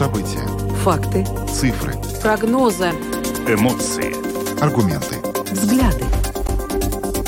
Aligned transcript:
События. 0.00 0.40
Факты. 0.76 1.26
Цифры. 1.46 1.92
Прогнозы. 2.22 2.88
Эмоции. 3.46 4.14
Аргументы. 4.58 5.16
Взгляды. 5.52 6.06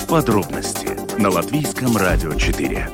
Подробности 0.09 0.88
на 1.21 1.29
Латвийском 1.29 1.95
радио 1.98 2.32
4. 2.32 2.88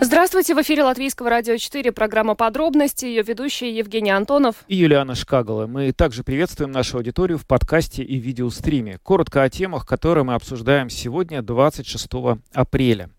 Здравствуйте, 0.00 0.54
в 0.54 0.62
эфире 0.62 0.84
Латвийского 0.84 1.28
радио 1.28 1.58
4, 1.58 1.92
программа 1.92 2.34
«Подробности», 2.34 3.04
ее 3.04 3.22
ведущие 3.22 3.76
Евгений 3.76 4.10
Антонов 4.10 4.56
и 4.66 4.76
Юлиана 4.76 5.14
Шкагала. 5.14 5.66
Мы 5.66 5.92
также 5.92 6.24
приветствуем 6.24 6.72
нашу 6.72 6.96
аудиторию 6.96 7.36
в 7.36 7.46
подкасте 7.46 8.02
и 8.02 8.16
видеостриме. 8.16 9.00
Коротко 9.02 9.42
о 9.42 9.50
темах, 9.50 9.86
которые 9.86 10.24
мы 10.24 10.32
обсуждаем 10.32 10.88
сегодня, 10.88 11.42
26 11.42 12.08
апреля. 12.54 13.10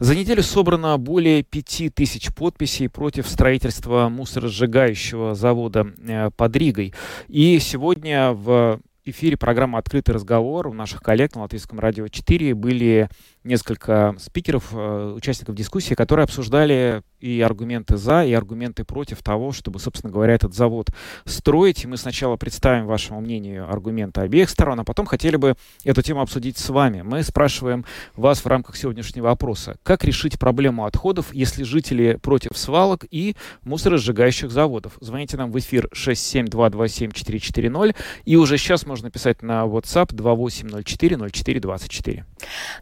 За 0.00 0.14
неделю 0.14 0.44
собрано 0.44 0.96
более 0.96 1.42
5000 1.42 2.32
подписей 2.32 2.88
против 2.88 3.26
строительства 3.26 4.08
мусоросжигающего 4.08 5.34
завода 5.34 5.92
э, 6.06 6.30
под 6.36 6.54
Ригой. 6.54 6.94
И 7.26 7.58
сегодня 7.58 8.30
в 8.30 8.80
эфире 9.04 9.36
программы 9.36 9.76
«Открытый 9.76 10.14
разговор» 10.14 10.68
у 10.68 10.72
наших 10.72 11.00
коллег 11.00 11.34
на 11.34 11.42
Латвийском 11.42 11.80
радио 11.80 12.06
4 12.06 12.54
были 12.54 13.08
несколько 13.48 14.14
спикеров, 14.18 14.68
э, 14.72 15.14
участников 15.16 15.56
дискуссии, 15.56 15.94
которые 15.94 16.24
обсуждали 16.24 17.02
и 17.18 17.40
аргументы 17.40 17.96
за, 17.96 18.24
и 18.24 18.32
аргументы 18.32 18.84
против 18.84 19.20
того, 19.22 19.52
чтобы, 19.52 19.80
собственно 19.80 20.12
говоря, 20.12 20.34
этот 20.34 20.54
завод 20.54 20.90
строить. 21.24 21.84
Мы 21.84 21.96
сначала 21.96 22.36
представим 22.36 22.86
вашему 22.86 23.20
мнению 23.20 23.68
аргументы 23.68 24.20
обеих 24.20 24.48
сторон, 24.50 24.78
а 24.80 24.84
потом 24.84 25.06
хотели 25.06 25.34
бы 25.36 25.56
эту 25.84 26.02
тему 26.02 26.20
обсудить 26.20 26.58
с 26.58 26.68
вами. 26.68 27.02
Мы 27.02 27.24
спрашиваем 27.24 27.84
вас 28.14 28.44
в 28.44 28.46
рамках 28.46 28.76
сегодняшнего 28.76 29.24
вопроса, 29.26 29.78
как 29.82 30.04
решить 30.04 30.38
проблему 30.38 30.84
отходов, 30.84 31.34
если 31.34 31.64
жители 31.64 32.20
против 32.22 32.56
свалок 32.56 33.04
и 33.10 33.34
мусоросжигающих 33.64 34.52
заводов. 34.52 34.92
Звоните 35.00 35.36
нам 35.36 35.50
в 35.50 35.58
эфир 35.58 35.88
67227-440, 35.94 37.96
и 38.24 38.36
уже 38.36 38.58
сейчас 38.58 38.86
можно 38.86 39.10
писать 39.10 39.42
на 39.42 39.64
WhatsApp 39.64 40.14
2804-0424. 40.14 42.22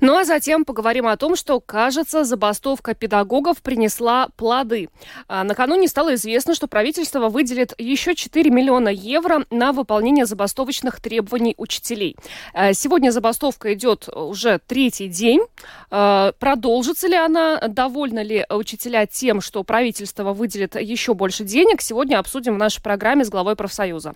Ну 0.00 0.18
а 0.18 0.24
затем 0.24 0.55
поговорим 0.64 1.06
о 1.06 1.16
том, 1.16 1.36
что, 1.36 1.60
кажется, 1.60 2.24
забастовка 2.24 2.94
педагогов 2.94 3.62
принесла 3.62 4.28
плоды. 4.36 4.88
А, 5.28 5.44
накануне 5.44 5.88
стало 5.88 6.14
известно, 6.14 6.54
что 6.54 6.66
правительство 6.66 7.28
выделит 7.28 7.74
еще 7.78 8.14
4 8.14 8.50
миллиона 8.50 8.88
евро 8.88 9.44
на 9.50 9.72
выполнение 9.72 10.26
забастовочных 10.26 11.00
требований 11.00 11.54
учителей. 11.58 12.16
А, 12.52 12.72
сегодня 12.72 13.10
забастовка 13.10 13.74
идет 13.74 14.08
уже 14.08 14.60
третий 14.66 15.08
день. 15.08 15.40
А, 15.90 16.32
продолжится 16.38 17.08
ли 17.08 17.16
она? 17.16 17.58
Довольны 17.68 18.20
ли 18.20 18.46
учителя 18.48 19.06
тем, 19.06 19.40
что 19.40 19.64
правительство 19.64 20.32
выделит 20.32 20.76
еще 20.80 21.14
больше 21.14 21.44
денег? 21.44 21.82
Сегодня 21.82 22.18
обсудим 22.18 22.54
в 22.54 22.58
нашей 22.58 22.82
программе 22.82 23.24
с 23.24 23.30
главой 23.30 23.56
профсоюза. 23.56 24.14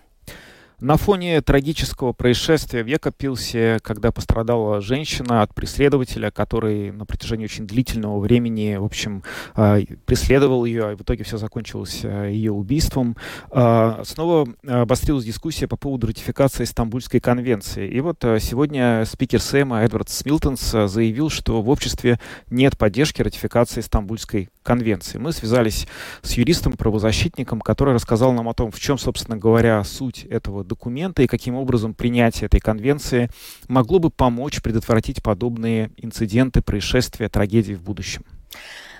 На 0.81 0.97
фоне 0.97 1.41
трагического 1.41 2.11
происшествия 2.11 2.83
в 2.83 2.87
Екапилсе, 2.87 3.77
когда 3.83 4.11
пострадала 4.11 4.81
женщина 4.81 5.43
от 5.43 5.53
преследователя, 5.53 6.31
который 6.31 6.91
на 6.91 7.05
протяжении 7.05 7.45
очень 7.45 7.67
длительного 7.67 8.19
времени, 8.19 8.77
в 8.77 8.85
общем, 8.85 9.21
а, 9.53 9.77
преследовал 10.07 10.65
ее, 10.65 10.93
и 10.93 10.95
в 10.95 11.03
итоге 11.03 11.23
все 11.23 11.37
закончилось 11.37 12.01
а, 12.03 12.25
ее 12.25 12.51
убийством, 12.51 13.15
а, 13.51 14.01
снова 14.05 14.47
обострилась 14.67 15.23
дискуссия 15.23 15.67
по 15.67 15.77
поводу 15.77 16.07
ратификации 16.07 16.63
Стамбульской 16.63 17.19
конвенции. 17.19 17.87
И 17.87 17.99
вот 17.99 18.17
сегодня 18.39 19.05
спикер 19.05 19.39
Сэма 19.39 19.81
Эдвард 19.81 20.09
Смилтонс 20.09 20.61
заявил, 20.61 21.29
что 21.29 21.61
в 21.61 21.69
обществе 21.69 22.19
нет 22.49 22.75
поддержки 22.79 23.21
ратификации 23.21 23.81
Стамбульской 23.81 24.49
конвенции. 24.63 25.19
Мы 25.19 25.31
связались 25.31 25.87
с 26.23 26.33
юристом-правозащитником, 26.33 27.61
который 27.61 27.93
рассказал 27.93 28.33
нам 28.33 28.49
о 28.49 28.55
том, 28.55 28.71
в 28.71 28.79
чем, 28.79 28.97
собственно 28.97 29.37
говоря, 29.37 29.83
суть 29.83 30.23
этого 30.25 30.63
документа 30.71 31.21
и 31.21 31.27
каким 31.27 31.55
образом 31.55 31.93
принятие 31.93 32.47
этой 32.47 32.59
конвенции 32.59 33.29
могло 33.67 33.99
бы 33.99 34.09
помочь 34.09 34.61
предотвратить 34.61 35.21
подобные 35.21 35.91
инциденты, 35.97 36.61
происшествия, 36.61 37.29
трагедии 37.29 37.73
в 37.73 37.81
будущем. 37.81 38.23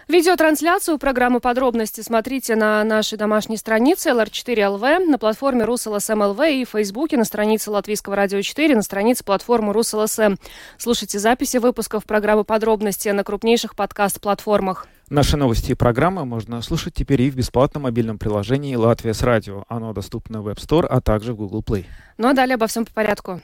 Видеотрансляцию 0.08 0.98
программы 0.98 1.40
«Подробности» 1.40 2.02
смотрите 2.02 2.58
на 2.58 2.84
нашей 2.84 3.18
домашней 3.18 3.56
странице 3.56 4.10
LR4.lv, 4.10 5.06
на 5.06 5.18
платформе 5.18 5.64
rus.lsm.lv 5.64 6.40
и 6.50 6.66
в 6.66 6.70
Фейсбуке, 6.70 7.16
на 7.16 7.24
странице 7.24 7.72
Латвийского 7.72 8.18
радио 8.18 8.42
4, 8.42 8.76
на 8.76 8.82
странице 8.82 9.24
платформы 9.24 9.72
Rus.LSM. 9.72 10.36
Слушайте 10.78 11.18
записи 11.20 11.58
выпусков 11.58 12.04
программы 12.04 12.44
«Подробности» 12.44 13.08
на 13.08 13.24
крупнейших 13.24 13.76
подкаст-платформах. 13.76 14.88
Наши 15.12 15.36
новости 15.36 15.74
и 15.74 15.76
программы 15.76 16.24
можно 16.24 16.62
слушать 16.62 16.94
теперь 16.94 17.24
и 17.24 17.30
в 17.30 17.36
бесплатном 17.36 17.84
мобильном 17.84 18.18
приложении 18.18 18.76
«Latvijas 18.76 19.22
Radio». 19.24 19.66
Оно 19.68 19.92
доступно 19.92 20.42
в 20.42 20.48
App 20.48 20.56
Store, 20.56 20.86
а 20.86 21.02
также 21.02 21.34
в 21.34 21.36
Google 21.36 21.62
Play. 21.62 21.84
Ну 22.18 22.30
а 22.30 22.34
далее 22.34 22.56
обо 22.56 22.68
всем 22.68 22.86
по 22.86 22.94
порядку. 22.94 23.42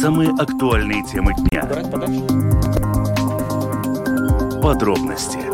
Самые 0.00 0.30
актуальные 0.30 1.04
темы 1.04 1.34
дня. 1.50 1.64
Подробности 4.62 5.51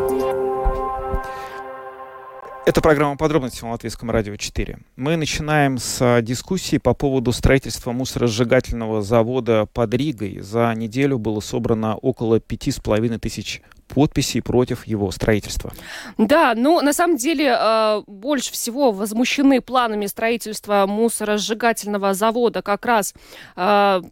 это 2.68 2.82
программа 2.82 3.16
«Подробности» 3.16 3.64
на 3.64 3.70
Латвийском 3.70 4.10
радио 4.10 4.36
4. 4.36 4.78
Мы 4.96 5.16
начинаем 5.16 5.78
с 5.78 6.02
а, 6.02 6.20
дискуссии 6.20 6.76
по 6.76 6.92
поводу 6.92 7.32
строительства 7.32 7.92
мусоросжигательного 7.92 9.00
завода 9.00 9.64
под 9.72 9.94
Ригой. 9.94 10.40
За 10.40 10.74
неделю 10.76 11.18
было 11.18 11.40
собрано 11.40 11.96
около 11.96 12.40
пяти 12.40 12.70
с 12.70 12.78
половиной 12.78 13.18
тысяч 13.18 13.62
подписей 13.88 14.42
против 14.42 14.86
его 14.86 15.10
строительства. 15.10 15.72
Да, 16.18 16.54
ну, 16.56 16.80
на 16.80 16.92
самом 16.92 17.16
деле, 17.16 17.56
э, 17.58 18.02
больше 18.06 18.52
всего 18.52 18.92
возмущены 18.92 19.60
планами 19.60 20.06
строительства 20.06 20.86
мусоросжигательного 20.86 22.14
завода 22.14 22.62
как 22.62 22.86
раз 22.86 23.14
э, 23.56 24.02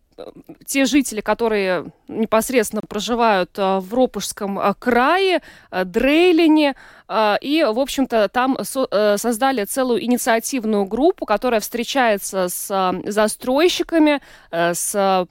те 0.65 0.87
жители, 0.87 1.21
которые 1.21 1.93
непосредственно 2.09 2.83
проживают 2.83 3.51
э, 3.59 3.79
в 3.79 3.93
Ропушском 3.95 4.59
крае, 4.79 5.43
Дрейлине, 5.71 6.75
и, 7.41 7.65
в 7.73 7.79
общем-то, 7.79 8.29
там 8.29 8.59
создали 8.65 9.65
целую 9.65 10.03
инициативную 10.03 10.87
группу, 10.87 11.25
которая 11.25 11.61
встречается 11.61 12.49
с 12.49 12.93
застройщиками, 13.05 14.21
с 14.51 15.27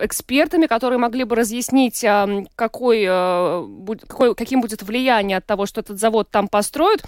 экспертами, 0.00 0.66
которые 0.66 0.98
могли 0.98 1.24
бы 1.24 1.36
разъяснить, 1.36 2.04
какой, 2.56 3.04
э, 3.06 3.66
какой, 4.06 4.34
каким 4.34 4.60
будет 4.60 4.82
влияние 4.82 5.38
от 5.38 5.46
того, 5.46 5.66
что 5.66 5.80
этот 5.80 5.98
завод 5.98 6.30
там 6.30 6.48
построят. 6.48 7.04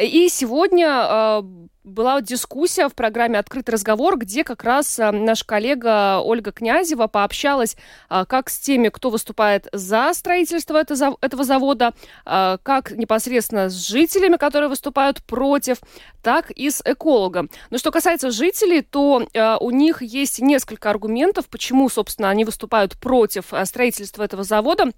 И 0.00 0.28
сегодня 0.28 0.88
э, 0.88 1.42
была 1.84 2.20
дискуссия 2.20 2.88
в 2.88 2.94
программе 2.94 3.38
«Открытый 3.38 3.74
разговор», 3.74 4.18
где 4.18 4.42
как 4.42 4.64
раз 4.64 4.98
э, 4.98 5.10
наша 5.10 5.46
коллега 5.46 6.20
Ольга 6.20 6.50
Князева 6.50 7.06
пообщалась 7.06 7.76
как 8.08 8.50
с 8.50 8.58
теми, 8.58 8.88
кто 8.88 9.10
выступает 9.10 9.68
за 9.72 10.12
строительство 10.14 10.78
этого 10.78 11.44
завода, 11.44 11.92
как 12.24 12.92
непосредственно 12.92 13.68
с 13.68 13.74
жителями, 13.74 14.36
которые 14.36 14.68
выступают 14.68 15.22
против, 15.24 15.78
так 16.22 16.50
и 16.50 16.70
с 16.70 16.82
экологом. 16.84 17.50
Но 17.70 17.78
что 17.78 17.90
касается 17.90 18.30
жителей, 18.30 18.82
то 18.82 19.26
у 19.60 19.70
них 19.70 20.02
есть 20.02 20.40
несколько 20.40 20.90
аргументов, 20.90 21.48
почему, 21.48 21.88
собственно, 21.88 22.30
они 22.30 22.44
выступают 22.44 22.98
против 22.98 23.52
э, 23.52 23.64
строительства 23.64 24.22
этого 24.22 24.42
завода. 24.44 24.92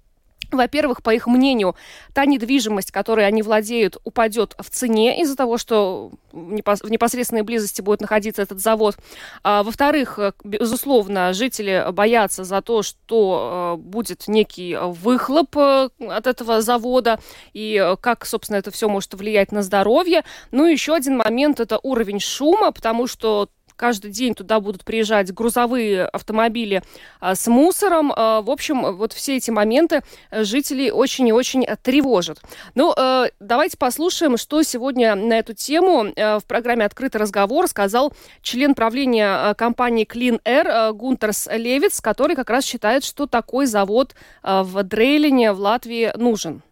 Во-первых, 0.51 1.03
по 1.03 1.13
их 1.13 1.27
мнению, 1.27 1.75
та 2.13 2.25
недвижимость, 2.25 2.91
которой 2.91 3.27
они 3.27 3.41
владеют, 3.41 3.97
упадет 4.03 4.55
в 4.59 4.69
цене 4.69 5.21
из-за 5.21 5.35
того, 5.35 5.57
что 5.57 6.11
в 6.31 6.89
непосредственной 6.89 7.41
близости 7.41 7.81
будет 7.81 8.01
находиться 8.01 8.41
этот 8.41 8.59
завод. 8.59 8.97
А, 9.43 9.63
во-вторых, 9.63 10.19
э, 10.19 10.31
безусловно, 10.43 11.33
жители 11.33 11.85
боятся 11.91 12.43
за 12.43 12.61
то, 12.61 12.83
что 12.83 13.75
э, 13.77 13.81
будет 13.81 14.27
некий 14.27 14.77
выхлоп 14.79 15.57
от 15.57 16.27
этого 16.27 16.61
завода 16.61 17.19
и 17.53 17.95
как, 18.01 18.25
собственно, 18.25 18.57
это 18.57 18.71
все 18.71 18.87
может 18.87 19.13
влиять 19.13 19.51
на 19.51 19.63
здоровье. 19.63 20.23
Ну 20.51 20.65
и 20.65 20.71
еще 20.71 20.93
один 20.93 21.17
момент– 21.17 21.59
это 21.59 21.79
уровень 21.81 22.19
шума, 22.19 22.71
потому 22.71 23.07
что 23.07 23.49
Каждый 23.77 24.11
день 24.11 24.33
туда 24.35 24.59
будут 24.59 24.83
приезжать 24.83 25.33
грузовые 25.33 26.05
автомобили 26.05 26.83
а, 27.19 27.35
с 27.35 27.47
мусором. 27.47 28.11
А, 28.13 28.41
в 28.41 28.49
общем, 28.49 28.97
вот 28.97 29.13
все 29.13 29.37
эти 29.37 29.51
моменты 29.51 30.01
жителей 30.31 30.91
очень 30.91 31.27
и 31.27 31.31
очень 31.31 31.65
тревожат. 31.83 32.41
Ну, 32.75 32.93
э, 32.97 33.27
давайте 33.39 33.77
послушаем, 33.77 34.37
что 34.37 34.63
сегодня 34.63 35.15
на 35.15 35.37
эту 35.37 35.53
тему 35.53 36.07
э, 36.15 36.39
в 36.39 36.45
программе 36.45 36.85
«Открытый 36.85 37.21
разговор» 37.21 37.67
сказал 37.67 38.13
член 38.41 38.73
правления 38.73 39.51
э, 39.51 39.55
компании 39.55 40.05
Clean 40.05 40.41
Air 40.43 40.93
Гунтерс 40.93 41.47
Левиц, 41.51 42.01
который 42.01 42.35
как 42.35 42.49
раз 42.49 42.65
считает, 42.65 43.03
что 43.03 43.27
такой 43.27 43.67
завод 43.67 44.15
в 44.43 44.83
Дрейлине 44.83 45.53
в 45.53 45.59
Латвии 45.59 46.11
нужен. 46.15 46.63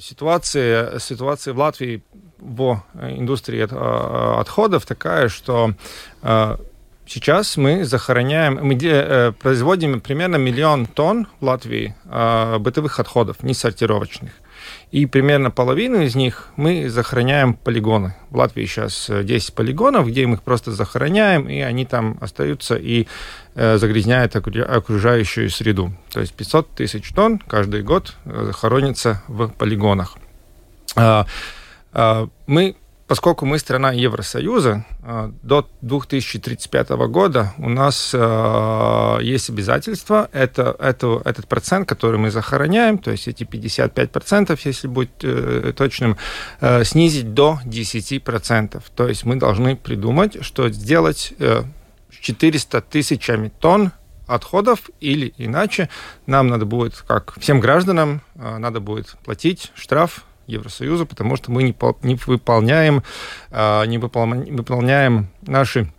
Ситуация, 0.00 0.98
ситуация 0.98 1.54
в 1.54 1.58
Латвии 1.58 2.02
в 2.38 2.82
индустрии 2.94 3.62
отходов 4.40 4.86
такая, 4.86 5.28
что 5.28 5.74
Сейчас 7.06 7.58
мы 7.58 7.84
захороняем, 7.84 8.58
мы 8.62 8.78
э, 8.82 9.32
производим 9.32 10.00
примерно 10.00 10.36
миллион 10.36 10.86
тонн 10.86 11.28
в 11.38 11.44
Латвии 11.44 11.94
бытовых 12.60 12.98
отходов, 12.98 13.42
не 13.42 13.52
сортировочных. 13.52 14.32
И 14.94 15.06
примерно 15.06 15.50
половину 15.50 16.02
из 16.02 16.14
них 16.14 16.50
мы 16.54 16.88
захороняем 16.88 17.54
полигоны. 17.54 18.14
В 18.30 18.36
Латвии 18.36 18.64
сейчас 18.64 19.10
10 19.10 19.52
полигонов, 19.52 20.06
где 20.06 20.24
мы 20.24 20.34
их 20.34 20.42
просто 20.44 20.70
захороняем, 20.70 21.48
и 21.48 21.58
они 21.58 21.84
там 21.84 22.16
остаются 22.20 22.76
и 22.76 23.08
э, 23.56 23.76
загрязняют 23.78 24.36
окружающую 24.36 25.50
среду. 25.50 25.92
То 26.12 26.20
есть 26.20 26.32
500 26.34 26.70
тысяч 26.76 27.10
тонн 27.12 27.40
каждый 27.40 27.82
год 27.82 28.14
э, 28.24 28.52
хоронится 28.54 29.20
в 29.26 29.48
полигонах. 29.48 30.16
Э, 30.94 31.24
э, 31.92 32.28
мы 32.46 32.76
поскольку 33.06 33.44
мы 33.44 33.58
страна 33.58 33.92
Евросоюза, 33.92 34.84
э, 35.02 35.30
до 35.42 35.68
2035 35.82 36.90
года 37.08 37.52
у 37.58 37.68
нас 37.68 38.12
э, 38.14 39.18
есть 39.22 39.50
обязательство 39.50 40.28
это, 40.32 40.74
это, 40.78 41.20
этот 41.24 41.46
процент, 41.46 41.88
который 41.88 42.18
мы 42.18 42.30
захороняем, 42.30 42.98
то 42.98 43.10
есть 43.10 43.28
эти 43.28 43.44
55%, 43.44 44.58
если 44.64 44.88
быть 44.88 45.10
э, 45.22 45.72
точным, 45.76 46.16
снизить 46.82 47.34
до 47.34 47.58
10%. 47.64 48.82
То 48.94 49.08
есть 49.08 49.24
мы 49.24 49.36
должны 49.36 49.76
придумать, 49.76 50.44
что 50.44 50.68
сделать 50.70 51.34
400 52.20 52.80
тысячами 52.82 53.52
тонн 53.60 53.92
отходов, 54.26 54.90
или 55.00 55.34
иначе 55.36 55.88
нам 56.26 56.48
надо 56.48 56.64
будет, 56.64 56.96
как 57.06 57.38
всем 57.38 57.60
гражданам, 57.60 58.22
надо 58.34 58.80
будет 58.80 59.16
платить 59.24 59.72
штраф 59.74 60.24
Евросоюза, 60.46 61.06
потому 61.06 61.36
что 61.36 61.50
мы 61.50 61.62
не, 61.62 61.76
не 62.02 62.18
выполняем, 62.26 63.02
а, 63.50 63.84
не 63.84 63.98
выполняем 63.98 65.28
наши 65.42 65.92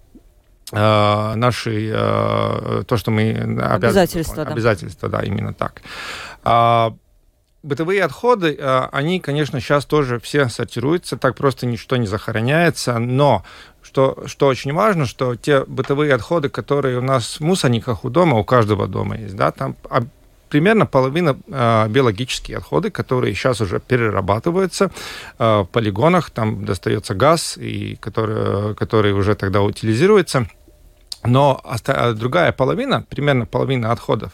а, 0.72 1.36
наши 1.36 1.92
а, 1.94 2.84
то, 2.84 2.98
что 2.98 3.12
мы 3.12 3.32
обязательства, 3.32 4.46
да. 4.46 4.52
обязательства, 4.52 5.10
да, 5.10 5.22
именно 5.22 5.54
так. 5.54 5.82
Бытовые 7.64 8.04
отходы, 8.04 8.60
они, 8.92 9.20
конечно, 9.20 9.60
сейчас 9.60 9.86
тоже 9.86 10.20
все 10.20 10.50
сортируются, 10.50 11.18
так 11.18 11.36
просто 11.36 11.66
ничто 11.66 11.98
не 11.98 12.06
захороняется, 12.06 13.00
но 13.00 13.44
что, 13.82 14.28
что 14.28 14.46
очень 14.46 14.72
важно, 14.72 15.08
что 15.08 15.36
те 15.36 15.64
бытовые 15.66 16.14
отходы, 16.14 16.50
которые 16.50 17.00
у 17.00 17.02
нас 17.02 17.40
в 17.40 17.42
мусорниках 17.42 18.06
у 18.06 18.10
дома, 18.10 18.38
у 18.38 18.44
каждого 18.44 18.88
дома 18.88 19.18
есть, 19.18 19.36
да, 19.36 19.52
там 19.52 19.76
примерно 20.50 20.86
половина 20.86 21.38
э, 21.48 21.88
биологические 21.90 22.58
отходы, 22.58 22.90
которые 22.90 23.34
сейчас 23.34 23.62
уже 23.62 23.80
перерабатываются 23.80 24.92
э, 25.40 25.60
в 25.62 25.66
полигонах, 25.66 26.30
там 26.30 26.66
достается 26.66 27.16
газ, 27.16 27.58
и 27.58 27.96
который, 28.00 28.76
который 28.76 29.14
уже 29.14 29.36
тогда 29.36 29.62
утилизируется. 29.62 30.48
Но 31.26 31.62
другая 32.14 32.52
половина, 32.52 33.06
примерно 33.10 33.46
половина 33.46 33.92
отходов, 33.92 34.32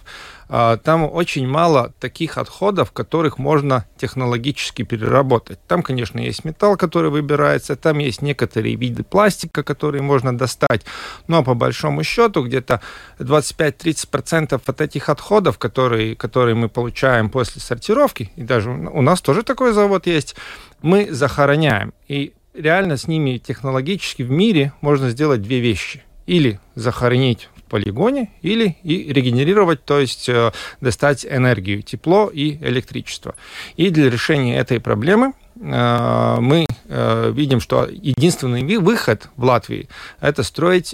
а, 0.53 0.75
там 0.75 1.09
очень 1.09 1.47
мало 1.47 1.93
таких 2.01 2.37
отходов, 2.37 2.91
которых 2.91 3.37
можно 3.37 3.85
технологически 3.95 4.83
переработать. 4.83 5.59
Там, 5.65 5.81
конечно, 5.81 6.19
есть 6.19 6.43
металл, 6.43 6.75
который 6.75 7.09
выбирается, 7.09 7.77
там 7.77 7.99
есть 7.99 8.21
некоторые 8.21 8.75
виды 8.75 9.03
пластика, 9.03 9.63
которые 9.63 10.01
можно 10.01 10.37
достать, 10.37 10.81
но 11.27 11.41
по 11.41 11.53
большому 11.53 12.03
счету 12.03 12.43
где-то 12.43 12.81
25-30% 13.19 14.61
от 14.65 14.81
этих 14.81 15.07
отходов, 15.07 15.57
которые, 15.57 16.17
которые 16.17 16.55
мы 16.55 16.67
получаем 16.67 17.29
после 17.29 17.61
сортировки, 17.61 18.29
и 18.35 18.41
даже 18.41 18.71
у 18.71 19.01
нас 19.01 19.21
тоже 19.21 19.43
такой 19.43 19.71
завод 19.71 20.05
есть, 20.05 20.35
мы 20.81 21.07
захороняем. 21.11 21.93
И 22.09 22.33
реально 22.53 22.97
с 22.97 23.07
ними 23.07 23.37
технологически 23.37 24.23
в 24.23 24.31
мире 24.31 24.73
можно 24.81 25.09
сделать 25.11 25.41
две 25.41 25.61
вещи. 25.61 26.03
Или 26.25 26.59
захоронить 26.75 27.49
полигоне 27.71 28.29
или 28.41 28.75
и 28.83 29.13
регенерировать, 29.13 29.85
то 29.85 29.99
есть 29.99 30.27
э, 30.27 30.51
достать 30.81 31.25
энергию, 31.25 31.81
тепло 31.81 32.29
и 32.29 32.57
электричество. 32.57 33.33
И 33.77 33.89
для 33.89 34.09
решения 34.09 34.57
этой 34.57 34.81
проблемы 34.81 35.33
э, 35.55 36.37
мы 36.41 36.65
э, 36.67 37.31
видим, 37.33 37.61
что 37.61 37.87
единственный 37.89 38.77
выход 38.77 39.29
в 39.37 39.45
Латвии– 39.45 39.87
это 40.19 40.43
строить 40.43 40.93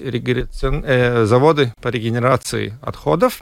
заводы 1.28 1.74
по 1.82 1.88
регенерации 1.88 2.78
отходов, 2.82 3.42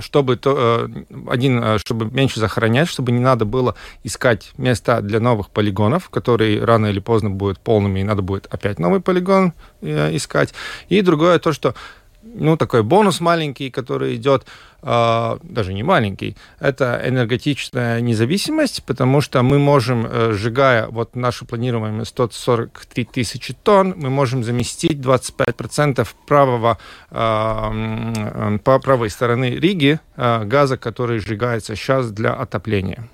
чтобы 0.00 0.36
то, 0.36 0.88
один, 1.28 1.78
чтобы 1.78 2.10
меньше 2.10 2.40
захоронять, 2.40 2.88
чтобы 2.88 3.12
не 3.12 3.20
надо 3.20 3.44
было 3.44 3.74
искать 4.04 4.52
места 4.58 5.00
для 5.00 5.20
новых 5.20 5.50
полигонов, 5.50 6.10
которые 6.10 6.64
рано 6.64 6.86
или 6.86 7.00
поздно 7.00 7.30
будут 7.30 7.60
полными, 7.60 8.00
и 8.00 8.04
надо 8.04 8.22
будет 8.22 8.46
опять 8.50 8.78
новый 8.78 9.00
полигон 9.00 9.52
искать. 9.82 10.54
И 10.88 11.00
другое 11.02 11.38
то, 11.38 11.52
что 11.52 11.74
ну, 12.22 12.56
такой 12.56 12.82
бонус 12.82 13.20
маленький, 13.20 13.70
который 13.70 14.16
идет, 14.16 14.46
э, 14.82 15.38
даже 15.42 15.72
не 15.72 15.82
маленький, 15.82 16.36
это 16.58 17.00
энергетическая 17.04 18.00
независимость, 18.00 18.84
потому 18.84 19.20
что 19.20 19.42
мы 19.42 19.58
можем, 19.58 20.06
э, 20.06 20.32
сжигая 20.32 20.86
вот 20.88 21.16
нашу 21.16 21.46
планируемую 21.46 22.04
143 22.04 23.04
тысячи 23.04 23.54
тонн, 23.54 23.94
мы 23.96 24.10
можем 24.10 24.44
заместить 24.44 25.00
25% 25.00 26.14
правого, 26.26 26.78
э, 27.10 28.58
по 28.64 28.78
правой 28.78 29.10
стороны 29.10 29.56
Риги 29.56 30.00
э, 30.16 30.44
газа, 30.44 30.76
который 30.76 31.18
сжигается 31.18 31.74
сейчас 31.74 32.10
для 32.10 32.32
отопления. 32.32 33.08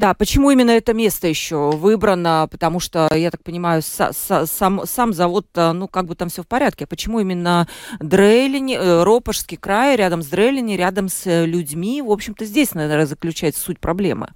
Да, 0.00 0.14
почему 0.14 0.50
именно 0.50 0.70
это 0.70 0.94
место 0.94 1.28
еще 1.28 1.72
выбрано? 1.72 2.48
Потому 2.50 2.80
что, 2.80 3.06
я 3.14 3.30
так 3.30 3.44
понимаю, 3.44 3.82
са- 3.82 4.12
са- 4.12 4.46
сам, 4.46 4.86
сам 4.86 5.12
завод, 5.12 5.46
э, 5.54 5.72
ну, 5.72 5.88
как 5.88 6.06
бы 6.06 6.14
там 6.14 6.30
все 6.30 6.42
в 6.42 6.46
порядке. 6.46 6.86
Почему 6.86 7.20
именно 7.20 7.68
Дрейлини, 8.00 8.78
э, 8.78 9.02
Ропошский 9.02 9.58
край, 9.58 9.96
рядом 9.96 10.22
с 10.22 10.28
Дрейлини, 10.28 10.72
рядом 10.72 11.10
с 11.10 11.26
э, 11.26 11.44
людьми? 11.44 12.00
В 12.00 12.10
общем-то, 12.10 12.46
здесь, 12.46 12.72
наверное, 12.72 13.04
заключается 13.04 13.60
суть 13.60 13.78
проблемы. 13.78 14.28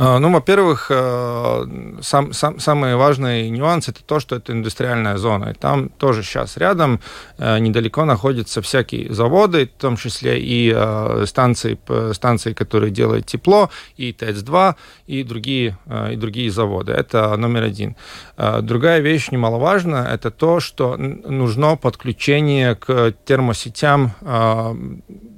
А, 0.00 0.20
ну, 0.20 0.32
во-первых, 0.32 0.86
э, 0.90 1.64
сам, 2.02 2.32
сам, 2.32 2.60
самый 2.60 2.94
важный 2.94 3.50
нюанс 3.50 3.88
это 3.88 4.04
то, 4.04 4.20
что 4.20 4.36
это 4.36 4.52
индустриальная 4.52 5.16
зона. 5.16 5.50
И 5.50 5.54
там 5.54 5.88
тоже 5.88 6.22
сейчас 6.22 6.56
рядом 6.56 7.00
э, 7.36 7.58
недалеко 7.58 8.04
находятся 8.04 8.62
всякие 8.62 9.12
заводы, 9.12 9.66
в 9.66 9.80
том 9.80 9.96
числе 9.96 10.40
и 10.40 10.72
э, 10.72 11.24
станции, 11.26 11.76
станции 12.12 12.52
которые 12.52 12.92
делают 12.92 13.26
тепло, 13.26 13.70
и 13.96 14.12
ТЭЦ-2, 14.12 14.76
и 15.08 15.24
другие, 15.24 15.76
и 16.12 16.14
другие 16.14 16.52
заводы. 16.52 16.92
Это 16.92 17.36
номер 17.36 17.64
один. 17.64 17.96
Другая 18.36 19.00
вещь 19.00 19.30
немаловажная, 19.32 20.06
это 20.06 20.30
то, 20.30 20.60
что 20.60 20.96
нужно 20.96 21.76
подключение 21.76 22.76
к 22.76 23.14
термосетям 23.24 24.12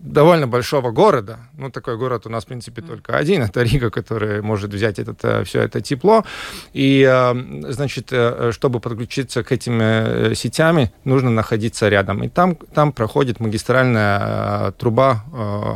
довольно 0.03 0.47
большого 0.47 0.91
города. 0.91 1.39
Ну, 1.59 1.71
такой 1.71 1.97
город 1.97 2.27
у 2.27 2.31
нас, 2.31 2.45
в 2.45 2.47
принципе, 2.47 2.83
только 2.83 3.17
один. 3.17 3.43
Это 3.51 3.63
Рига, 3.63 3.91
который 3.91 4.43
может 4.43 4.73
взять 4.73 4.99
этот, 4.99 5.25
э, 5.25 5.45
все 5.45 5.63
это 5.63 5.81
тепло. 5.81 6.25
И, 6.73 7.07
э, 7.09 7.73
значит, 7.73 8.09
э, 8.11 8.53
чтобы 8.53 8.81
подключиться 8.81 9.43
к 9.43 9.53
этим 9.53 10.35
сетями, 10.35 10.93
нужно 11.05 11.31
находиться 11.31 11.89
рядом. 11.89 12.23
И 12.25 12.29
там, 12.29 12.57
там 12.75 12.93
проходит 12.93 13.41
магистральная 13.41 14.73
труба 14.73 15.25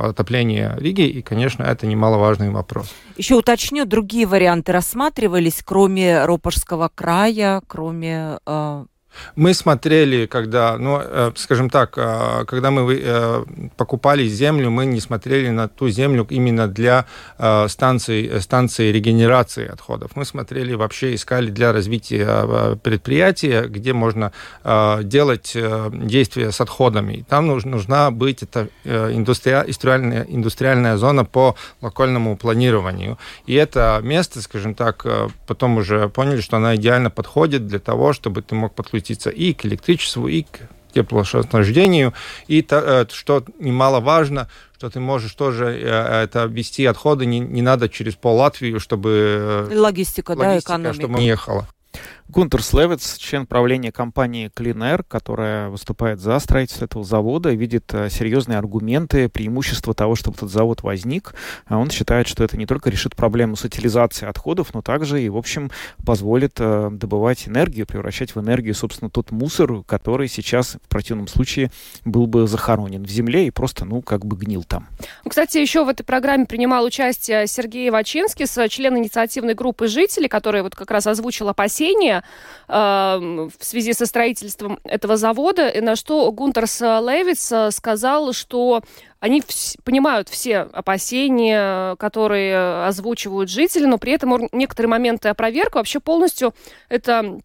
отопления 0.03 0.77
Риги, 0.79 1.03
и, 1.03 1.23
конечно, 1.23 1.63
это 1.63 1.87
немаловажный 1.87 2.51
вопрос. 2.51 2.93
Еще 3.17 3.35
уточню, 3.35 3.85
другие 3.85 4.27
варианты 4.27 4.73
рассматривались, 4.73 5.63
кроме 5.65 6.25
Ропорского 6.25 6.91
края, 6.95 7.63
кроме 7.67 8.39
мы 9.37 9.55
смотрели, 9.55 10.27
когда, 10.27 10.77
ну, 10.79 11.01
э, 11.03 11.33
скажем 11.37 11.71
так, 11.71 11.95
э, 11.97 12.45
когда 12.47 12.71
мы 12.71 13.01
э, 13.01 13.45
покупали 13.77 14.27
землю, 14.27 14.71
мы 14.71 14.87
не 14.87 15.01
смотрели 15.01 15.51
на 15.51 15.69
ту 15.69 15.89
землю 15.89 16.27
именно 16.31 16.69
для 16.69 17.07
станции, 17.69 18.39
станции 18.39 18.93
регенерации 18.93 19.67
отходов. 19.67 20.13
Мы 20.15 20.25
смотрели, 20.25 20.75
вообще 20.75 21.15
искали 21.15 21.51
для 21.51 21.73
развития 21.73 22.77
предприятия, 22.83 23.63
где 23.63 23.93
можно 23.93 24.33
делать 25.03 25.57
действия 25.93 26.53
с 26.53 26.61
отходами. 26.61 27.25
Там 27.29 27.47
нужна 27.47 28.11
быть 28.11 28.43
это 28.43 28.69
индустриальная, 28.85 30.27
индустриальная 30.29 30.97
зона 30.97 31.25
по 31.25 31.57
локальному 31.81 32.37
планированию. 32.37 33.19
И 33.47 33.55
это 33.55 34.01
место, 34.03 34.43
скажем 34.43 34.75
так, 34.75 35.07
потом 35.47 35.79
уже 35.79 36.09
поняли, 36.09 36.41
что 36.41 36.57
она 36.57 36.77
идеально 36.77 37.11
подходит 37.11 37.67
для 37.67 37.79
того, 37.79 38.13
чтобы 38.13 38.43
ты 38.43 38.55
мог 38.55 38.75
подключить 38.75 39.04
подключиться 39.05 39.31
и 39.31 39.53
к 39.53 39.67
электричеству, 39.67 40.29
и 40.29 40.43
к 40.43 40.61
теплоснабждению. 40.95 42.15
И 42.49 42.65
э, 42.69 43.07
что 43.13 43.45
немаловажно, 43.59 44.49
что 44.77 44.91
ты 44.91 45.01
можешь 45.01 45.35
тоже 45.35 45.67
э, 45.67 46.23
это 46.25 46.45
вести 46.45 46.87
отходы, 46.87 47.27
не, 47.27 47.41
не 47.41 47.63
надо 47.63 47.89
через 47.89 48.15
пол 48.15 48.37
Латвию, 48.37 48.81
чтобы... 48.81 49.69
Логистика, 49.73 50.33
логистика 50.33 50.73
да, 50.73 50.77
экономика. 50.77 50.95
чтобы 50.95 51.19
не 51.19 51.27
ехала. 51.27 51.67
Гунтер 52.29 52.63
Слевец, 52.63 53.19
член 53.19 53.47
правления 53.47 53.93
компании 53.93 54.51
Clean 54.55 54.75
Air, 54.75 55.05
которая 55.07 55.69
выступает 55.69 56.21
за 56.21 56.39
строительство 56.39 56.87
этого 56.87 57.05
завода, 57.05 57.51
видит 57.51 57.93
э, 57.93 58.09
серьезные 58.09 58.59
аргументы, 58.59 59.29
преимущества 59.29 59.93
того, 59.95 60.15
чтобы 60.17 60.39
этот 60.39 60.51
завод 60.51 60.83
возник. 60.83 61.35
А 61.67 61.77
он 61.77 61.91
считает, 61.91 62.27
что 62.27 62.43
это 62.43 62.57
не 62.57 62.65
только 62.65 62.89
решит 62.89 63.15
проблему 63.15 63.57
с 63.57 63.65
утилизацией 63.65 64.31
отходов, 64.31 64.73
но 64.73 64.81
также 64.81 65.23
и, 65.23 65.29
в 65.29 65.37
общем, 65.37 65.71
позволит 66.05 66.55
э, 66.59 66.89
добывать 66.93 67.47
энергию, 67.47 67.87
превращать 67.87 68.35
в 68.35 68.41
энергию, 68.41 68.75
собственно, 68.75 69.11
тот 69.11 69.31
мусор, 69.31 69.83
который 69.85 70.29
сейчас 70.29 70.79
в 70.83 70.89
противном 70.89 71.29
случае 71.29 71.71
был 72.07 72.27
бы 72.27 72.47
захоронен 72.47 73.05
в 73.05 73.11
земле 73.11 73.47
и 73.47 73.51
просто, 73.51 73.85
ну, 73.85 74.01
как 74.01 74.25
бы 74.25 74.35
гнил 74.37 74.65
там. 74.65 74.89
Ну, 75.25 75.31
кстати, 75.31 75.59
еще 75.59 75.85
в 75.85 75.89
этой 75.91 76.05
программе 76.05 76.47
принимал 76.47 76.85
участие 76.85 77.47
Сергей 77.47 77.91
Вачинский, 77.91 78.47
член 78.69 78.97
инициативной 78.97 79.55
группы 79.55 79.89
жителей, 79.89 80.29
который 80.29 80.63
вот 80.63 80.75
как 80.75 80.91
раз 80.91 81.07
озвучил 81.07 81.51
опасения 81.51 82.14
э, 82.69 82.73
в 82.73 83.65
связи 83.65 83.93
со 83.93 84.07
строительством 84.07 84.79
этого 84.85 85.17
завода, 85.17 85.69
и 85.69 85.81
на 85.81 85.97
что 85.97 86.31
Гунтерс 86.31 86.81
Левиц 86.81 87.51
э, 87.53 87.71
сказал, 87.71 88.33
что 88.33 88.83
они 89.21 89.41
вс- 89.41 89.77
понимают 89.85 90.29
все 90.29 90.59
опасения, 90.61 91.97
которые 91.97 92.87
озвучивают 92.87 93.51
жители, 93.51 93.87
но 93.87 93.99
при 93.99 94.13
этом 94.13 94.49
некоторые 94.53 94.91
моменты 94.91 95.29
опроверг. 95.31 95.75
Вообще 95.75 96.01
полностью 96.01 96.55
это 96.89 97.39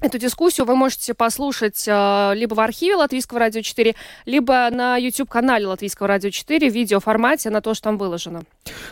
Эту 0.00 0.18
дискуссию 0.18 0.66
вы 0.66 0.76
можете 0.76 1.14
послушать 1.14 1.84
э, 1.88 2.32
либо 2.34 2.54
в 2.54 2.60
архиве 2.60 2.96
Латвийского 2.96 3.40
радио 3.40 3.62
4, 3.62 3.94
либо 4.26 4.68
на 4.70 4.98
YouTube-канале 4.98 5.66
Латвийского 5.66 6.06
радио 6.06 6.28
4 6.28 6.70
в 6.70 6.74
видеоформате, 6.74 7.48
на 7.48 7.62
то, 7.62 7.72
что 7.72 7.84
там 7.84 7.96
выложено. 7.98 8.42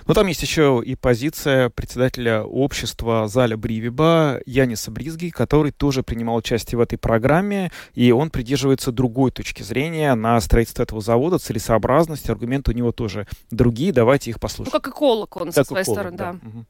Ну, 0.07 0.15
там 0.15 0.27
есть 0.27 0.43
еще 0.43 0.83
и 0.85 0.95
позиция 0.95 1.69
председателя 1.69 2.43
общества 2.43 3.29
Заля 3.29 3.59
Бривиба 3.59 4.41
Яниса 4.47 4.91
Бризги, 4.91 5.29
который 5.29 5.73
тоже 5.73 6.03
принимал 6.03 6.37
участие 6.37 6.79
в 6.79 6.81
этой 6.81 6.97
программе, 6.97 7.71
и 7.95 8.11
он 8.11 8.31
придерживается 8.31 8.91
другой 8.91 9.31
точки 9.31 9.63
зрения 9.63 10.15
на 10.15 10.41
строительство 10.41 10.85
этого 10.85 11.03
завода, 11.03 11.39
целесообразность, 11.39 12.31
аргументы 12.31 12.71
у 12.71 12.75
него 12.75 12.93
тоже 12.93 13.27
другие, 13.51 13.93
давайте 13.93 14.31
их 14.31 14.41
послушаем. 14.41 14.73
Ну, 14.73 14.81
как 14.81 14.93
эколог 14.93 15.37
он 15.37 15.47
как 15.47 15.55
со 15.55 15.65
своей 15.65 15.83
эколог, 15.83 15.99
стороны, 15.99 16.17
да. 16.17 16.33
да. 16.33 16.49
Угу. 16.49 16.65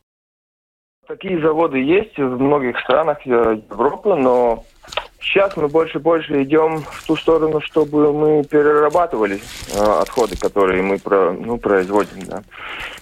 Такие 1.07 1.39
заводы 1.41 1.79
есть 1.79 2.17
в 2.17 2.41
многих 2.41 2.79
странах 2.81 3.21
Европы, 3.27 4.15
но 4.15 4.65
сейчас 5.21 5.55
мы 5.57 5.69
больше 5.69 5.99
и 5.99 6.01
больше 6.01 6.43
идем 6.43 6.79
в 6.81 7.07
ту 7.07 7.17
сторону, 7.17 7.61
чтобы 7.61 8.13
мы 8.13 8.45
перерабатывали 8.45 9.37
э, 9.75 10.01
отходы, 10.01 10.37
которые 10.37 10.83
мы 10.83 10.99
ну, 11.05 11.59
производим. 11.59 12.25
Да. 12.27 12.43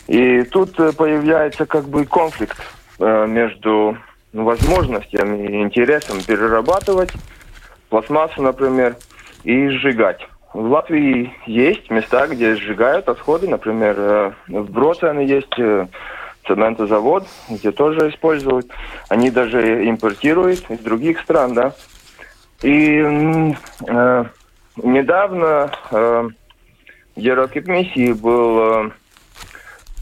И 0.09 0.43
тут 0.43 0.79
э, 0.81 0.93
появляется 0.93 1.65
как 1.65 1.85
бы 1.85 2.05
конфликт 2.05 2.57
э, 2.99 3.27
между 3.27 3.97
ну, 4.33 4.45
возможностями 4.45 5.47
и 5.47 5.63
интересом 5.63 6.21
перерабатывать 6.23 7.13
пластмассу, 7.89 8.43
например, 8.43 8.97
и 9.45 9.69
сжигать. 9.69 10.27
В 10.55 10.71
Латвии 10.71 11.33
есть 11.47 11.89
места, 11.91 12.27
где 12.27 12.57
сжигают 12.57 13.09
отходы, 13.09 13.49
например, 13.49 14.35
в 14.49 14.71
Броцене 14.71 15.25
есть 15.25 15.55
цементозавод, 16.47 17.27
где 17.49 17.71
тоже 17.73 18.11
используют. 18.11 18.67
Они 19.09 19.31
даже 19.31 19.89
импортируют 19.89 20.71
из 20.71 20.79
других 20.81 21.21
стран, 21.21 21.55
да. 21.55 21.75
И 22.63 23.01
э, 23.01 24.25
недавно 24.77 25.71
э, 25.91 26.29
Еврокомиссии 27.17 28.13
был, 28.13 28.59
э, 28.61 28.91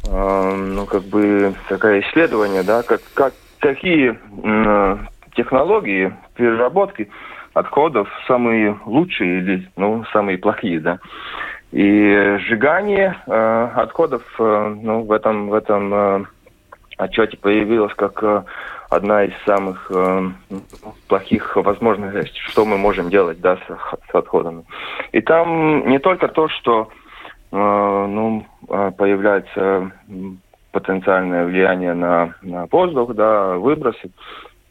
э, 0.07 0.55
ну, 0.55 0.87
как 0.87 1.03
бы, 1.05 1.55
такое 1.69 2.01
исследование, 2.01 2.63
да, 2.63 2.83
как, 2.83 3.01
как, 3.15 3.35
какие 3.59 4.19
э, 4.43 4.99
технологии 5.35 6.15
переработки 6.35 7.11
отходов 7.55 8.09
самые 8.27 8.79
лучшие 8.85 9.41
или, 9.41 9.71
ну, 9.77 10.05
самые 10.13 10.39
плохие, 10.39 10.81
да. 10.81 10.99
И 11.73 12.37
сжигание 12.41 13.17
э, 13.27 13.69
отходов 13.77 14.23
э, 14.41 14.77
ну, 14.83 15.03
в 15.03 15.13
этом, 15.13 15.51
в 15.51 15.55
этом 15.55 15.95
э, 15.95 16.25
отчете 16.97 17.37
появилось 17.37 17.95
как 17.95 18.23
э, 18.25 18.43
одна 18.89 19.25
из 19.25 19.33
самых 19.47 19.91
э, 19.95 20.31
плохих 21.07 21.55
возможностей, 21.57 22.41
что 22.49 22.65
мы 22.65 22.77
можем 22.77 23.09
делать 23.09 23.41
да, 23.41 23.57
с, 23.57 24.11
с 24.11 24.15
отходами. 24.15 24.65
И 25.13 25.21
там 25.21 25.89
не 25.89 26.01
только 26.01 26.27
то, 26.27 26.49
что 26.49 26.89
э, 27.53 27.57
ну, 27.57 28.45
э, 28.69 28.91
появляется 28.97 29.93
потенциальное 30.73 31.47
влияние 31.47 31.95
на, 31.95 32.35
на 32.43 32.67
воздух, 32.67 33.15
да, 33.15 33.57
выбросы, 33.57 34.11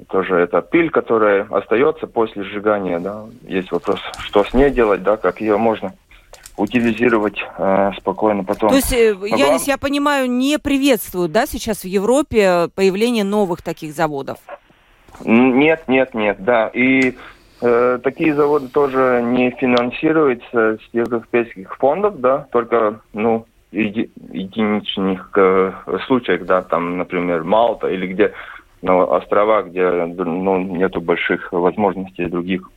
тоже 0.10 0.36
это 0.36 0.62
пыль, 0.62 0.90
которая 0.90 1.48
остается 1.50 2.08
после 2.08 2.44
сжигания, 2.44 3.00
да. 3.00 3.24
Есть 3.44 3.72
вопрос, 3.72 4.02
что 4.20 4.44
с 4.44 4.54
ней 4.54 4.70
делать, 4.70 5.02
да, 5.02 5.16
как 5.16 5.40
ее 5.40 5.58
можно 5.58 5.94
утилизировать 6.60 7.40
э, 7.58 7.92
спокойно 7.98 8.44
потом. 8.44 8.70
То 8.70 8.76
есть, 8.76 8.94
э, 8.94 9.16
Янис, 9.24 9.68
я 9.68 9.78
понимаю, 9.78 10.30
не 10.30 10.60
приветствуют, 10.60 11.32
да, 11.32 11.46
сейчас 11.46 11.84
в 11.84 11.88
Европе 11.88 12.70
появление 12.76 13.24
новых 13.24 13.62
таких 13.62 13.94
заводов? 13.94 14.38
Нет, 15.24 15.84
нет, 15.88 16.14
нет, 16.14 16.38
да. 16.40 16.68
И 16.68 17.16
э, 17.62 18.00
такие 18.04 18.34
заводы 18.34 18.68
тоже 18.68 19.22
не 19.26 19.52
финансируются 19.52 20.78
с 20.78 20.94
европейских 20.94 21.76
фондов, 21.78 22.20
да, 22.20 22.48
только, 22.52 23.00
ну, 23.14 23.46
еди, 23.72 24.10
единичных 24.32 25.32
э, 25.36 25.72
случаях, 26.08 26.46
да, 26.46 26.62
там, 26.62 26.98
например, 26.98 27.44
Малта 27.44 27.88
или 27.88 28.08
где, 28.08 28.34
ну, 28.82 29.02
острова, 29.10 29.64
где, 29.64 29.90
ну, 29.90 30.60
нету 30.60 31.02
больших 31.02 31.52
возможностей 31.52 32.26
других 32.26 32.70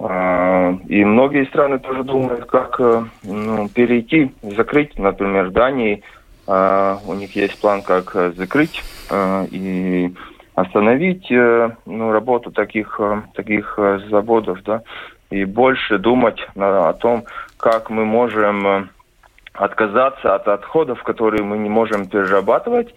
и 0.00 1.04
многие 1.04 1.44
страны 1.46 1.78
тоже 1.78 2.04
думают, 2.04 2.46
как 2.46 2.80
э, 2.80 3.04
ну, 3.22 3.68
перейти, 3.68 4.32
закрыть, 4.42 4.98
например, 4.98 5.50
Дании. 5.50 6.02
А, 6.46 6.98
у 7.06 7.12
них 7.12 7.36
есть 7.36 7.60
план, 7.60 7.82
как 7.82 8.16
э, 8.16 8.32
закрыть 8.34 8.82
э, 9.10 9.46
и 9.50 10.14
остановить 10.54 11.30
ну, 11.30 12.12
работу 12.12 12.50
таких, 12.50 13.00
таких 13.34 13.78
заводов, 14.10 14.62
да, 14.64 14.82
и 15.30 15.44
больше 15.44 15.98
думать 15.98 16.38
о 16.54 16.92
том, 16.92 17.24
как 17.56 17.88
мы 17.88 18.04
можем 18.04 18.90
отказаться 19.54 20.34
от 20.34 20.48
отходов, 20.48 21.02
которые 21.02 21.44
мы 21.44 21.56
не 21.56 21.70
можем 21.70 22.08
перерабатывать, 22.08 22.94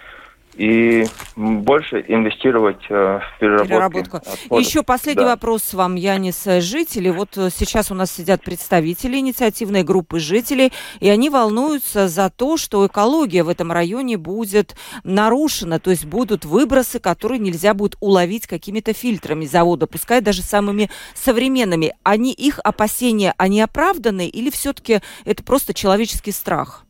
и 0.56 1.06
больше 1.36 2.04
инвестировать 2.08 2.82
э, 2.90 3.20
в 3.20 3.40
переработку. 3.40 3.68
переработку. 3.68 4.18
Отходов. 4.18 4.66
Еще 4.66 4.84
последний 4.84 5.24
да. 5.24 5.32
вопрос 5.32 5.74
вам, 5.74 5.96
Янис. 5.96 6.44
Жители, 6.46 7.10
вот 7.10 7.38
э, 7.38 7.50
сейчас 7.56 7.92
у 7.92 7.96
нас 7.96 8.12
сидят 8.12 8.44
представители 8.44 9.18
инициативной 9.18 9.84
группы 9.84 10.20
жителей, 10.20 10.72
и 11.00 11.10
они 11.10 11.30
волнуются 11.30 12.08
за 12.08 12.30
то, 12.30 12.58
что 12.58 12.86
экология 12.86 13.44
в 13.44 13.50
этом 13.50 13.72
районе 13.72 14.18
будет 14.18 14.76
нарушена, 15.04 15.80
то 15.80 15.90
есть 15.90 16.06
будут 16.06 16.46
выбросы, 16.46 17.00
которые 17.00 17.40
нельзя 17.40 17.74
будет 17.74 17.96
уловить 18.00 18.48
какими-то 18.48 18.94
фильтрами 18.94 19.46
завода, 19.46 19.88
пускай 19.88 20.22
даже 20.22 20.42
самыми 20.42 20.90
современными. 21.16 21.94
Они, 22.04 22.32
их 22.32 22.60
опасения, 22.64 23.34
они 23.38 23.62
оправданы 23.62 24.28
или 24.28 24.50
все-таки 24.50 25.02
это 25.26 25.44
просто 25.44 25.74
человеческий 25.74 26.32
страх? 26.32 26.86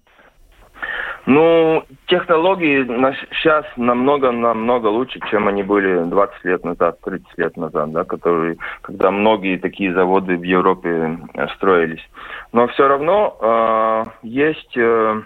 Ну, 1.25 1.84
технологии 2.08 2.86
сейчас 3.32 3.65
намного-намного 3.77 4.88
лучше, 4.88 5.20
чем 5.32 5.48
они 5.48 5.63
были 5.63 6.03
20 6.03 6.44
лет 6.44 6.65
назад, 6.65 7.00
30 7.01 7.38
лет 7.38 7.56
назад, 7.56 7.92
да, 7.92 8.03
которые, 8.03 8.58
когда 8.82 9.10
многие 9.10 9.58
такие 9.58 9.94
заводы 9.94 10.36
в 10.36 10.44
Европе 10.44 11.18
э, 11.34 11.48
строились. 11.56 12.06
Но 12.51 12.68
все 12.68 12.89
равно 12.89 13.38
э, 13.39 14.03
есть 14.24 14.75
э, 14.75 15.22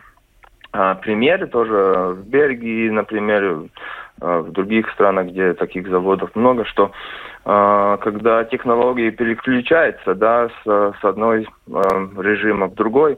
э, 0.73 0.95
примеры 1.01 1.47
тоже 1.47 2.15
в 2.15 2.27
Бельгии, 2.27 2.89
например, 2.89 3.43
э, 4.21 4.39
в 4.39 4.51
других 4.51 4.91
странах, 4.91 5.27
где 5.27 5.55
таких 5.55 5.87
заводов 5.87 6.35
много, 6.35 6.63
что 6.65 6.91
э, 7.43 7.97
когда 8.01 8.43
технологии 8.43 9.09
переключаются 9.09 10.13
да, 10.13 10.49
с, 10.63 10.93
с 11.01 11.03
одной 11.03 11.47
э, 11.67 11.79
режима 12.17 12.67
в 12.67 12.75
другой, 12.75 13.17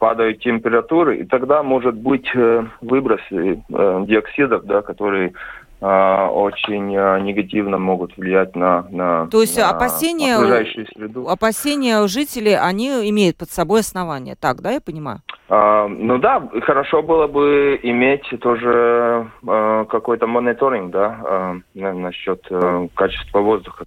падают 0.00 0.40
температуры, 0.40 1.18
и 1.18 1.24
тогда 1.24 1.62
может 1.62 1.94
быть 1.94 2.26
э, 2.34 2.64
выброс 2.80 3.20
э, 3.30 3.56
диоксидов, 3.68 4.64
да, 4.64 4.80
которые 4.80 5.34
э, 5.80 6.26
очень 6.26 6.86
негативно 7.22 7.78
могут 7.78 8.16
влиять 8.16 8.56
на, 8.56 8.86
на 8.90 9.26
То 9.26 9.42
есть 9.42 9.58
на 9.58 9.68
опасения, 9.68 10.36
окружающую 10.36 10.86
среду. 10.96 11.28
Опасения 11.28 12.06
жителей, 12.08 12.56
они 12.56 12.88
имеют 13.10 13.36
под 13.36 13.50
собой 13.50 13.80
основания, 13.80 14.36
так, 14.40 14.62
да, 14.62 14.70
я 14.72 14.80
понимаю? 14.80 15.20
А, 15.50 15.86
ну 15.86 16.18
да, 16.18 16.48
хорошо 16.62 17.02
было 17.02 17.26
бы 17.26 17.78
иметь 17.82 18.24
тоже 18.40 19.28
а, 19.46 19.84
какой-то 19.84 20.26
мониторинг, 20.26 20.92
да, 20.92 21.20
а, 21.22 21.56
насчет 21.74 22.40
а, 22.50 22.86
качества 22.94 23.40
воздуха. 23.40 23.84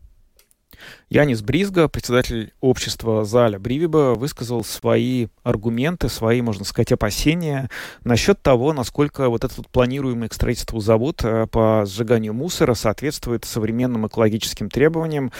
Янис 1.14 1.44
Бризга, 1.44 1.90
председатель 1.90 2.54
общества 2.60 3.24
Заля 3.24 3.60
Бривиба, 3.60 4.16
высказал 4.16 4.64
свои 4.64 5.28
аргументы, 5.44 6.10
свои, 6.10 6.42
можно 6.42 6.66
сказать, 6.66 6.92
опасения 6.92 7.70
насчет 8.04 8.42
того, 8.42 8.74
насколько 8.74 9.30
вот 9.30 9.44
этот 9.44 9.68
планируемый 9.70 10.28
к 10.28 10.34
строительству 10.34 10.80
завод 10.80 11.24
э, 11.24 11.46
по 11.46 11.86
сжиганию 11.86 12.34
мусора 12.34 12.74
соответствует 12.74 13.46
современным 13.46 14.08
экологическим 14.08 14.72
требованиям, 14.72 15.32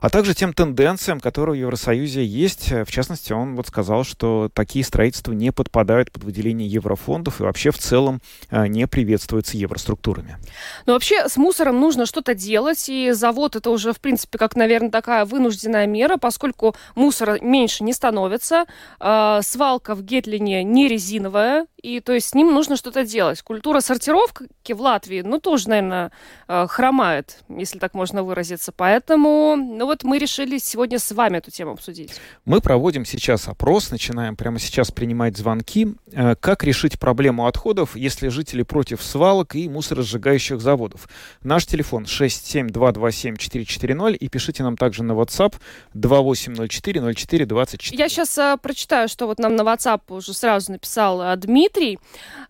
а 0.00 0.08
также 0.08 0.32
тем 0.32 0.54
тенденциям, 0.54 1.20
которые 1.20 1.56
в 1.56 1.58
Евросоюзе 1.58 2.24
есть. 2.24 2.72
В 2.72 2.90
частности, 2.90 3.34
он 3.34 3.54
вот 3.54 3.66
сказал, 3.66 4.04
что 4.04 4.48
такие 4.54 4.82
строительства 4.82 5.32
не 5.32 5.52
подпадают 5.52 6.10
под 6.10 6.24
выделение 6.24 6.66
еврофондов 6.66 7.42
и 7.42 7.44
вообще 7.44 7.70
в 7.70 7.76
целом 7.76 8.22
э, 8.50 8.66
не 8.66 8.86
приветствуются 8.86 9.58
евроструктурами. 9.58 10.38
Ну, 10.86 10.94
вообще, 10.94 11.28
с 11.28 11.36
мусором 11.36 11.80
нужно 11.80 12.06
что-то 12.06 12.34
делать, 12.34 12.88
и 12.88 13.10
завод 13.12 13.56
это 13.56 13.68
уже, 13.68 13.92
в 13.92 14.00
принципе, 14.00 14.38
как, 14.38 14.56
наверное, 14.56 14.90
такая 14.90 15.17
такая 15.18 15.24
вынужденная 15.24 15.86
мера, 15.86 16.16
поскольку 16.16 16.74
мусора 16.94 17.38
меньше 17.40 17.84
не 17.84 17.92
становится, 17.92 18.64
э, 19.00 19.40
свалка 19.42 19.94
в 19.94 20.02
Гетлине 20.02 20.64
не 20.64 20.88
резиновая, 20.88 21.66
и 21.82 22.00
то 22.00 22.12
есть 22.12 22.30
с 22.30 22.34
ним 22.34 22.52
нужно 22.52 22.76
что-то 22.76 23.04
делать. 23.04 23.42
Культура 23.42 23.78
сортировки 23.80 24.72
в 24.72 24.80
Латвии, 24.80 25.20
ну, 25.22 25.38
тоже, 25.38 25.68
наверное, 25.68 26.10
э, 26.48 26.66
хромает, 26.68 27.38
если 27.48 27.78
так 27.78 27.94
можно 27.94 28.24
выразиться. 28.24 28.72
Поэтому, 28.72 29.54
ну 29.56 29.86
вот 29.86 30.02
мы 30.02 30.18
решили 30.18 30.58
сегодня 30.58 30.98
с 30.98 31.12
вами 31.12 31.38
эту 31.38 31.50
тему 31.50 31.72
обсудить. 31.72 32.12
Мы 32.44 32.60
проводим 32.60 33.04
сейчас 33.04 33.48
опрос, 33.48 33.90
начинаем 33.90 34.36
прямо 34.36 34.58
сейчас 34.58 34.90
принимать 34.90 35.36
звонки. 35.36 35.94
Э, 36.12 36.34
как 36.34 36.64
решить 36.64 36.98
проблему 36.98 37.46
отходов, 37.46 37.94
если 37.96 38.26
жители 38.28 38.64
против 38.64 39.00
свалок 39.02 39.54
и 39.54 39.68
мусоросжигающих 39.68 40.60
заводов? 40.60 41.08
Наш 41.42 41.66
телефон 41.66 42.04
67227-440 42.04 44.16
и 44.16 44.28
пишите 44.28 44.64
нам 44.64 44.76
также 44.76 45.04
на 45.04 45.12
WhatsApp 45.12 45.54
2804-04-24. 45.94 47.96
Я 47.96 48.08
сейчас 48.08 48.36
э, 48.36 48.56
прочитаю, 48.60 49.08
что 49.08 49.26
вот 49.26 49.38
нам 49.38 49.54
на 49.54 49.62
WhatsApp 49.62 50.00
уже 50.08 50.34
сразу 50.34 50.72
написал 50.72 51.22
э, 51.22 51.36
Дмитрий. 51.68 51.98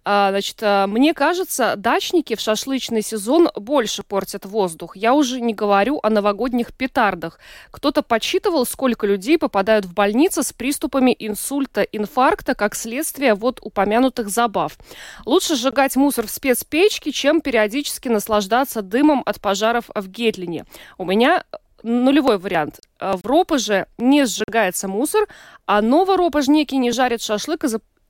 Э, 0.04 0.28
значит, 0.30 0.56
э, 0.60 0.86
мне 0.86 1.12
кажется, 1.12 1.74
дачники 1.76 2.36
в 2.36 2.40
шашлычный 2.40 3.02
сезон 3.02 3.50
больше 3.56 4.02
портят 4.02 4.46
воздух. 4.46 4.96
Я 4.96 5.14
уже 5.14 5.40
не 5.40 5.54
говорю 5.54 5.98
о 6.02 6.10
новогодних 6.10 6.72
петардах. 6.72 7.40
Кто-то 7.70 8.02
подсчитывал, 8.02 8.64
сколько 8.64 9.06
людей 9.06 9.38
попадают 9.38 9.86
в 9.86 9.94
больницы 9.94 10.42
с 10.42 10.52
приступами 10.52 11.14
инсульта, 11.18 11.82
инфаркта, 11.82 12.54
как 12.54 12.74
следствие 12.74 13.34
вот 13.34 13.58
упомянутых 13.60 14.28
забав. 14.28 14.78
Лучше 15.26 15.56
сжигать 15.56 15.96
мусор 15.96 16.26
в 16.26 16.30
спецпечке, 16.30 17.10
чем 17.10 17.40
периодически 17.40 18.08
наслаждаться 18.08 18.82
дымом 18.82 19.22
от 19.26 19.40
пожаров 19.40 19.90
в 19.94 20.08
Гетлине. 20.08 20.64
У 20.96 21.04
меня 21.04 21.44
нулевой 21.82 22.38
вариант. 22.38 22.80
Э, 23.00 23.16
в 23.16 23.26
Ропоже 23.26 23.86
не 23.98 24.26
сжигается 24.26 24.86
мусор, 24.86 25.26
а 25.66 25.82
новоропожники 25.82 26.74
не 26.76 26.92
жарят 26.92 27.20
шашлык 27.20 27.64
и 27.64 27.68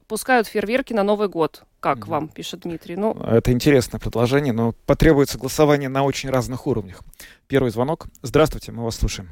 запускают 0.09 0.47
фейерверки 0.47 0.95
на 0.95 1.03
Новый 1.03 1.29
год. 1.29 1.65
Как 1.81 1.99
mm-hmm. 1.99 2.11
вам, 2.11 2.29
пишет 2.29 2.61
Дмитрий? 2.61 2.97
Ну... 2.97 3.15
Это 3.31 3.53
интересное 3.53 4.01
предложение, 4.01 4.55
но 4.55 4.73
потребуется 4.87 5.39
голосование 5.39 5.91
на 5.91 6.03
очень 6.03 6.31
разных 6.31 6.67
уровнях. 6.67 7.03
Первый 7.47 7.71
звонок. 7.71 8.07
Здравствуйте, 8.23 8.73
мы 8.73 8.85
вас 8.85 8.97
слушаем. 8.97 9.29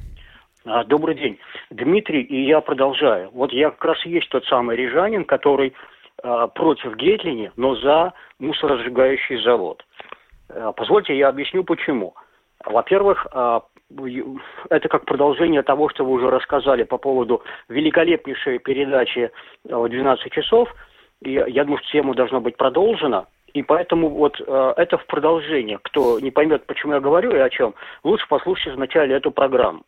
А, 0.67 0.85
добрый 0.85 1.15
день. 1.15 1.39
Дмитрий, 1.71 2.23
и 2.23 2.47
я 2.47 2.61
продолжаю. 2.61 3.31
Вот 3.33 3.55
я 3.55 3.71
как 3.71 3.85
раз 3.87 4.05
и 4.05 4.11
есть 4.11 4.29
тот 4.29 4.45
самый 4.45 4.77
рижанин, 4.77 5.25
который 5.25 5.73
э, 6.23 6.49
против 6.55 6.95
Гетлини, 6.97 7.51
но 7.57 7.75
за 7.77 8.13
мусоросжигающий 8.39 9.43
завод. 9.43 9.83
Э, 10.51 10.73
позвольте, 10.77 11.17
я 11.17 11.29
объясню 11.29 11.65
почему. 11.65 12.15
Во-первых, 12.67 13.27
э, 13.33 13.61
это 14.71 14.89
как 14.89 15.05
продолжение 15.05 15.63
того, 15.63 15.89
что 15.89 16.05
вы 16.05 16.13
уже 16.13 16.31
рассказали 16.31 16.83
по 16.83 16.99
поводу 16.99 17.43
великолепнейшей 17.69 18.59
передачи 18.59 19.31
в 19.65 19.89
12 19.89 20.33
часов. 20.33 20.69
И 21.23 21.33
я 21.33 21.65
думаю, 21.65 21.79
что 21.79 21.93
тема 21.93 22.15
должна 22.15 22.41
быть 22.41 22.57
продолжена. 22.57 23.27
И 23.55 23.63
поэтому 23.63 24.11
вот 24.11 24.41
э, 24.41 24.75
это 24.77 24.99
в 24.99 25.07
продолжение. 25.07 25.79
Кто 25.83 26.19
не 26.19 26.31
поймет, 26.31 26.67
почему 26.67 26.95
я 26.95 27.01
говорю 27.01 27.31
и 27.35 27.39
о 27.39 27.49
чем, 27.49 27.75
лучше 28.03 28.27
послушайте 28.29 28.73
вначале 28.73 29.15
эту 29.15 29.31
программу. 29.31 29.85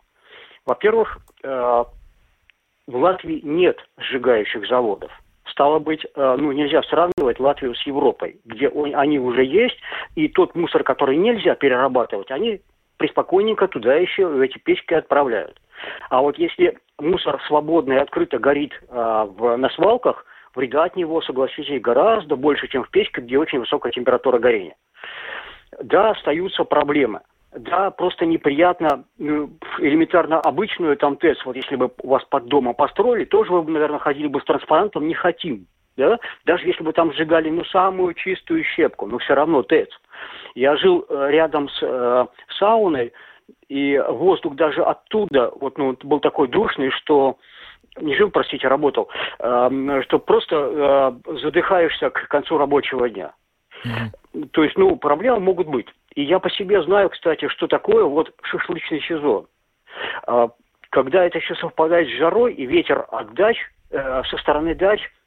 Во-первых, 0.64 1.18
в 1.42 1.86
Латвии 2.86 3.40
нет 3.42 3.78
сжигающих 3.96 4.68
заводов. 4.68 5.10
Стало 5.46 5.78
быть, 5.78 6.04
ну, 6.14 6.52
нельзя 6.52 6.82
сравнивать 6.82 7.40
Латвию 7.40 7.74
с 7.74 7.86
Европой, 7.86 8.38
где 8.44 8.68
он, 8.68 8.94
они 8.94 9.18
уже 9.18 9.44
есть, 9.44 9.78
и 10.14 10.28
тот 10.28 10.54
мусор, 10.54 10.84
который 10.84 11.16
нельзя 11.16 11.54
перерабатывать, 11.54 12.30
они 12.30 12.60
преспокойненько 12.98 13.68
туда 13.68 13.94
еще 13.94 14.26
в 14.26 14.40
эти 14.40 14.58
печки 14.58 14.94
отправляют. 14.94 15.58
А 16.10 16.20
вот 16.20 16.38
если 16.38 16.78
мусор 16.98 17.40
свободно 17.46 17.94
и 17.94 17.98
открыто 17.98 18.38
горит 18.38 18.72
а, 18.90 19.24
в, 19.24 19.56
на 19.56 19.70
свалках, 19.70 20.26
вреда 20.54 20.84
от 20.84 20.96
него, 20.96 21.22
согласитесь, 21.22 21.80
гораздо 21.80 22.36
больше, 22.36 22.68
чем 22.68 22.84
в 22.84 22.90
печке, 22.90 23.20
где 23.20 23.38
очень 23.38 23.60
высокая 23.60 23.92
температура 23.92 24.38
горения. 24.38 24.76
Да, 25.82 26.10
остаются 26.10 26.64
проблемы. 26.64 27.20
Да, 27.52 27.90
просто 27.90 28.26
неприятно, 28.26 29.04
ну, 29.16 29.50
элементарно 29.78 30.38
обычную 30.38 30.96
там 30.96 31.16
ТЭС, 31.16 31.38
вот 31.46 31.56
если 31.56 31.76
бы 31.76 31.90
у 32.02 32.08
вас 32.08 32.22
под 32.24 32.46
домом 32.46 32.74
построили, 32.74 33.24
тоже 33.24 33.52
вы, 33.52 33.70
наверное, 33.70 33.98
ходили 33.98 34.26
бы 34.26 34.40
с 34.40 34.44
транспарантом 34.44 35.06
«не 35.06 35.14
хотим». 35.14 35.66
Да? 35.96 36.18
Даже 36.44 36.66
если 36.66 36.84
бы 36.84 36.92
там 36.92 37.12
сжигали 37.12 37.50
ну, 37.50 37.64
самую 37.64 38.14
чистую 38.14 38.62
щепку, 38.64 39.06
но 39.06 39.18
все 39.18 39.34
равно 39.34 39.62
ТЭЦ. 39.62 39.88
Я 40.54 40.76
жил 40.76 41.04
э, 41.08 41.28
рядом 41.30 41.68
с 41.68 41.78
э, 41.82 42.26
сауной, 42.58 43.12
и 43.68 43.98
воздух 44.08 44.54
даже 44.54 44.82
оттуда, 44.82 45.50
вот, 45.60 45.78
ну, 45.78 45.96
был 46.02 46.20
такой 46.20 46.48
душный, 46.48 46.90
что 46.90 47.36
не 48.00 48.14
жил, 48.16 48.30
простите, 48.30 48.68
работал, 48.68 49.08
э, 49.38 50.02
что 50.04 50.18
просто 50.18 50.56
э, 51.26 51.38
задыхаешься 51.40 52.10
к 52.10 52.28
концу 52.28 52.58
рабочего 52.58 53.08
дня. 53.08 53.32
Mm-hmm. 53.84 54.48
То 54.52 54.64
есть, 54.64 54.76
ну, 54.76 54.96
проблемы 54.96 55.40
могут 55.40 55.68
быть. 55.68 55.86
И 56.14 56.22
я 56.22 56.38
по 56.38 56.50
себе 56.50 56.82
знаю, 56.82 57.10
кстати, 57.10 57.48
что 57.48 57.66
такое 57.66 58.04
вот 58.04 58.32
шашлычный 58.42 59.00
сезон. 59.02 59.46
Э, 60.26 60.48
когда 60.90 61.24
это 61.24 61.38
еще 61.38 61.54
совпадает 61.56 62.08
с 62.08 62.18
жарой 62.18 62.54
и 62.54 62.66
ветер 62.66 63.06
от 63.10 63.34
дач, 63.34 63.56
э, 63.90 64.22
со 64.24 64.36
стороны 64.38 64.74
дач– 64.74 65.00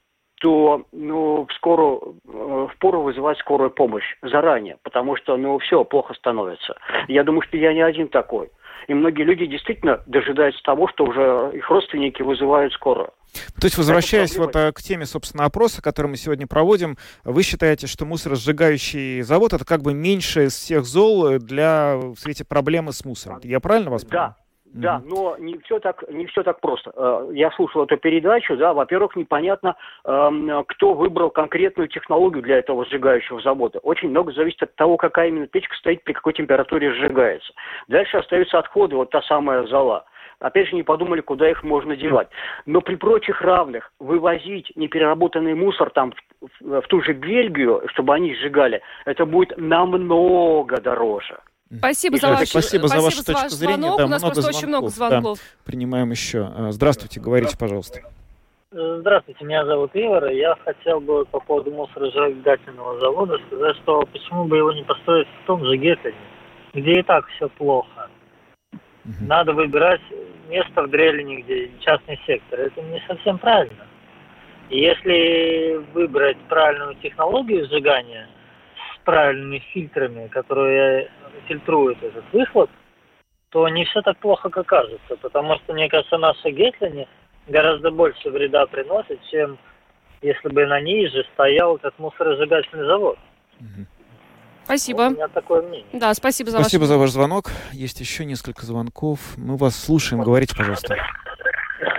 то 0.42 0.86
ну, 0.92 1.46
в 1.48 1.54
скорую, 1.54 2.16
э, 2.28 2.68
впору 2.74 3.04
вызывать 3.04 3.38
скорую 3.38 3.70
помощь 3.70 4.16
заранее, 4.24 4.78
потому 4.82 5.16
что 5.16 5.38
ну 5.38 5.60
все, 5.60 5.84
плохо 5.86 6.16
становится. 6.16 6.76
Я 7.08 7.24
думаю, 7.24 7.44
что 7.44 7.58
я 7.58 7.74
не 7.74 7.82
один 7.82 8.08
такой. 8.08 8.50
И 8.88 8.94
многие 8.96 9.22
люди 9.22 9.46
действительно 9.46 10.02
дожидаются 10.08 10.62
того, 10.64 10.88
что 10.88 11.06
уже 11.06 11.52
их 11.54 11.70
родственники 11.70 12.24
вызывают 12.24 12.74
скорую. 12.74 13.12
То 13.60 13.66
есть, 13.66 13.78
возвращаясь 13.78 14.36
вот 14.36 14.56
э, 14.56 14.72
к 14.72 14.82
теме, 14.82 15.06
собственно, 15.06 15.46
опроса, 15.46 15.84
который 15.84 16.08
мы 16.08 16.18
сегодня 16.18 16.48
проводим, 16.48 16.98
вы 17.24 17.44
считаете, 17.44 17.86
что 17.86 18.06
мусоросжигающий 18.06 19.22
завод 19.22 19.54
это 19.54 19.64
как 19.64 19.84
бы 19.84 19.94
меньше 19.94 20.46
из 20.46 20.56
всех 20.56 20.86
зол 20.86 21.38
для 21.38 21.98
в 21.98 22.16
свете 22.16 22.46
проблемы 22.46 22.94
с 22.94 23.06
мусором? 23.06 23.40
Я 23.44 23.60
правильно 23.60 23.92
вас 23.92 24.04
понимаю? 24.04 24.36
Да, 24.36 24.41
да, 24.74 25.02
но 25.06 25.36
не 25.38 25.58
все 25.60 25.80
так 25.80 26.04
не 26.10 26.26
все 26.28 26.44
так 26.44 26.62
просто. 26.62 26.92
Э, 26.96 27.30
я 27.34 27.52
слушал 27.52 27.84
эту 27.84 27.98
передачу, 27.98 28.56
да, 28.56 28.74
во-первых, 28.74 29.16
непонятно, 29.16 29.76
эм, 30.06 30.64
кто 30.68 30.94
выбрал 30.94 31.30
конкретную 31.30 31.90
технологию 31.90 32.42
для 32.42 32.60
этого 32.60 32.86
сжигающего 32.86 33.42
завода. 33.42 33.80
Очень 33.80 34.10
много 34.10 34.32
зависит 34.32 34.64
от 34.64 34.76
того, 34.76 34.96
какая 34.98 35.28
именно 35.28 35.48
печка 35.48 35.76
стоит, 35.76 36.04
при 36.04 36.14
какой 36.14 36.34
температуре 36.34 36.94
сжигается. 36.94 37.52
Дальше 37.90 38.18
остаются 38.18 38.60
отходы, 38.60 38.96
вот 38.96 39.10
та 39.10 39.22
самая 39.24 39.64
зола. 39.64 40.06
Опять 40.40 40.70
же, 40.70 40.76
не 40.76 40.84
подумали, 40.84 41.22
куда 41.22 41.50
их 41.50 41.64
можно 41.64 41.96
девать. 41.96 42.30
Но 42.66 42.82
при 42.82 42.96
прочих 42.96 43.42
равных 43.42 43.92
вывозить 44.00 44.72
непереработанный 44.76 45.54
мусор 45.54 45.92
там 45.92 46.14
в, 46.42 46.48
в, 46.62 46.82
в 46.82 46.88
ту 46.88 47.02
же 47.02 47.14
Бельгию, 47.14 47.84
чтобы 47.88 48.16
они 48.16 48.34
сжигали, 48.36 48.82
это 49.06 49.26
будет 49.26 49.58
намного 49.58 50.82
дороже. 50.82 51.38
Спасибо 51.78 52.18
за, 52.18 52.30
ваш, 52.30 52.50
спасибо 52.50 52.88
за 52.88 53.00
вашу 53.02 53.24
точку 53.24 53.44
ваш 53.44 53.52
зрения. 53.52 53.78
Звонок. 53.78 53.98
Да, 53.98 54.06
У 54.06 54.10
нас 54.10 54.22
много 54.22 54.34
просто 54.34 54.42
звонков. 54.42 54.58
очень 54.58 54.68
много 54.68 54.88
звонков. 54.90 55.38
Да. 55.40 55.72
Принимаем 55.72 56.12
еще. 56.12 56.52
А, 56.56 56.72
здравствуйте, 56.72 57.20
говорите, 57.20 57.58
пожалуйста. 57.58 58.02
Здравствуйте, 58.72 59.44
меня 59.44 59.66
зовут 59.66 59.92
Ивар. 59.94 60.28
Я 60.32 60.56
хотел 60.64 61.02
бы 61.02 61.26
по 61.26 61.40
поводу 61.40 61.72
мусоросжигательного 61.72 63.00
завода 63.00 63.38
сказать, 63.48 63.76
что 63.78 64.02
почему 64.06 64.46
бы 64.46 64.58
его 64.58 64.72
не 64.72 64.84
построить 64.84 65.28
в 65.44 65.46
том 65.46 65.66
же 65.66 65.76
Геттене, 65.78 66.16
где 66.74 67.00
и 67.00 67.04
так 67.04 67.28
все 67.36 67.50
плохо. 67.50 68.10
Угу. 68.72 69.26
Надо 69.28 69.54
выбирать 69.54 70.02
место 70.50 70.84
в 70.84 70.90
Дрелине, 70.90 71.42
где 71.42 71.72
частный 71.80 72.20
сектор. 72.26 72.60
Это 72.60 72.82
не 72.82 73.04
совсем 73.08 73.38
правильно. 73.38 73.88
И 74.70 74.80
если 74.80 75.82
выбрать 75.94 76.38
правильную 76.48 76.96
технологию 76.96 77.66
сжигания 77.68 78.30
с 78.96 79.04
правильными 79.04 79.60
фильтрами, 79.74 80.28
которые 80.28 81.10
фильтрует 81.48 82.02
этот 82.04 82.24
выхлоп, 82.32 82.70
то 83.50 83.68
не 83.70 83.86
все 83.86 84.02
так 84.02 84.18
плохо, 84.18 84.50
как 84.50 84.68
кажется. 84.68 85.16
Потому 85.22 85.58
что, 85.58 85.74
мне 85.74 85.90
кажется, 85.90 86.18
наши 86.18 86.50
Гетлине 86.52 87.08
гораздо 87.48 87.92
больше 87.92 88.30
вреда 88.30 88.66
приносит, 88.66 89.20
чем 89.30 89.58
если 90.22 90.50
бы 90.50 90.66
на 90.66 90.80
ней 90.80 91.08
же 91.10 91.26
стоял 91.34 91.76
этот 91.78 91.98
мусоросжигательный 92.00 92.86
завод. 92.86 93.18
Спасибо. 94.64 94.98
Вот 94.98 95.12
у 95.12 95.16
меня 95.16 95.28
такое 95.28 95.62
мнение. 95.64 95.88
Да, 95.94 96.14
спасибо 96.14 96.52
за 96.52 96.60
Спасибо 96.60 96.82
ваш... 96.82 96.90
за 96.90 96.98
ваш 96.98 97.10
звонок. 97.10 97.46
Есть 97.74 98.00
еще 98.00 98.26
несколько 98.26 98.66
звонков. 98.66 99.20
Мы 99.38 99.58
вас 99.58 99.76
слушаем. 99.76 100.24
Говорите, 100.24 100.56
пожалуйста. 100.56 100.96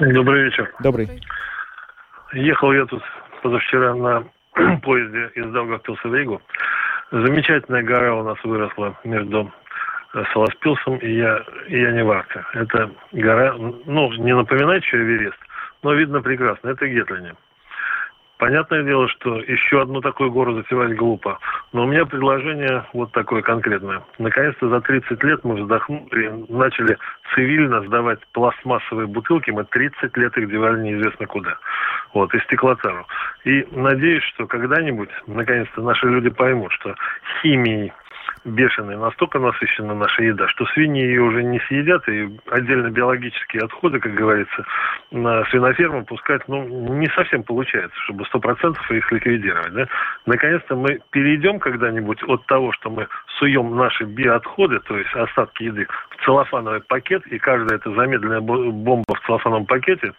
Добрый 0.00 0.44
вечер. 0.44 0.72
Добрый. 0.80 1.20
Ехал 2.32 2.72
я 2.72 2.86
тут 2.86 3.02
позавчера 3.42 3.94
на 3.94 4.24
поезде 4.82 5.30
из 5.34 5.52
Даугавпилса 5.52 6.08
в 6.08 6.14
Ригу. 6.14 6.40
Замечательная 7.12 7.82
гора 7.82 8.14
у 8.14 8.24
нас 8.24 8.38
выросла 8.42 8.96
между 9.04 9.52
э, 10.14 10.24
Саласпилсом 10.32 10.96
и, 10.96 11.12
я, 11.12 11.44
и 11.68 11.78
Яневарте. 11.78 12.42
Это 12.54 12.90
гора, 13.12 13.52
ну, 13.58 14.10
не 14.14 14.34
напоминает 14.34 14.82
еще 14.82 14.96
Эверест, 14.96 15.36
но 15.82 15.92
видно 15.92 16.22
прекрасно. 16.22 16.70
Это 16.70 16.88
Гетлине. 16.88 17.34
Понятное 18.42 18.82
дело, 18.82 19.06
что 19.06 19.36
еще 19.36 19.82
одну 19.82 20.00
такую 20.00 20.32
гору 20.32 20.56
затевать 20.56 20.96
глупо. 20.96 21.38
Но 21.72 21.84
у 21.84 21.86
меня 21.86 22.04
предложение 22.04 22.84
вот 22.92 23.12
такое 23.12 23.40
конкретное. 23.40 24.02
Наконец-то 24.18 24.68
за 24.68 24.80
30 24.80 25.22
лет 25.22 25.44
мы 25.44 25.62
вздохнули 25.62 26.44
начали 26.48 26.98
цивильно 27.36 27.82
сдавать 27.82 28.18
пластмассовые 28.32 29.06
бутылки. 29.06 29.52
Мы 29.52 29.62
30 29.62 30.16
лет 30.16 30.36
их 30.36 30.50
девали 30.50 30.80
неизвестно 30.80 31.28
куда. 31.28 31.56
Вот, 32.14 32.34
и 32.34 32.40
стеклотару. 32.40 33.06
И 33.44 33.64
надеюсь, 33.70 34.24
что 34.34 34.48
когда-нибудь, 34.48 35.10
наконец-то, 35.28 35.80
наши 35.80 36.08
люди 36.08 36.30
поймут, 36.30 36.72
что 36.72 36.96
химией 37.42 37.92
бешеной, 38.44 38.96
настолько 38.96 39.38
насыщена 39.38 39.94
наша 39.94 40.22
еда, 40.22 40.48
что 40.48 40.66
свиньи 40.66 41.02
ее 41.02 41.22
уже 41.22 41.42
не 41.42 41.60
съедят, 41.60 42.08
и 42.08 42.28
отдельно 42.50 42.90
биологические 42.90 43.62
отходы, 43.64 44.00
как 44.00 44.14
говорится, 44.14 44.64
на 45.10 45.44
свиноферму 45.46 46.04
пускать, 46.04 46.46
ну, 46.48 46.66
не 46.94 47.08
совсем 47.08 47.42
получается, 47.42 47.96
чтобы 48.04 48.24
сто 48.26 48.38
процентов 48.38 48.90
их 48.90 49.10
ликвидировать, 49.12 49.72
да. 49.72 49.86
Наконец-то 50.26 50.76
мы 50.76 51.00
перейдем 51.10 51.58
когда-нибудь 51.58 52.22
от 52.24 52.44
того, 52.46 52.72
что 52.72 52.90
мы 52.90 53.08
суем 53.38 53.76
наши 53.76 54.04
биоотходы, 54.04 54.80
то 54.80 54.96
есть 54.96 55.14
остатки 55.14 55.64
еды, 55.64 55.86
в 56.10 56.24
целлофановый 56.24 56.80
пакет, 56.80 57.26
и 57.26 57.38
каждая 57.38 57.78
эта 57.78 57.92
замедленная 57.92 58.40
бомба 58.40 59.14
в 59.14 59.26
целлофановом 59.26 59.66
пакете 59.66 60.12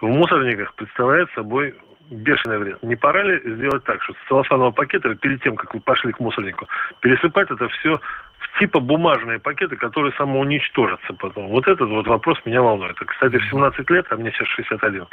в 0.00 0.06
мусорниках 0.06 0.74
представляет 0.74 1.30
собой 1.32 1.74
бешеный 2.12 2.58
вред. 2.58 2.82
Не 2.82 2.96
пора 2.96 3.22
ли 3.22 3.40
сделать 3.44 3.84
так, 3.84 4.02
что 4.02 4.12
с 4.12 4.28
целлофанового 4.28 4.72
пакета, 4.72 5.14
перед 5.14 5.42
тем, 5.42 5.56
как 5.56 5.74
вы 5.74 5.80
пошли 5.80 6.12
к 6.12 6.20
мусорнику, 6.20 6.68
пересыпать 7.00 7.50
это 7.50 7.68
все 7.68 8.00
в 8.38 8.58
типа 8.58 8.80
бумажные 8.80 9.38
пакеты, 9.38 9.76
которые 9.76 10.12
самоуничтожатся 10.14 11.14
потом. 11.14 11.48
Вот 11.48 11.66
этот 11.66 11.88
вот 11.88 12.06
вопрос 12.06 12.38
меня 12.44 12.62
волнует. 12.62 12.96
Кстати, 12.98 13.36
в 13.36 13.44
17 13.50 13.88
лет, 13.90 14.06
а 14.10 14.16
мне 14.16 14.30
сейчас 14.32 14.48
61, 14.48 15.06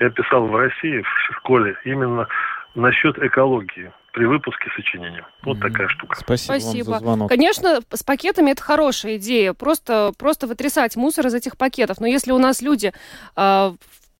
я 0.00 0.10
писал 0.10 0.46
в 0.46 0.54
России, 0.56 1.00
в 1.02 1.36
школе, 1.36 1.76
именно 1.84 2.28
насчет 2.74 3.16
экологии 3.22 3.92
при 4.12 4.26
выпуске 4.26 4.70
сочинения. 4.76 5.26
Вот 5.42 5.58
mm-hmm. 5.58 5.60
такая 5.60 5.88
штука. 5.88 6.16
Спасибо, 6.16 6.58
Спасибо. 6.60 6.90
вам 6.90 6.98
за 6.98 7.04
звонок. 7.04 7.28
Конечно, 7.28 7.80
с 7.92 8.02
пакетами 8.02 8.50
это 8.50 8.62
хорошая 8.62 9.16
идея. 9.16 9.54
Просто, 9.54 10.12
просто 10.18 10.46
вытрясать 10.46 10.96
мусор 10.96 11.26
из 11.26 11.34
этих 11.34 11.56
пакетов. 11.56 12.00
Но 12.00 12.06
если 12.06 12.32
у 12.32 12.38
нас 12.38 12.62
люди 12.62 12.92
э, 13.36 13.70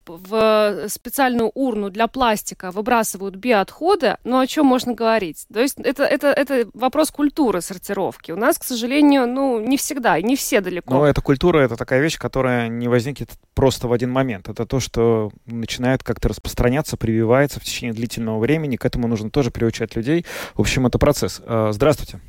в 0.06 0.88
специальную 0.88 1.50
урну 1.54 1.90
для 1.90 2.06
пластика 2.06 2.70
выбрасывают 2.70 3.36
биоотходы, 3.36 4.16
ну 4.24 4.38
о 4.38 4.46
чем 4.46 4.66
можно 4.66 4.94
говорить? 4.94 5.46
То 5.52 5.60
есть 5.60 5.78
это, 5.78 6.04
это, 6.04 6.28
это 6.28 6.68
вопрос 6.74 7.10
культуры 7.10 7.60
сортировки. 7.60 8.32
У 8.32 8.36
нас, 8.36 8.58
к 8.58 8.64
сожалению, 8.64 9.26
ну 9.26 9.60
не 9.60 9.76
всегда, 9.76 10.20
не 10.20 10.36
все 10.36 10.60
далеко. 10.60 10.92
Но 10.92 11.06
эта 11.06 11.20
культура, 11.20 11.60
это 11.60 11.76
такая 11.76 12.00
вещь, 12.00 12.18
которая 12.18 12.68
не 12.68 12.88
возникнет 12.88 13.30
просто 13.54 13.88
в 13.88 13.92
один 13.92 14.10
момент. 14.10 14.48
Это 14.48 14.66
то, 14.66 14.80
что 14.80 15.30
начинает 15.46 16.02
как-то 16.02 16.28
распространяться, 16.28 16.96
прививается 16.96 17.60
в 17.60 17.64
течение 17.64 17.94
длительного 17.94 18.38
времени. 18.38 18.76
К 18.76 18.84
этому 18.84 19.08
нужно 19.08 19.30
тоже 19.30 19.50
приучать 19.50 19.96
людей. 19.96 20.24
В 20.54 20.60
общем, 20.60 20.86
это 20.86 20.98
процесс. 20.98 21.40
А, 21.44 21.70
здравствуйте. 21.72 22.20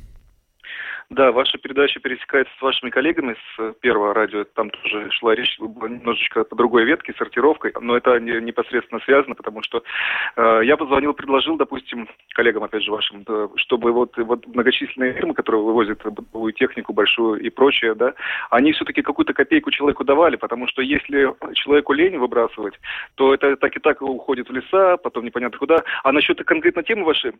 Да, 1.08 1.30
ваша 1.30 1.56
передача 1.58 2.00
пересекается 2.00 2.52
с 2.58 2.62
вашими 2.62 2.90
коллегами 2.90 3.34
с 3.34 3.60
э, 3.60 3.74
Первого 3.80 4.12
радио. 4.12 4.42
Там 4.42 4.70
тоже 4.70 5.08
шла 5.12 5.36
речь 5.36 5.56
была 5.60 5.88
немножечко 5.88 6.42
по 6.42 6.56
другой 6.56 6.84
ветке, 6.84 7.14
сортировкой, 7.16 7.72
но 7.80 7.96
это 7.96 8.18
не, 8.18 8.40
непосредственно 8.40 9.00
связано, 9.02 9.36
потому 9.36 9.62
что 9.62 9.84
э, 10.34 10.60
я 10.64 10.76
позвонил, 10.76 11.14
предложил, 11.14 11.56
допустим, 11.56 12.08
коллегам, 12.34 12.64
опять 12.64 12.82
же, 12.82 12.90
вашим, 12.90 13.22
да, 13.22 13.48
чтобы 13.54 13.92
вот, 13.92 14.16
вот 14.16 14.48
многочисленные 14.48 15.12
фирмы, 15.12 15.34
которые 15.34 15.62
вывозят 15.62 16.02
бытовую 16.04 16.52
технику 16.52 16.92
большую 16.92 17.40
и 17.40 17.50
прочее, 17.50 17.94
да, 17.94 18.14
они 18.50 18.72
все-таки 18.72 19.02
какую-то 19.02 19.32
копейку 19.32 19.70
человеку 19.70 20.02
давали, 20.02 20.34
потому 20.34 20.66
что 20.66 20.82
если 20.82 21.32
человеку 21.54 21.92
лень 21.92 22.18
выбрасывать, 22.18 22.74
то 23.14 23.32
это 23.32 23.56
так 23.56 23.76
и 23.76 23.80
так 23.80 24.02
уходит 24.02 24.48
в 24.48 24.52
леса, 24.52 24.96
потом 24.96 25.24
непонятно 25.24 25.56
куда. 25.58 25.84
А 26.02 26.10
насчет 26.10 26.42
конкретно 26.44 26.82
темы 26.82 27.04
вашей, 27.04 27.32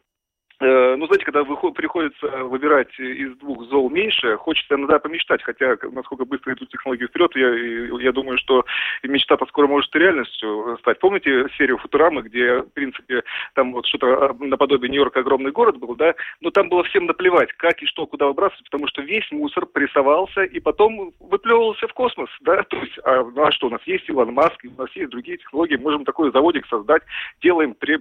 ну, 0.59 1.07
знаете, 1.07 1.25
когда 1.25 1.45
выход, 1.45 1.75
приходится 1.75 2.27
выбирать 2.45 2.99
из 2.99 3.37
двух 3.38 3.64
зол 3.64 3.90
меньше, 3.90 4.37
хочется 4.37 4.75
иногда 4.75 4.99
помечтать, 4.99 5.42
хотя 5.42 5.77
насколько 5.92 6.25
быстро 6.25 6.55
идут 6.55 6.71
технологии 6.71 7.07
вперед, 7.07 7.31
я, 7.37 8.03
я 8.03 8.12
думаю, 8.12 8.38
что 8.38 8.64
мечта 9.03 9.37
скоро 9.49 9.66
может 9.66 9.95
и 9.95 9.99
реальностью 9.99 10.79
стать. 10.81 10.99
Помните 10.99 11.47
серию 11.59 11.77
Футурамы, 11.79 12.23
где, 12.23 12.61
в 12.61 12.73
принципе, 12.73 13.23
там 13.55 13.73
вот 13.73 13.87
что-то 13.87 14.35
наподобие 14.40 14.90
Нью-Йорка 14.90 15.21
огромный 15.21 15.51
город 15.51 15.77
был, 15.77 15.95
да, 15.95 16.14
но 16.40 16.51
там 16.51 16.71
было 16.71 16.85
всем 16.85 17.05
наплевать, 17.05 17.53
как 17.53 17.83
и 17.83 17.87
что, 17.87 18.07
куда 18.07 18.27
выбрасывать, 18.27 18.64
потому 18.64 18.87
что 18.87 19.03
весь 19.03 19.31
мусор 19.31 19.66
прессовался 19.66 20.42
и 20.45 20.59
потом 20.61 21.12
выплевывался 21.21 21.87
в 21.87 21.92
космос, 21.92 22.31
да, 22.40 22.62
то 22.62 22.77
есть, 22.79 22.99
а, 23.05 23.25
ну, 23.25 23.45
а 23.45 23.53
что, 23.53 23.66
у 23.66 23.71
нас 23.71 23.83
есть 23.87 24.09
Илон 24.09 24.33
Маск, 24.33 24.64
у 24.64 24.81
нас 24.81 24.90
есть 24.95 25.11
другие 25.11 25.37
технологии, 25.37 25.77
можем 25.77 26.05
такой 26.05 26.33
заводик 26.33 26.66
создать, 26.69 27.03
делаем 27.42 27.75
пресс, 27.75 28.01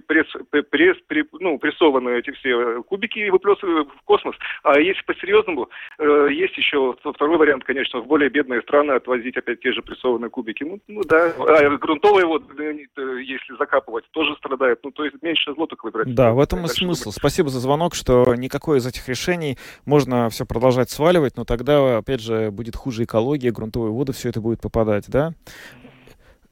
пресс, 0.70 0.96
пресс, 1.06 1.26
ну, 1.38 1.58
прессованные 1.58 2.20
эти 2.20 2.30
все 2.30 2.45
все 2.46 2.82
кубики 2.84 3.18
и 3.18 3.30
выплесываю 3.30 3.86
в 3.86 4.02
космос. 4.04 4.36
А 4.62 4.78
если 4.78 5.02
по-серьезному, 5.02 5.68
э, 5.98 6.28
есть 6.30 6.56
еще 6.56 6.94
второй 7.02 7.38
вариант, 7.38 7.64
конечно, 7.64 8.00
в 8.00 8.06
более 8.06 8.30
бедные 8.30 8.62
страны 8.62 8.92
отвозить 8.92 9.36
опять 9.36 9.60
те 9.60 9.72
же 9.72 9.82
прессованные 9.82 10.30
кубики. 10.30 10.64
Ну, 10.64 10.80
ну 10.86 11.02
да, 11.02 11.32
а 11.38 11.76
грунтовые 11.76 12.26
вот, 12.26 12.44
э, 12.58 12.76
если 13.22 13.56
закапывать, 13.58 14.04
тоже 14.12 14.34
страдает. 14.36 14.80
Ну, 14.84 14.90
то 14.90 15.04
есть 15.04 15.16
меньше 15.22 15.52
зло 15.54 15.66
только 15.66 15.86
выбирать. 15.86 16.14
Да, 16.14 16.32
в 16.32 16.40
этом 16.40 16.64
и 16.64 16.68
смысл. 16.68 17.04
Думать. 17.04 17.16
Спасибо 17.16 17.48
за 17.48 17.60
звонок, 17.60 17.94
что 17.94 18.34
никакое 18.34 18.78
из 18.78 18.86
этих 18.86 19.08
решений 19.08 19.58
можно 19.84 20.30
все 20.30 20.46
продолжать 20.46 20.90
сваливать, 20.90 21.36
но 21.36 21.44
тогда, 21.44 21.98
опять 21.98 22.20
же, 22.20 22.50
будет 22.50 22.76
хуже 22.76 23.04
экология, 23.04 23.50
грунтовые 23.50 23.92
воды, 23.92 24.12
все 24.12 24.28
это 24.28 24.40
будет 24.40 24.60
попадать, 24.60 25.06
да? 25.08 25.32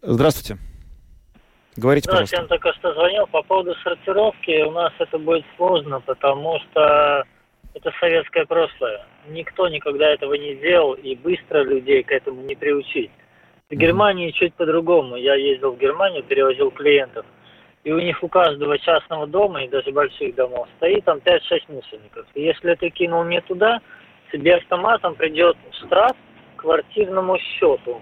Здравствуйте. 0.02 0.58
Говорите, 1.76 2.06
да, 2.08 2.12
пожалуйста. 2.12 2.40
я 2.40 2.46
только 2.46 2.72
что 2.74 2.94
звонил 2.94 3.26
по 3.26 3.42
поводу 3.42 3.74
сортировки. 3.82 4.62
У 4.62 4.70
нас 4.70 4.92
это 4.98 5.18
будет 5.18 5.44
сложно, 5.56 6.00
потому 6.00 6.58
что 6.60 7.24
это 7.74 7.92
советское 7.98 8.46
прошлое. 8.46 9.04
Никто 9.28 9.68
никогда 9.68 10.10
этого 10.10 10.34
не 10.34 10.54
делал, 10.54 10.94
и 10.94 11.16
быстро 11.16 11.64
людей 11.64 12.02
к 12.04 12.12
этому 12.12 12.42
не 12.42 12.54
приучить. 12.54 13.10
В 13.70 13.74
Германии 13.74 14.30
чуть 14.30 14.54
по-другому. 14.54 15.16
Я 15.16 15.34
ездил 15.34 15.72
в 15.72 15.78
Германию, 15.78 16.22
перевозил 16.22 16.70
клиентов. 16.70 17.26
И 17.82 17.92
у 17.92 17.98
них 17.98 18.22
у 18.22 18.28
каждого 18.28 18.78
частного 18.78 19.26
дома, 19.26 19.64
и 19.64 19.68
даже 19.68 19.90
больших 19.90 20.34
домов, 20.36 20.68
стоит 20.76 21.04
там 21.04 21.18
5-6 21.18 21.40
мусорников. 21.68 22.26
И 22.34 22.42
если 22.42 22.74
ты 22.76 22.88
кинул 22.88 23.24
не 23.24 23.40
туда, 23.42 23.80
тебе 24.32 24.54
автоматом 24.54 25.14
придет 25.16 25.56
штраф 25.72 26.16
квартирному 26.56 27.38
счету. 27.38 28.00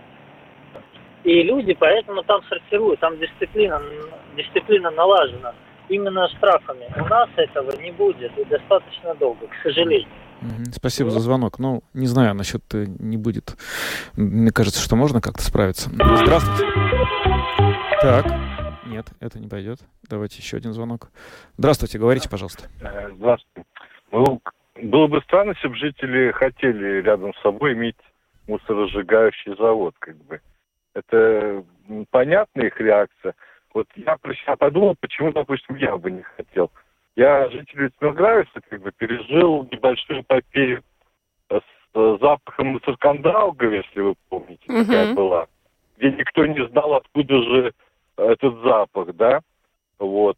И 1.24 1.42
люди 1.42 1.74
поэтому 1.74 2.22
там 2.24 2.42
сортируют, 2.48 3.00
там 3.00 3.18
дисциплина, 3.18 3.80
дисциплина 4.36 4.90
налажена 4.90 5.54
именно 5.88 6.28
штрафами. 6.28 6.86
У 6.96 7.04
нас 7.06 7.28
этого 7.36 7.70
не 7.80 7.92
будет 7.92 8.36
и 8.38 8.44
достаточно 8.44 9.14
долго, 9.14 9.46
к 9.46 9.54
сожалению. 9.62 10.08
Спасибо 10.72 11.10
за 11.10 11.20
звонок. 11.20 11.58
Ну, 11.58 11.82
не 11.94 12.06
знаю, 12.06 12.34
насчет 12.34 12.62
э, 12.74 12.86
не 12.98 13.16
будет. 13.16 13.56
Мне 14.16 14.50
кажется, 14.50 14.82
что 14.82 14.96
можно 14.96 15.20
как-то 15.20 15.42
справиться. 15.42 15.88
Здравствуйте. 15.90 16.66
Так, 18.00 18.26
нет, 18.86 19.06
это 19.20 19.38
не 19.38 19.46
пойдет. 19.46 19.78
Давайте 20.08 20.38
еще 20.38 20.56
один 20.56 20.72
звонок. 20.72 21.10
Здравствуйте, 21.58 21.98
говорите, 21.98 22.28
пожалуйста. 22.28 22.64
Э, 22.80 23.10
здравствуйте. 23.14 23.68
Ну, 24.10 24.40
было 24.82 25.06
бы 25.06 25.20
странно, 25.22 25.52
если 25.52 25.68
бы 25.68 25.76
жители 25.76 26.32
хотели 26.32 27.02
рядом 27.02 27.32
с 27.34 27.42
собой 27.42 27.74
иметь 27.74 27.96
мусоросжигающий 28.48 29.56
завод, 29.56 29.94
как 30.00 30.16
бы. 30.24 30.40
Это 30.94 31.64
понятная 32.10 32.66
их 32.66 32.80
реакция. 32.80 33.34
Вот 33.74 33.86
я 33.96 34.16
про 34.18 34.34
себя 34.34 34.56
подумал, 34.56 34.96
почему, 35.00 35.32
допустим, 35.32 35.76
я 35.76 35.96
бы 35.96 36.10
не 36.10 36.22
хотел. 36.22 36.70
Я 37.16 37.48
житель 37.50 37.90
Смилгравица 37.98 38.60
как 38.68 38.80
бы 38.82 38.92
пережил 38.92 39.68
небольшую 39.70 40.20
эпопею 40.20 40.82
с 41.50 42.18
запахом 42.20 42.68
мусоркандалгов, 42.68 43.72
если 43.72 44.00
вы 44.00 44.14
помните, 44.28 44.64
uh-huh. 44.66 44.86
какая 44.86 45.14
была. 45.14 45.46
Где 45.96 46.10
никто 46.12 46.46
не 46.46 46.66
знал, 46.68 46.94
откуда 46.94 47.42
же 47.42 47.74
этот 48.16 48.60
запах, 48.62 49.14
да? 49.14 49.40
Вот. 49.98 50.36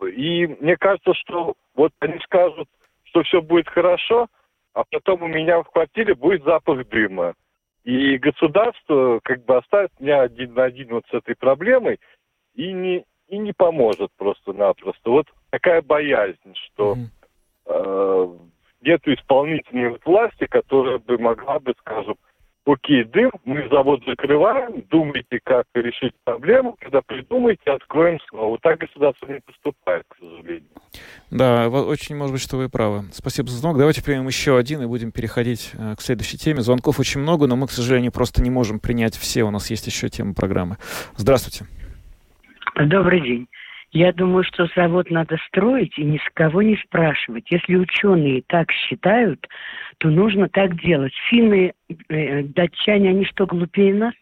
И 0.00 0.46
мне 0.60 0.76
кажется, 0.76 1.14
что 1.14 1.54
вот 1.74 1.92
они 2.00 2.18
скажут, 2.20 2.68
что 3.04 3.22
все 3.22 3.40
будет 3.40 3.68
хорошо, 3.68 4.28
а 4.74 4.84
потом 4.90 5.22
у 5.22 5.28
меня 5.28 5.62
в 5.62 5.70
квартире 5.70 6.14
будет 6.14 6.44
запах 6.44 6.86
дыма. 6.88 7.34
И 7.86 8.18
государство 8.18 9.20
как 9.22 9.44
бы 9.44 9.58
оставит 9.58 9.92
меня 10.00 10.22
один 10.22 10.54
на 10.54 10.64
один 10.64 10.88
вот 10.88 11.04
с 11.08 11.14
этой 11.14 11.36
проблемой 11.36 12.00
и 12.56 12.72
не, 12.72 13.04
и 13.28 13.38
не 13.38 13.52
поможет 13.52 14.10
просто-напросто. 14.16 15.08
Вот 15.08 15.28
такая 15.50 15.82
боязнь, 15.82 16.54
что 16.64 16.96
э, 17.66 18.28
нет 18.80 19.06
исполнительной 19.06 20.00
власти, 20.04 20.46
которая 20.46 20.98
бы 20.98 21.16
могла 21.16 21.60
бы, 21.60 21.74
скажем, 21.78 22.16
окей, 22.66 23.04
дым, 23.04 23.30
мы 23.44 23.68
завод 23.70 24.02
закрываем, 24.06 24.82
думайте, 24.90 25.40
как 25.42 25.64
решить 25.74 26.12
проблему, 26.24 26.76
когда 26.78 27.00
придумаете, 27.00 27.70
откроем 27.70 28.18
снова. 28.28 28.50
Вот 28.50 28.60
так 28.60 28.78
государство 28.78 29.26
не 29.26 29.40
поступает, 29.40 30.04
к 30.08 30.16
сожалению. 30.18 30.68
Да, 31.30 31.68
очень 31.68 32.16
может 32.16 32.32
быть, 32.32 32.42
что 32.42 32.56
вы 32.56 32.68
правы. 32.68 33.04
Спасибо 33.12 33.48
за 33.48 33.58
звонок. 33.58 33.78
Давайте 33.78 34.02
примем 34.02 34.26
еще 34.26 34.58
один 34.58 34.82
и 34.82 34.86
будем 34.86 35.12
переходить 35.12 35.72
э, 35.74 35.94
к 35.96 36.00
следующей 36.00 36.38
теме. 36.38 36.60
Звонков 36.60 36.98
очень 36.98 37.20
много, 37.20 37.46
но 37.46 37.56
мы, 37.56 37.66
к 37.66 37.70
сожалению, 37.70 38.12
просто 38.12 38.42
не 38.42 38.50
можем 38.50 38.80
принять 38.80 39.16
все. 39.16 39.44
У 39.44 39.50
нас 39.50 39.70
есть 39.70 39.86
еще 39.86 40.08
темы 40.08 40.34
программы. 40.34 40.76
Здравствуйте. 41.16 41.66
Добрый 42.76 43.20
день. 43.20 43.48
Я 43.92 44.12
думаю, 44.12 44.44
что 44.44 44.66
завод 44.74 45.10
надо 45.10 45.38
строить 45.48 45.98
и 45.98 46.04
ни 46.04 46.18
с 46.18 46.30
кого 46.34 46.62
не 46.62 46.76
спрашивать. 46.76 47.50
Если 47.50 47.76
ученые 47.76 48.42
так 48.46 48.70
считают, 48.72 49.46
то 49.98 50.08
нужно 50.08 50.48
так 50.48 50.80
делать. 50.82 51.12
Финны, 51.30 51.72
э, 52.08 52.42
датчане, 52.42 53.10
они 53.10 53.24
что, 53.24 53.46
глупее 53.46 53.94
нас? 53.94 54.14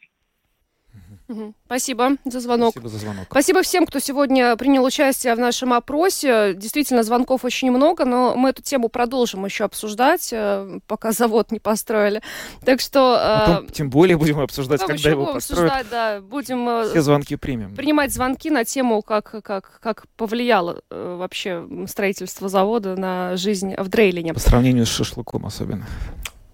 Спасибо 1.67 2.17
за 2.25 2.41
звонок. 2.41 2.73
Спасибо 2.73 2.89
за 2.89 2.99
звонок. 2.99 3.27
Спасибо 3.31 3.63
всем, 3.63 3.87
кто 3.87 3.99
сегодня 3.99 4.57
принял 4.57 4.85
участие 4.85 5.35
в 5.35 5.39
нашем 5.39 5.73
опросе. 5.73 6.53
Действительно, 6.55 7.03
звонков 7.03 7.45
очень 7.45 7.71
много, 7.71 8.05
но 8.05 8.35
мы 8.37 8.51
эту 8.51 8.63
тему 8.63 8.89
продолжим 8.89 9.45
еще 9.45 9.65
обсуждать, 9.65 10.29
э, 10.33 10.81
пока 10.87 11.13
завод 11.13 11.51
не 11.51 11.61
построили. 11.61 12.21
Так 12.65 12.81
что... 12.81 13.19
Э, 13.19 13.47
Потом, 13.47 13.67
тем 13.69 13.91
более 13.91 14.17
будем 14.19 14.39
обсуждать, 14.39 14.81
когда 14.81 14.95
еще 14.95 15.11
его 15.11 15.23
будем 15.23 15.35
построят. 15.35 15.73
обсуждать, 15.73 15.91
да. 15.91 16.21
Будем 16.21 16.69
э, 16.69 16.89
Все 16.91 17.01
звонки 17.01 17.37
примем. 17.37 17.75
принимать 17.75 18.13
звонки 18.13 18.51
на 18.51 18.65
тему, 18.65 19.01
как, 19.03 19.31
как, 19.43 19.79
как 19.81 20.05
повлияло 20.17 20.83
вообще 20.91 21.67
строительство 21.89 22.49
завода 22.49 22.97
на 22.97 23.37
жизнь 23.37 23.75
в 23.77 23.89
Дрейлине. 23.89 24.35
По 24.35 24.41
сравнению 24.41 24.85
с 24.85 24.91
шашлыком 24.91 25.47
особенно. 25.47 25.87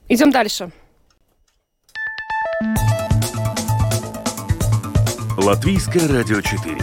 Идем 0.09 0.31
дальше. 0.31 0.71
Латвийское 5.43 6.07
радио 6.07 6.43
4. 6.43 6.77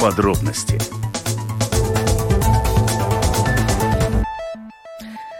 Подробности. 0.00 0.78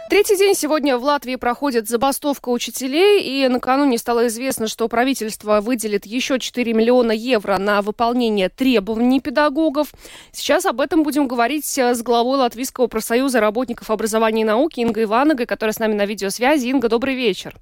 Третий 0.07 0.37
день 0.37 0.53
сегодня 0.53 0.99
в 0.99 1.03
Латвии 1.03 1.35
проходит 1.35 1.89
забастовка 1.89 2.49
учителей, 2.49 3.23
и 3.23 3.47
накануне 3.47 3.97
стало 3.97 4.27
известно, 4.27 4.67
что 4.67 4.87
правительство 4.87 5.61
выделит 5.61 6.05
еще 6.05 6.37
4 6.37 6.73
миллиона 6.73 7.11
евро 7.11 7.57
на 7.57 7.81
выполнение 7.81 8.49
требований 8.49 9.19
педагогов. 9.19 9.91
Сейчас 10.31 10.67
об 10.67 10.81
этом 10.81 11.01
будем 11.01 11.27
говорить 11.27 11.65
с 11.65 12.03
главой 12.03 12.37
Латвийского 12.37 12.85
профсоюза 12.85 13.39
работников 13.39 13.89
образования 13.89 14.43
и 14.43 14.45
науки 14.45 14.79
Ингой 14.81 15.05
Ивановой, 15.05 15.47
которая 15.47 15.73
с 15.73 15.79
нами 15.79 15.95
на 15.95 16.05
видеосвязи. 16.05 16.67
Инга, 16.67 16.87
добрый 16.87 17.15
вечер. 17.15 17.55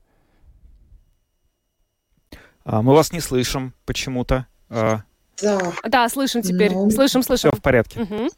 А, 2.65 2.81
мы 2.81 2.93
вас 2.93 3.11
не 3.11 3.19
слышим 3.19 3.73
почему-то. 3.85 4.47
А, 4.69 5.01
Да. 5.41 5.59
Да, 5.83 6.09
слышим 6.09 6.41
теперь. 6.41 6.71
Ну, 6.73 6.89
Слышим, 6.89 7.23
слышим. 7.23 7.51
Все 7.51 7.59
в 7.59 7.61
порядке. 7.61 7.99
Мгм. 7.99 8.29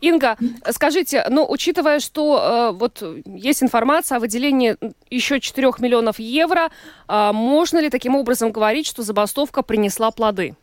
Инга, 0.00 0.36
скажите, 0.70 1.24
ну, 1.30 1.46
учитывая, 1.48 2.00
что 2.00 2.72
э, 2.74 2.76
вот 2.76 3.02
есть 3.26 3.62
информация 3.62 4.16
о 4.16 4.20
выделении 4.20 4.76
еще 5.08 5.40
4 5.40 5.70
миллионов 5.78 6.18
евро, 6.18 6.70
э, 7.08 7.30
можно 7.32 7.78
ли 7.78 7.88
таким 7.88 8.16
образом 8.16 8.50
говорить, 8.50 8.86
что 8.86 9.02
забастовка 9.02 9.62
принесла 9.62 10.10
плоды? 10.10 10.56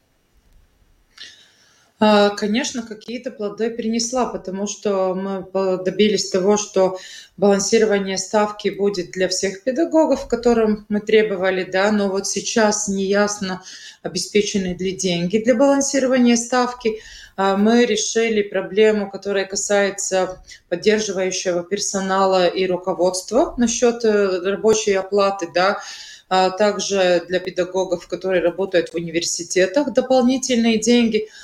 А, 1.98 2.32
Конечно, 2.32 2.82
какие-то 2.82 3.32
плоды 3.32 3.70
принесла, 3.70 4.26
потому 4.26 4.68
что 4.68 5.16
мы 5.16 5.78
добились 5.78 6.30
того, 6.30 6.58
что 6.58 7.00
балансирование 7.38 8.18
ставки 8.18 8.68
будет 8.68 9.12
для 9.12 9.30
всех 9.30 9.64
педагогов, 9.64 10.28
которым 10.28 10.86
мы 10.90 11.00
требовали, 11.00 11.64
да, 11.64 11.92
но 11.94 12.10
вот 12.10 12.28
сейчас 12.28 12.90
неясно, 12.90 13.64
обеспечены 14.04 14.76
ли 14.78 14.92
деньги 14.92 15.38
для 15.38 15.56
балансирования 15.56 16.36
ставки. 16.36 17.02
А, 17.38 17.56
Мы 17.56 17.86
решили 17.86 18.42
проблему, 18.42 19.10
которая 19.10 19.46
касается 19.46 20.44
поддерживающего 20.68 21.64
персонала 21.64 22.46
и 22.48 22.68
руководства 22.68 23.54
насчет 23.58 24.04
э, 24.04 24.42
рабочей 24.42 24.94
оплаты, 24.94 25.48
да, 25.54 25.80
а 26.28 26.50
также 26.50 27.24
для 27.30 27.40
педагогов, 27.40 28.08
которые 28.08 28.42
работают 28.42 28.90
в 28.90 28.96
университетах, 28.96 29.94
дополнительные 29.94 30.78
деньги– 30.78 31.30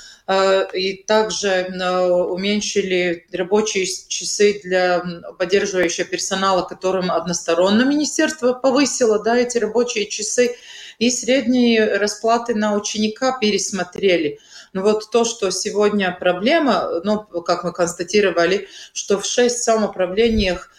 и 0.72 1.02
также 1.06 1.66
а, 1.82 2.06
уменьшили 2.06 3.26
рабочие 3.32 3.86
часы 3.86 4.60
для 4.62 5.02
поддерживающего 5.38 6.06
персонала, 6.06 6.62
которым 6.62 7.10
односторонне 7.10 7.84
министерство 7.84 8.52
повысило 8.52 9.22
да, 9.22 9.36
эти 9.36 9.58
рабочие 9.58 10.06
часы, 10.06 10.56
и 10.98 11.10
средние 11.10 11.96
расплаты 11.96 12.54
на 12.54 12.76
ученика 12.76 13.36
пересмотрели. 13.38 14.38
Но 14.72 14.82
вот 14.82 15.10
то, 15.10 15.24
что 15.24 15.50
сегодня 15.50 16.16
проблема, 16.18 17.00
ну, 17.02 17.18
как 17.20 17.64
мы 17.64 17.72
констатировали, 17.72 18.68
что 18.92 19.18
в 19.18 19.26
шесть 19.26 19.64
самоуправлениях 19.64 20.70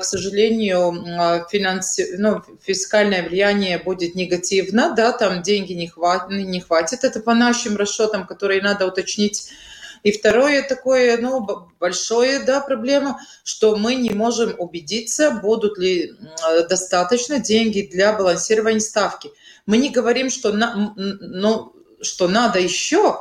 к 0.00 0.04
сожалению, 0.04 0.92
финанси... 1.50 2.14
ну, 2.16 2.42
фискальное 2.62 3.28
влияние 3.28 3.78
будет 3.78 4.14
негативно, 4.14 4.94
да, 4.96 5.12
там 5.12 5.42
деньги 5.42 5.72
не 5.72 5.88
хватит, 5.88 6.30
не 6.30 6.60
хватит, 6.60 7.04
это 7.04 7.20
по 7.20 7.34
нашим 7.34 7.76
расчетам, 7.76 8.26
которые 8.26 8.62
надо 8.62 8.86
уточнить. 8.86 9.50
И 10.02 10.12
второе 10.12 10.62
такое, 10.62 11.16
ну, 11.18 11.46
большое, 11.80 12.40
да, 12.40 12.60
проблема, 12.60 13.20
что 13.42 13.76
мы 13.76 13.94
не 13.94 14.10
можем 14.10 14.54
убедиться, 14.58 15.30
будут 15.30 15.78
ли 15.78 16.12
достаточно 16.68 17.38
деньги 17.38 17.88
для 17.90 18.12
балансирования 18.12 18.80
ставки. 18.80 19.30
Мы 19.66 19.78
не 19.78 19.90
говорим, 19.90 20.30
что, 20.30 20.52
на, 20.52 20.94
ну, 20.96 21.74
что 22.02 22.28
надо 22.28 22.58
еще 22.58 23.18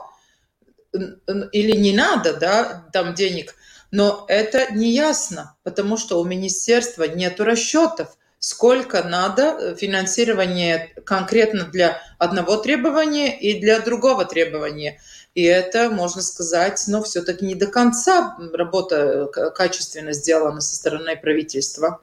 или 0.92 1.76
не 1.76 1.94
надо, 1.94 2.34
да, 2.34 2.86
там 2.94 3.14
денег– 3.16 3.56
но 3.94 4.26
это 4.28 4.74
не 4.74 4.92
ясно, 4.92 5.56
потому 5.62 5.98
что 5.98 6.20
у 6.20 6.26
министерства 6.26 7.04
нет 7.04 7.40
расчетов, 7.40 8.18
сколько 8.40 9.04
надо 9.04 9.76
финансирования 9.76 10.90
конкретно 11.06 11.66
для 11.66 12.02
одного 12.18 12.58
требования 12.58 13.40
и 13.40 13.62
для 13.62 13.80
другого 13.80 14.26
требования. 14.26 15.00
И 15.36 15.44
это, 15.44 15.92
можно 15.92 16.24
сказать, 16.24 16.84
но 16.88 17.04
все-таки 17.04 17.46
не 17.46 17.54
до 17.54 17.68
конца 17.68 18.36
работа 18.52 19.28
качественно 19.56 20.12
сделана 20.14 20.60
со 20.60 20.76
стороны 20.76 21.16
правительства. 21.16 22.02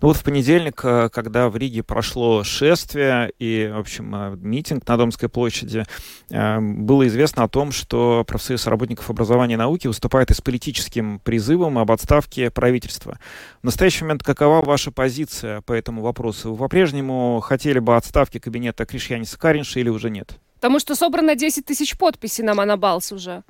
Ну 0.00 0.08
вот 0.08 0.16
в 0.16 0.24
понедельник, 0.24 0.76
когда 0.76 1.48
в 1.48 1.56
Риге 1.56 1.82
прошло 1.82 2.42
шествие 2.42 3.32
и, 3.38 3.70
в 3.72 3.78
общем, 3.78 4.38
митинг 4.40 4.88
на 4.88 4.96
Домской 4.96 5.28
площади, 5.28 5.84
было 6.28 7.06
известно 7.06 7.44
о 7.44 7.48
том, 7.48 7.70
что 7.70 8.24
профсоюз 8.26 8.66
работников 8.66 9.10
образования 9.10 9.54
и 9.54 9.58
науки 9.58 9.86
выступает 9.86 10.30
и 10.30 10.34
с 10.34 10.40
политическим 10.40 11.18
призывом 11.20 11.78
об 11.78 11.92
отставке 11.92 12.50
правительства. 12.50 13.18
В 13.60 13.64
настоящий 13.64 14.04
момент 14.04 14.22
какова 14.22 14.64
ваша 14.64 14.90
позиция 14.90 15.60
по 15.60 15.72
этому 15.72 16.02
вопросу? 16.02 16.54
Вы 16.54 16.70
по-прежнему 16.70 17.40
хотели 17.40 17.80
бы 17.80 17.96
отставки 17.96 18.38
кабинета 18.38 18.86
Кришьяниса 18.86 19.36
Каринша 19.38 19.80
или 19.80 19.88
уже 19.88 20.08
нет? 20.08 20.38
Потому 20.54 20.78
что 20.78 20.94
собрано 20.94 21.34
10 21.34 21.66
тысяч 21.66 21.98
подписей 21.98 22.44
на 22.44 22.54
Монобалс 22.54 23.12
уже. 23.12 23.42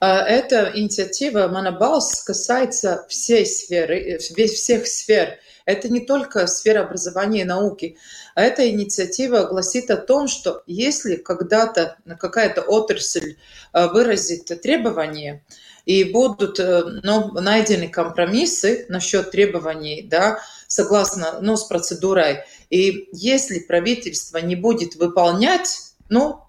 Эта 0.00 0.72
инициатива 0.74 1.48
Монобалс 1.48 2.22
касается 2.22 3.06
всей 3.08 3.46
сферы, 3.46 4.18
всех 4.18 4.86
сфер. 4.86 5.38
Это 5.64 5.88
не 5.88 6.00
только 6.00 6.46
сфера 6.46 6.84
образования 6.84 7.42
и 7.42 7.44
науки. 7.44 7.96
А 8.34 8.42
эта 8.42 8.68
инициатива 8.68 9.44
гласит 9.44 9.90
о 9.90 9.96
том, 9.96 10.28
что 10.28 10.62
если 10.66 11.16
когда-то 11.16 11.96
какая-то 12.18 12.62
отрасль 12.62 13.36
выразит 13.72 14.46
требования, 14.62 15.42
и 15.88 16.04
будут 16.04 16.58
ну, 16.58 17.32
найдены 17.40 17.88
компромиссы 17.88 18.84
насчет 18.90 19.30
требований, 19.30 20.02
да, 20.02 20.38
согласно 20.66 21.38
ну, 21.40 21.56
с 21.56 21.64
процедурой, 21.64 22.44
и 22.68 23.08
если 23.12 23.60
правительство 23.60 24.36
не 24.36 24.54
будет 24.54 24.96
выполнять, 24.96 25.94
ну, 26.10 26.44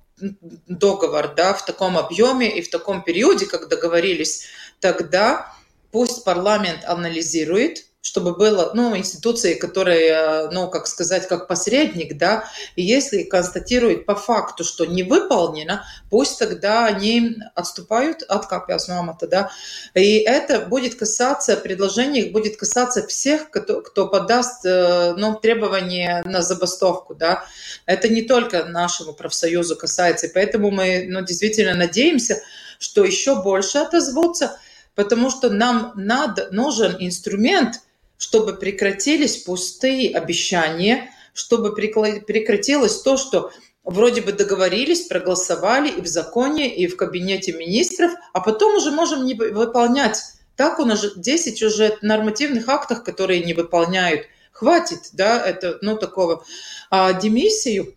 договор 0.68 1.34
да, 1.36 1.54
в 1.54 1.66
таком 1.66 1.98
объеме 1.98 2.58
и 2.58 2.62
в 2.62 2.70
таком 2.70 3.04
периоде, 3.04 3.46
как 3.46 3.68
договорились, 3.68 4.48
тогда 4.80 5.54
пусть 5.92 6.24
парламент 6.24 6.84
анализирует, 6.86 7.86
чтобы 8.02 8.34
было, 8.34 8.72
ну, 8.74 8.96
институции, 8.96 9.56
которые, 9.56 10.50
ну, 10.52 10.70
как 10.70 10.88
сказать, 10.88 11.28
как 11.28 11.48
посредник, 11.48 12.18
да, 12.18 12.46
и 12.78 12.82
если 12.82 13.24
констатируют 13.24 14.06
по 14.06 14.16
факту, 14.16 14.64
что 14.64 14.86
не 14.86 15.04
выполнено, 15.04 15.86
пусть 16.10 16.40
тогда 16.40 16.86
они 16.86 17.36
отступают 17.56 18.24
от 18.24 18.48
капиас 18.48 18.88
мамата, 18.88 19.28
да, 19.28 19.52
и 19.96 20.20
это 20.20 20.62
будет 20.62 20.96
касаться, 20.96 21.58
предложение 21.58 22.32
будет 22.32 22.56
касаться 22.56 23.06
всех, 23.06 23.50
кто, 23.52 23.82
кто 23.82 24.08
подаст, 24.08 24.64
ну, 24.64 25.38
требования 25.42 26.24
на 26.26 26.42
забастовку, 26.42 27.16
да, 27.16 27.44
это 27.86 28.08
не 28.08 28.22
только 28.22 28.64
нашему 28.64 29.12
профсоюзу 29.12 29.76
касается, 29.76 30.28
и 30.28 30.34
поэтому 30.34 30.72
мы, 30.72 31.06
ну, 31.10 31.22
действительно 31.22 31.74
надеемся, 31.74 32.42
что 32.80 33.04
еще 33.04 33.42
больше 33.42 33.80
отозвутся, 33.80 34.58
потому 34.96 35.30
что 35.30 35.50
нам 35.50 35.92
надо, 35.96 36.48
нужен 36.52 36.96
инструмент, 36.98 37.82
чтобы 38.20 38.54
прекратились 38.54 39.38
пустые 39.38 40.14
обещания, 40.14 41.10
чтобы 41.34 41.74
прекратилось 41.74 43.02
то, 43.02 43.18
что 43.18 43.52
вроде 43.84 44.22
бы 44.22 44.34
договорились, 44.34 45.08
проголосовали 45.08 45.90
и 45.90 46.02
в 46.02 46.08
законе, 46.08 46.70
и 46.76 46.86
в 46.86 46.98
кабинете 46.98 47.54
министров, 47.54 48.12
а 48.34 48.42
потом 48.42 48.76
уже 48.76 48.92
можем 48.92 49.26
не 49.26 49.34
выполнять. 49.34 50.22
Так 50.58 50.80
у 50.80 50.86
нас 50.86 51.02
же 51.02 51.14
10 51.16 51.64
уже 51.64 51.98
нормативных 52.02 52.68
актов, 52.68 53.04
которые 53.04 53.42
не 53.44 53.54
выполняют. 53.54 54.28
Хватит, 54.52 55.00
да, 55.14 55.44
это, 55.44 55.78
ну, 55.82 55.96
такого. 55.96 56.44
А 56.92 57.14
демиссию, 57.14 57.96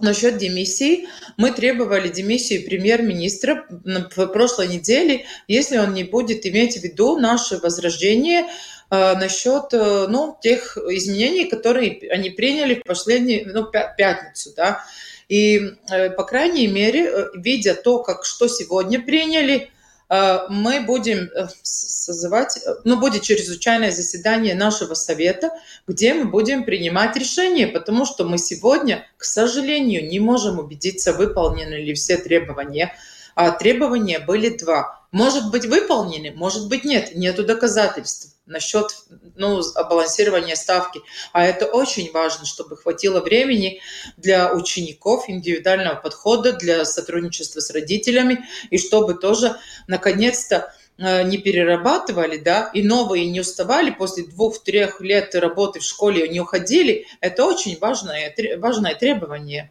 Насчет 0.00 0.38
демиссии. 0.38 1.06
Мы 1.36 1.52
требовали 1.52 2.08
демиссии 2.08 2.58
премьер-министра 2.58 3.64
в 3.70 4.26
прошлой 4.26 4.66
неделе, 4.66 5.24
если 5.46 5.78
он 5.78 5.94
не 5.94 6.02
будет 6.02 6.44
иметь 6.46 6.76
в 6.76 6.82
виду 6.82 7.16
наше 7.16 7.58
возрождение 7.58 8.46
насчет 8.90 9.72
э, 9.72 10.06
ну, 10.08 10.36
тех 10.40 10.76
изменений, 10.76 11.46
которые 11.46 12.00
они 12.10 12.30
приняли 12.30 12.74
в 12.74 12.84
последнюю 12.84 13.52
ну, 13.52 13.70
пятницу. 13.70 14.52
Да. 14.56 14.84
И, 15.28 15.74
э, 15.90 16.10
по 16.10 16.24
крайней 16.24 16.66
мере, 16.66 17.08
э, 17.08 17.26
видя 17.34 17.74
то, 17.74 18.02
как, 18.02 18.24
что 18.24 18.48
сегодня 18.48 19.00
приняли, 19.00 19.70
э, 20.10 20.38
мы 20.50 20.80
будем 20.80 21.30
созывать, 21.62 22.58
ну, 22.84 23.00
будет 23.00 23.22
чрезвычайное 23.22 23.90
заседание 23.90 24.54
нашего 24.54 24.94
совета, 24.94 25.50
где 25.86 26.14
мы 26.14 26.26
будем 26.26 26.64
принимать 26.64 27.16
решения, 27.16 27.66
потому 27.66 28.04
что 28.04 28.24
мы 28.24 28.38
сегодня, 28.38 29.06
к 29.16 29.24
сожалению, 29.24 30.06
не 30.06 30.20
можем 30.20 30.58
убедиться, 30.58 31.12
выполнены 31.12 31.74
ли 31.74 31.94
все 31.94 32.16
требования. 32.18 32.94
А 33.34 33.50
требования 33.50 34.20
были 34.20 34.50
два. 34.50 35.03
Может 35.14 35.52
быть 35.52 35.64
выполнены, 35.64 36.32
может 36.32 36.68
быть 36.68 36.82
нет, 36.82 37.14
нету 37.14 37.44
доказательств 37.44 38.34
насчет 38.46 38.88
ну, 39.36 39.62
балансирования 39.88 40.56
ставки. 40.56 41.02
А 41.32 41.44
это 41.44 41.66
очень 41.66 42.10
важно, 42.10 42.44
чтобы 42.46 42.76
хватило 42.76 43.20
времени 43.20 43.80
для 44.16 44.52
учеников, 44.52 45.26
индивидуального 45.28 45.94
подхода, 45.94 46.54
для 46.54 46.84
сотрудничества 46.84 47.60
с 47.60 47.70
родителями, 47.70 48.44
и 48.70 48.78
чтобы 48.78 49.14
тоже 49.14 49.56
наконец-то 49.86 50.74
э, 50.98 51.22
не 51.22 51.38
перерабатывали, 51.38 52.36
да, 52.36 52.72
и 52.74 52.82
новые 52.82 53.30
не 53.30 53.38
уставали 53.38 53.92
после 53.92 54.24
двух-трех 54.24 55.00
лет 55.00 55.32
работы 55.36 55.78
в 55.78 55.84
школе, 55.84 56.26
не 56.26 56.40
уходили, 56.40 57.06
это 57.20 57.44
очень 57.44 57.78
важное, 57.78 58.34
важное 58.58 58.96
требование. 58.96 59.70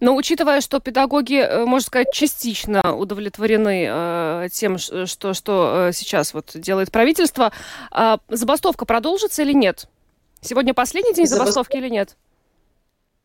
Но 0.00 0.16
учитывая, 0.16 0.60
что 0.60 0.80
педагоги, 0.80 1.40
э, 1.40 1.64
можно 1.64 1.86
сказать, 1.86 2.12
частично 2.12 2.96
удовлетворены 2.96 3.86
э, 3.88 4.48
тем, 4.52 4.78
что, 4.78 5.34
что 5.34 5.88
э, 5.88 5.92
сейчас 5.92 6.34
вот 6.34 6.52
делает 6.54 6.90
правительство, 6.90 7.52
э, 7.92 8.16
забастовка 8.28 8.84
продолжится 8.84 9.42
или 9.42 9.52
нет? 9.52 9.86
Сегодня 10.40 10.74
последний 10.74 11.14
день 11.14 11.26
забастовки 11.26 11.76
или 11.76 11.88
нет? 11.88 12.16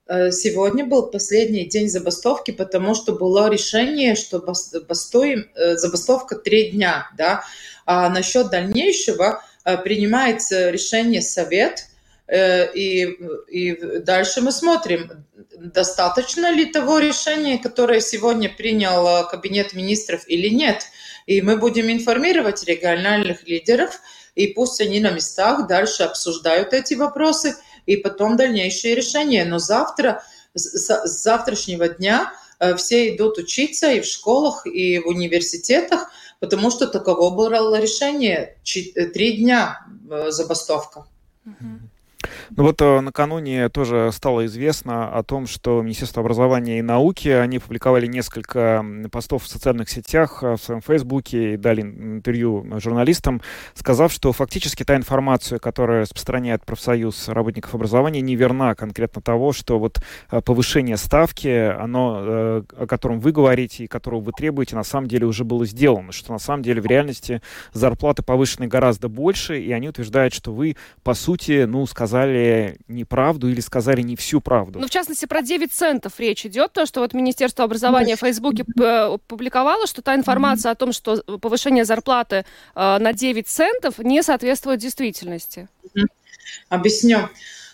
Э, 0.07 0.31
сегодня 0.31 0.85
был 0.85 1.07
последний 1.07 1.65
день 1.65 1.89
забастовки, 1.89 2.51
потому 2.51 2.95
что 2.95 3.13
было 3.13 3.49
решение, 3.49 4.15
что 4.15 4.39
бастуем, 4.39 5.49
забастовка 5.55 6.35
три 6.35 6.71
дня. 6.71 7.09
Да? 7.17 7.43
А 7.85 8.09
насчет 8.09 8.49
дальнейшего 8.49 9.43
принимается 9.63 10.69
решение 10.69 11.21
Совет– 11.21 11.87
и, 12.33 13.17
и 13.49 13.99
дальше 13.99 14.41
мы 14.41 14.51
смотрим, 14.53 15.25
достаточно 15.57 16.51
ли 16.51 16.65
того 16.65 16.99
решения, 16.99 17.57
которое 17.57 18.01
сегодня 18.01 18.49
принял 18.49 19.07
э, 19.07 19.29
Кабинет 19.29 19.73
министров 19.73 20.23
или 20.27 20.49
нет. 20.49 20.85
И 21.25 21.41
мы 21.41 21.57
будем 21.57 21.89
информировать 21.89 22.63
региональных 22.63 23.47
лидеров, 23.47 23.99
и 24.35 24.47
пусть 24.47 24.81
они 24.81 24.99
на 24.99 25.11
местах 25.11 25.67
дальше 25.67 26.03
обсуждают 26.03 26.73
эти 26.73 26.95
вопросы, 26.95 27.55
и 27.85 27.97
потом 27.97 28.37
дальнейшие 28.37 28.95
решения. 28.95 29.45
Но 29.45 29.59
завтра, 29.59 30.23
с 30.53 31.05
завтрашнего 31.05 31.87
дня 31.89 32.33
э, 32.59 32.75
все 32.75 33.15
идут 33.15 33.37
учиться 33.37 33.91
и 33.91 34.01
в 34.01 34.05
школах, 34.05 34.65
и 34.65 34.99
в 34.99 35.07
университетах, 35.07 36.09
потому 36.39 36.71
что 36.71 36.87
таково 36.87 37.29
было 37.29 37.79
решение. 37.79 38.57
Три 38.63 39.37
дня 39.37 39.85
забастовка. 40.29 41.05
Mm-hmm. 41.45 41.92
Ну 42.51 42.63
вот 42.63 42.81
э, 42.81 42.99
накануне 43.01 43.69
тоже 43.69 44.11
стало 44.11 44.45
известно 44.45 45.09
о 45.09 45.23
том, 45.23 45.47
что 45.47 45.81
Министерство 45.81 46.21
образования 46.21 46.79
и 46.79 46.81
науки, 46.81 47.29
они 47.29 47.59
публиковали 47.59 48.07
несколько 48.07 48.85
постов 49.11 49.43
в 49.43 49.47
социальных 49.47 49.89
сетях, 49.89 50.43
э, 50.43 50.55
в 50.55 50.57
своем 50.57 50.81
фейсбуке 50.81 51.53
и 51.53 51.57
дали 51.57 51.81
интервью 51.81 52.65
журналистам, 52.79 53.41
сказав, 53.73 54.11
что 54.11 54.31
фактически 54.31 54.83
та 54.83 54.95
информация, 54.95 55.59
которая 55.59 56.01
распространяет 56.01 56.65
профсоюз 56.65 57.27
работников 57.29 57.75
образования, 57.75 58.21
не 58.21 58.35
верна 58.35 58.75
конкретно 58.75 59.21
того, 59.21 59.53
что 59.53 59.79
вот 59.79 59.99
э, 60.31 60.41
повышение 60.41 60.97
ставки, 60.97 61.47
оно, 61.47 62.63
о 62.77 62.87
котором 62.87 63.19
вы 63.19 63.31
говорите 63.31 63.83
и 63.83 63.87
которого 63.87 64.21
вы 64.21 64.31
требуете, 64.31 64.75
на 64.75 64.83
самом 64.83 65.07
деле 65.07 65.25
уже 65.25 65.43
было 65.43 65.65
сделано, 65.65 66.11
что 66.11 66.33
на 66.33 66.39
самом 66.39 66.63
деле 66.63 66.81
в 66.81 66.85
реальности 66.85 67.41
зарплаты 67.73 68.23
повышены 68.23 68.67
гораздо 68.67 69.09
больше, 69.09 69.59
и 69.59 69.71
они 69.71 69.89
утверждают, 69.89 70.33
что 70.33 70.53
вы, 70.53 70.75
по 71.03 71.13
сути, 71.13 71.65
ну, 71.65 71.85
сказали 71.85 72.22
сказали 72.23 72.77
неправду 72.87 73.49
или 73.49 73.59
сказали 73.59 74.01
не 74.01 74.15
всю 74.15 74.41
правду. 74.41 74.79
Ну, 74.79 74.87
в 74.87 74.89
частности, 74.89 75.25
про 75.25 75.41
9 75.41 75.71
центов 75.71 76.13
речь 76.19 76.45
идет. 76.45 76.73
То, 76.73 76.85
что 76.85 77.01
вот 77.01 77.13
Министерство 77.13 77.65
образования 77.65 78.15
в 78.15 78.19
Фейсбуке 78.19 78.65
публиковало, 79.27 79.87
что 79.87 80.01
та 80.01 80.15
информация 80.15 80.71
о 80.71 80.75
том, 80.75 80.93
что 80.93 81.17
повышение 81.39 81.85
зарплаты 81.85 82.35
э, 82.35 82.43
на 82.75 83.13
9 83.13 83.47
центов 83.47 83.99
не 83.99 84.23
соответствует 84.23 84.79
действительности. 84.79 85.67
Объясню. 86.69 87.29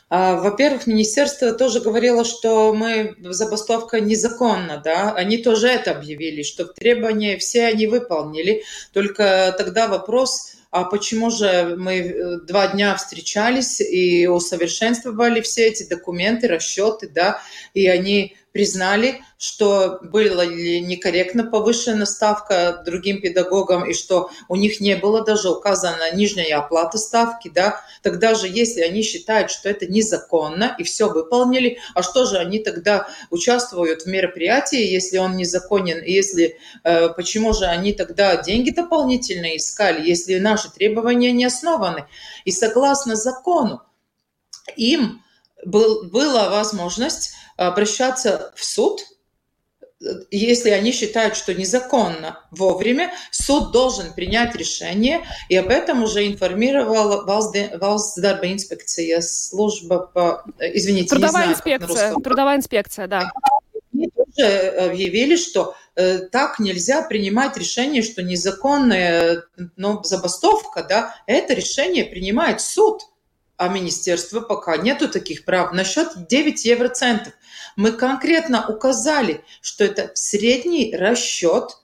А, 0.10 0.38
во-первых, 0.38 0.88
министерство 0.88 1.52
тоже 1.54 1.82
говорило, 1.82 2.26
что 2.26 2.74
мы 2.74 3.16
забастовка 3.20 4.02
незаконна, 4.02 4.82
да, 4.84 5.14
они 5.14 5.38
тоже 5.38 5.68
это 5.68 5.92
объявили, 5.92 6.42
что 6.42 6.66
требования 6.66 7.38
все 7.38 7.68
они 7.68 7.86
выполнили, 7.86 8.64
только 8.92 9.54
тогда 9.56 9.88
вопрос, 9.88 10.54
а 10.72 10.84
почему 10.84 11.32
же 11.32 11.76
мы 11.78 11.94
э, 11.98 12.40
два 12.42 12.68
дня 12.68 12.96
встречались 12.96 13.82
и 13.82 14.28
усовершенствовали 14.28 15.42
все 15.42 15.68
эти 15.68 15.88
документы, 15.88 16.48
расчеты, 16.48 17.08
да, 17.08 17.42
и 17.74 17.88
они 17.88 18.36
признали, 18.60 19.22
что 19.38 20.00
была 20.02 20.46
некорректно 20.46 21.46
повышена 21.46 22.06
ставка 22.06 22.84
другим 22.86 23.22
педагогам 23.22 23.86
и 23.86 23.94
что 23.94 24.30
у 24.50 24.58
них 24.58 24.82
не 24.82 24.98
было 24.98 25.24
даже 25.24 25.50
указана 25.50 26.14
нижняя 26.14 26.58
оплата 26.58 26.98
ставки, 26.98 27.48
да, 27.48 27.80
тогда 28.04 28.36
же, 28.36 28.50
если 28.50 28.82
они 28.82 29.02
считают, 29.02 29.50
что 29.50 29.70
это 29.70 29.88
незаконно 29.88 30.76
и 30.78 30.84
все 30.84 31.08
выполнили, 31.08 31.78
а 31.96 32.04
что 32.04 32.26
же 32.26 32.38
они 32.38 32.60
тогда 32.60 33.08
участвуют 33.30 34.02
в 34.02 34.08
мероприятии, 34.08 34.84
если 34.84 35.20
он 35.20 35.38
незаконен, 35.38 36.04
и 36.04 36.12
если, 36.12 36.60
э, 36.84 37.08
почему 37.16 37.54
же 37.54 37.64
они 37.64 37.94
тогда 37.94 38.36
деньги 38.42 38.72
дополнительно 38.72 39.56
искали, 39.56 40.06
если 40.06 40.38
наши 40.38 40.70
требования 40.70 41.32
не 41.32 41.46
основаны? 41.46 42.08
И 42.44 42.52
согласно 42.52 43.16
закону, 43.16 43.84
им 44.76 45.24
был, 45.66 46.04
была 46.10 46.50
возможность 46.50 47.34
обращаться 47.58 48.54
в 48.56 48.64
суд, 48.64 49.02
если 50.32 50.70
они 50.70 50.92
считают, 50.94 51.36
что 51.36 51.54
незаконно 51.54 52.40
вовремя, 52.52 53.12
суд 53.32 53.72
должен 53.72 54.14
принять 54.14 54.56
решение, 54.56 55.26
и 55.50 55.58
об 55.58 55.68
этом 55.68 56.04
уже 56.04 56.26
информировала 56.26 57.26
Valsts 57.28 58.54
инспекция, 58.54 59.20
служба 59.22 60.00
по... 60.00 60.46
Извините, 60.60 61.10
Трудовая 61.10 61.48
не 61.48 61.54
знаю, 61.54 61.54
инспекция, 61.54 62.14
трудовая 62.16 62.56
инспекция, 62.56 63.08
да. 63.08 63.32
Они 63.94 64.10
тоже 64.10 64.70
объявили, 64.90 65.36
что 65.36 65.76
э, 65.96 66.20
так 66.20 66.60
нельзя 66.60 67.02
принимать 67.02 67.58
решение, 67.58 68.02
что 68.02 68.24
незаконная 68.24 69.44
ну, 69.76 70.02
забастовка, 70.04 70.84
да, 70.84 71.16
это 71.28 71.54
решение 71.54 72.06
принимает 72.06 72.62
суд 72.62 73.02
а 73.60 73.68
министерства 73.68 74.40
пока 74.40 74.78
нету 74.78 75.10
таких 75.10 75.44
прав. 75.44 75.74
Насчет 75.74 76.28
9 76.28 76.64
евроцентов. 76.64 77.34
Мы 77.76 77.92
конкретно 77.92 78.66
указали, 78.66 79.44
что 79.62 79.84
это 79.84 80.12
средний 80.14 80.96
расчет 80.96 81.78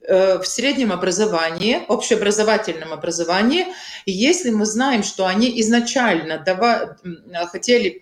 э, 0.00 0.38
в 0.38 0.44
среднем 0.44 0.90
образовании, 0.90 1.84
общеобразовательном 1.86 2.92
образовании. 2.92 3.68
И 4.06 4.12
если 4.12 4.50
мы 4.50 4.66
знаем, 4.66 5.04
что 5.04 5.26
они 5.26 5.60
изначально 5.60 6.38
дава, 6.38 6.96
хотели 7.52 8.00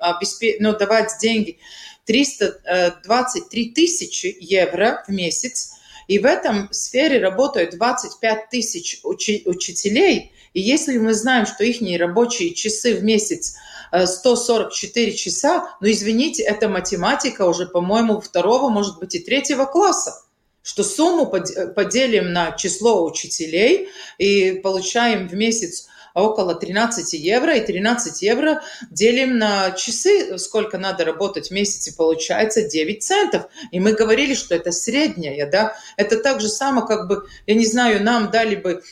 ну, 0.58 0.74
давать 0.74 1.12
деньги 1.20 1.58
323 2.06 3.72
тысячи 3.72 4.34
евро 4.40 5.04
в 5.06 5.12
месяц, 5.12 5.75
и 6.08 6.18
в 6.18 6.24
этом 6.24 6.68
сфере 6.72 7.20
работают 7.20 7.76
25 7.76 8.50
тысяч 8.50 9.00
учителей, 9.02 10.32
и 10.54 10.60
если 10.60 10.98
мы 10.98 11.14
знаем, 11.14 11.46
что 11.46 11.64
их 11.64 11.80
рабочие 11.98 12.54
часы 12.54 12.94
в 12.94 13.04
месяц 13.04 13.56
144 13.92 15.12
э, 15.12 15.14
часа, 15.14 15.76
ну 15.80 15.90
извините, 15.90 16.42
это 16.42 16.68
математика 16.68 17.42
уже, 17.46 17.66
по-моему, 17.66 18.20
второго, 18.20 18.68
может 18.68 18.98
быть, 18.98 19.14
и 19.14 19.18
третьего 19.18 19.64
класса 19.64 20.22
что 20.66 20.82
сумму 20.82 21.26
поделим 21.26 22.32
на 22.32 22.50
число 22.50 23.04
учителей 23.06 23.88
и 24.18 24.60
получаем 24.64 25.28
в 25.28 25.34
месяц 25.34 25.86
около 26.22 26.54
13 26.54 27.12
евро, 27.12 27.56
и 27.56 27.64
13 27.64 28.22
евро 28.22 28.62
делим 28.90 29.38
на 29.38 29.72
часы, 29.72 30.38
сколько 30.38 30.78
надо 30.78 31.04
работать 31.04 31.48
в 31.48 31.50
месяц, 31.50 31.88
и 31.88 31.96
получается 31.96 32.62
9 32.62 33.02
центов. 33.02 33.46
И 33.70 33.80
мы 33.80 33.92
говорили, 33.92 34.34
что 34.34 34.54
это 34.54 34.72
средняя, 34.72 35.48
да. 35.50 35.76
Это 35.96 36.18
так 36.18 36.40
же 36.40 36.48
само, 36.48 36.86
как 36.86 37.06
бы, 37.06 37.26
я 37.46 37.54
не 37.54 37.66
знаю, 37.66 38.02
нам 38.02 38.30
дали 38.30 38.56
бы 38.56 38.82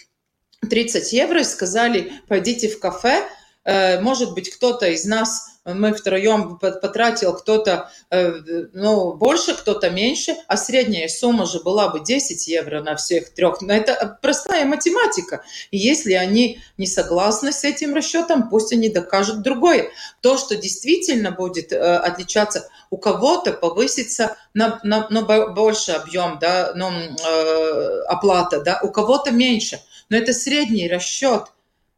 30 0.68 1.12
евро 1.12 1.40
и 1.40 1.44
сказали, 1.44 2.12
пойдите 2.28 2.68
в 2.68 2.78
кафе, 2.78 3.26
э, 3.64 4.00
может 4.00 4.34
быть, 4.34 4.50
кто-то 4.50 4.86
из 4.86 5.06
нас 5.06 5.53
мы 5.64 5.94
втроем 5.94 6.58
потратил 6.58 7.34
кто-то 7.34 7.90
э, 8.10 8.32
ну, 8.72 9.14
больше, 9.14 9.54
кто-то 9.54 9.90
меньше, 9.90 10.36
а 10.46 10.56
средняя 10.56 11.08
сумма 11.08 11.46
же 11.46 11.60
была 11.60 11.88
бы 11.88 12.00
10 12.00 12.46
евро 12.48 12.82
на 12.82 12.96
всех 12.96 13.30
трех. 13.30 13.62
Но 13.62 13.72
это 13.72 14.18
простая 14.20 14.66
математика. 14.66 15.42
И 15.70 15.78
если 15.78 16.12
они 16.12 16.60
не 16.76 16.86
согласны 16.86 17.52
с 17.52 17.64
этим 17.64 17.94
расчетом, 17.94 18.50
пусть 18.50 18.72
они 18.72 18.90
докажут 18.90 19.42
другое. 19.42 19.90
То, 20.20 20.36
что 20.36 20.56
действительно 20.56 21.30
будет 21.30 21.72
э, 21.72 21.78
отличаться, 21.78 22.68
у 22.90 22.98
кого-то 22.98 23.52
повысится 23.52 24.36
на, 24.52 24.80
на, 24.82 25.08
на 25.08 25.22
больше 25.22 25.92
объем, 25.92 26.38
да, 26.40 26.72
ну, 26.74 26.90
э, 26.90 28.00
оплата, 28.06 28.60
да, 28.60 28.80
у 28.82 28.90
кого-то 28.90 29.30
меньше. 29.30 29.80
Но 30.10 30.18
это 30.18 30.34
средний 30.34 30.88
расчет. 30.88 31.53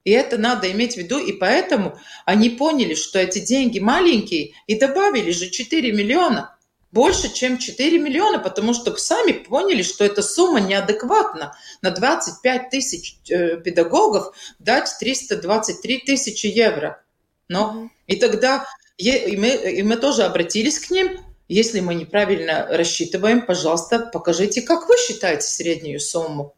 И 0.06 0.12
это 0.12 0.38
надо 0.38 0.70
иметь 0.70 0.94
в 0.94 0.98
виду, 0.98 1.18
и 1.18 1.32
поэтому 1.32 1.98
они 2.24 2.48
поняли, 2.48 2.94
что 2.94 3.18
эти 3.18 3.40
деньги 3.40 3.80
маленькие, 3.80 4.52
и 4.68 4.78
добавили 4.78 5.32
же 5.32 5.50
4 5.50 5.92
миллиона. 5.92 6.56
Больше, 6.92 7.34
чем 7.34 7.58
4 7.58 7.98
миллиона, 7.98 8.38
потому 8.38 8.72
что 8.72 8.96
сами 8.96 9.32
поняли, 9.32 9.82
что 9.82 10.04
эта 10.04 10.22
сумма 10.22 10.60
неадекватна. 10.60 11.56
На 11.82 11.90
25 11.90 12.70
тысяч 12.70 13.16
э, 13.28 13.56
педагогов 13.56 14.32
дать 14.60 14.88
323 15.00 15.98
тысячи 16.06 16.46
евро. 16.46 17.02
Но 17.48 17.90
и 18.06 18.14
тогда 18.14 18.64
и 18.98 19.36
мы, 19.36 19.48
и 19.48 19.82
мы 19.82 19.96
тоже 19.96 20.22
обратились 20.22 20.78
к 20.78 20.90
ним. 20.92 21.18
Если 21.48 21.80
мы 21.80 21.96
неправильно 21.96 22.68
рассчитываем, 22.70 23.44
пожалуйста, 23.44 23.98
покажите, 23.98 24.62
как 24.62 24.88
вы 24.88 24.94
считаете 24.98 25.48
среднюю 25.48 25.98
сумму. 25.98 26.54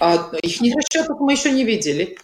А 0.00 0.30
их 0.42 0.74
расчетов 0.74 1.20
мы 1.20 1.32
еще 1.32 1.50
не 1.50 1.64
видели. 1.64 2.16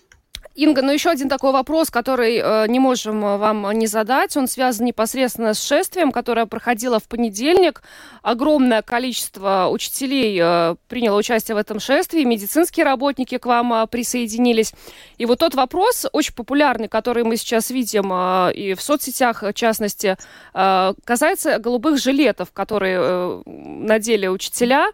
Инга, 0.57 0.83
ну 0.83 0.91
еще 0.91 1.11
один 1.11 1.29
такой 1.29 1.53
вопрос, 1.53 1.91
который 1.91 2.39
э, 2.39 2.67
не 2.67 2.81
можем 2.81 3.25
э, 3.25 3.37
вам 3.37 3.71
не 3.71 3.87
задать. 3.87 4.37
Он 4.37 4.49
связан 4.49 4.85
непосредственно 4.85 5.55
с 5.55 5.65
шествием, 5.65 6.11
которое 6.11 6.47
проходило 6.47 6.99
в 6.99 7.05
понедельник. 7.05 7.83
Огромное 8.23 8.83
количество 8.83 9.69
учителей 9.71 10.37
э, 10.43 10.75
приняло 10.89 11.19
участие 11.19 11.55
в 11.55 11.59
этом 11.59 11.79
шествии. 11.79 12.25
Медицинские 12.25 12.85
работники 12.85 13.39
к 13.39 13.47
вам 13.47 13.73
э, 13.73 13.87
присоединились. 13.87 14.73
И 15.19 15.25
вот 15.25 15.39
тот 15.39 15.55
вопрос, 15.55 16.07
очень 16.13 16.35
популярный, 16.35 16.89
который 16.89 17.23
мы 17.23 17.37
сейчас 17.37 17.71
видим 17.71 18.11
э, 18.13 18.53
и 18.53 18.75
в 18.75 18.83
соцсетях, 18.83 19.43
в 19.43 19.53
частности, 19.53 20.17
э, 20.53 20.95
касается 21.05 21.61
голубых 21.61 22.01
жилетов, 22.01 22.51
которые 22.53 22.99
э, 23.01 23.43
надели 23.47 24.27
учителя. 24.27 24.91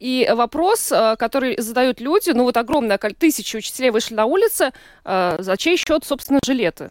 И 0.00 0.26
вопрос, 0.32 0.90
э, 0.90 1.14
который 1.18 1.60
задают 1.60 2.00
люди, 2.00 2.30
ну 2.30 2.44
вот 2.44 2.56
огромное 2.56 2.96
количество, 2.96 3.20
тысячи 3.20 3.56
учителей 3.56 3.90
вышли 3.90 4.14
на 4.14 4.24
улицы, 4.24 4.72
э, 5.04 5.36
за 5.38 5.56
чей 5.58 5.76
счет, 5.76 6.04
собственно, 6.04 6.40
жилеты? 6.42 6.90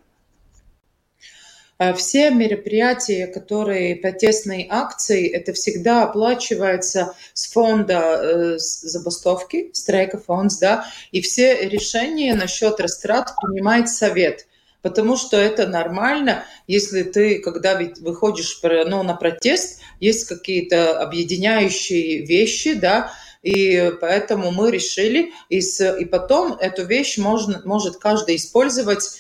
Э, 1.80 1.94
все 1.96 2.30
мероприятия, 2.30 3.26
которые 3.26 3.96
протестные 3.96 4.68
акции, 4.70 5.28
это 5.28 5.54
всегда 5.54 6.04
оплачивается 6.04 7.16
с 7.34 7.52
фонда 7.52 8.60
забастовки, 8.60 9.72
страйка 9.74 10.20
фонд, 10.20 10.52
да, 10.62 10.86
и 11.12 11.22
все 11.22 11.68
решения 11.68 12.36
насчет 12.36 12.80
растрат 12.80 13.34
принимает 13.42 13.90
совет 13.90 14.46
потому 14.82 15.18
что 15.18 15.38
это 15.38 15.68
нормально, 15.68 16.44
если 16.68 17.04
ты, 17.04 17.40
когда 17.40 17.80
выходишь 18.00 18.60
ну, 18.64 19.04
на 19.04 19.16
протест, 19.16 19.82
есть 20.00 20.26
какие-то 20.26 21.00
объединяющие 21.02 22.26
вещи, 22.26 22.74
да, 22.74 23.12
и 23.42 23.94
поэтому 24.02 24.52
мы 24.52 24.72
решили, 24.72 25.32
и, 25.48 25.62
с, 25.62 25.98
и 25.98 26.06
потом 26.06 26.54
эту 26.54 26.86
вещь 26.86 27.18
можно, 27.18 27.62
может 27.64 27.98
каждый 27.98 28.36
использовать 28.36 29.20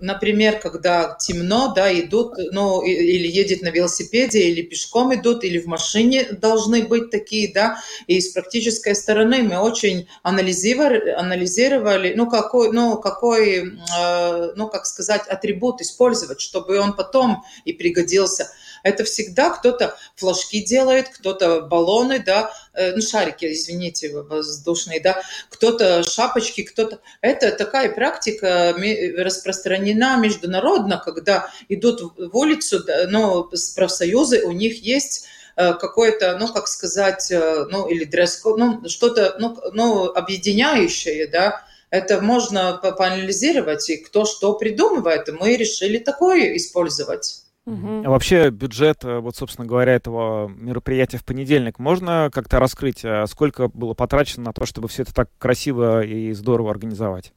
например, 0.00 0.58
когда 0.58 1.16
темно, 1.18 1.72
да, 1.74 1.92
идут, 1.98 2.34
ну, 2.52 2.82
или 2.82 3.26
едет 3.26 3.62
на 3.62 3.68
велосипеде, 3.68 4.40
или 4.40 4.62
пешком 4.62 5.14
идут, 5.14 5.44
или 5.44 5.58
в 5.58 5.66
машине 5.66 6.24
должны 6.32 6.86
быть 6.86 7.10
такие, 7.10 7.52
да, 7.52 7.78
и 8.06 8.20
с 8.20 8.28
практической 8.32 8.94
стороны 8.94 9.42
мы 9.42 9.58
очень 9.58 10.08
анализировали, 10.22 11.10
анализировали 11.10 12.14
ну, 12.14 12.28
какой, 12.28 12.72
ну, 12.72 12.98
какой, 12.98 13.78
э, 13.98 14.52
ну, 14.54 14.68
как 14.68 14.86
сказать, 14.86 15.26
атрибут 15.28 15.80
использовать, 15.80 16.40
чтобы 16.40 16.78
он 16.78 16.94
потом 16.94 17.44
и 17.64 17.72
пригодился. 17.72 18.50
Это 18.82 19.04
всегда 19.04 19.50
кто-то 19.50 19.96
флажки 20.16 20.62
делает, 20.62 21.08
кто-то 21.08 21.62
баллоны, 21.62 22.22
да, 22.24 22.52
э, 22.74 22.94
ну, 22.94 23.02
шарики, 23.02 23.52
извините, 23.52 24.10
воздушные, 24.22 25.00
да, 25.00 25.22
кто-то 25.50 26.02
шапочки, 26.02 26.62
кто-то... 26.62 27.00
Это 27.20 27.50
такая 27.52 27.92
практика 27.92 28.74
распространена 29.16 30.18
международно, 30.18 31.00
когда 31.04 31.50
идут 31.68 32.00
в 32.16 32.36
улицу, 32.36 32.84
ну, 33.08 33.50
профсоюзы, 33.76 34.42
у 34.44 34.52
них 34.52 34.82
есть 34.82 35.26
э, 35.56 35.74
какое-то, 35.74 36.36
ну, 36.38 36.48
как 36.48 36.68
сказать, 36.68 37.30
э, 37.30 37.66
ну, 37.70 37.88
или 37.88 38.04
дресс 38.04 38.42
ну, 38.44 38.88
что-то, 38.88 39.36
ну, 39.38 39.58
ну, 39.72 40.06
объединяющее, 40.12 41.26
да, 41.26 41.64
это 41.90 42.20
можно 42.20 42.74
поанализировать, 42.74 43.88
и 43.88 43.96
кто 43.96 44.24
что 44.26 44.54
придумывает, 44.54 45.28
мы 45.28 45.56
решили 45.56 45.98
такое 45.98 46.56
использовать. 46.56 47.42
Угу. 47.68 48.02
А 48.06 48.08
вообще 48.08 48.48
бюджет, 48.48 49.04
э, 49.04 49.18
вот, 49.18 49.36
собственно 49.36 49.66
говоря, 49.66 49.94
этого 49.94 50.48
мероприятия 50.48 51.18
в 51.18 51.24
понедельник 51.24 51.78
можно 51.78 52.30
как-то 52.32 52.58
раскрыть? 52.58 53.04
А 53.04 53.26
сколько 53.26 53.68
было 53.68 53.92
потрачено 53.92 54.44
на 54.44 54.52
то, 54.54 54.64
чтобы 54.64 54.88
все 54.88 55.02
это 55.02 55.12
так 55.12 55.28
красиво 55.38 56.02
и 56.02 56.32
здорово 56.32 56.70
организовать? 56.70 57.32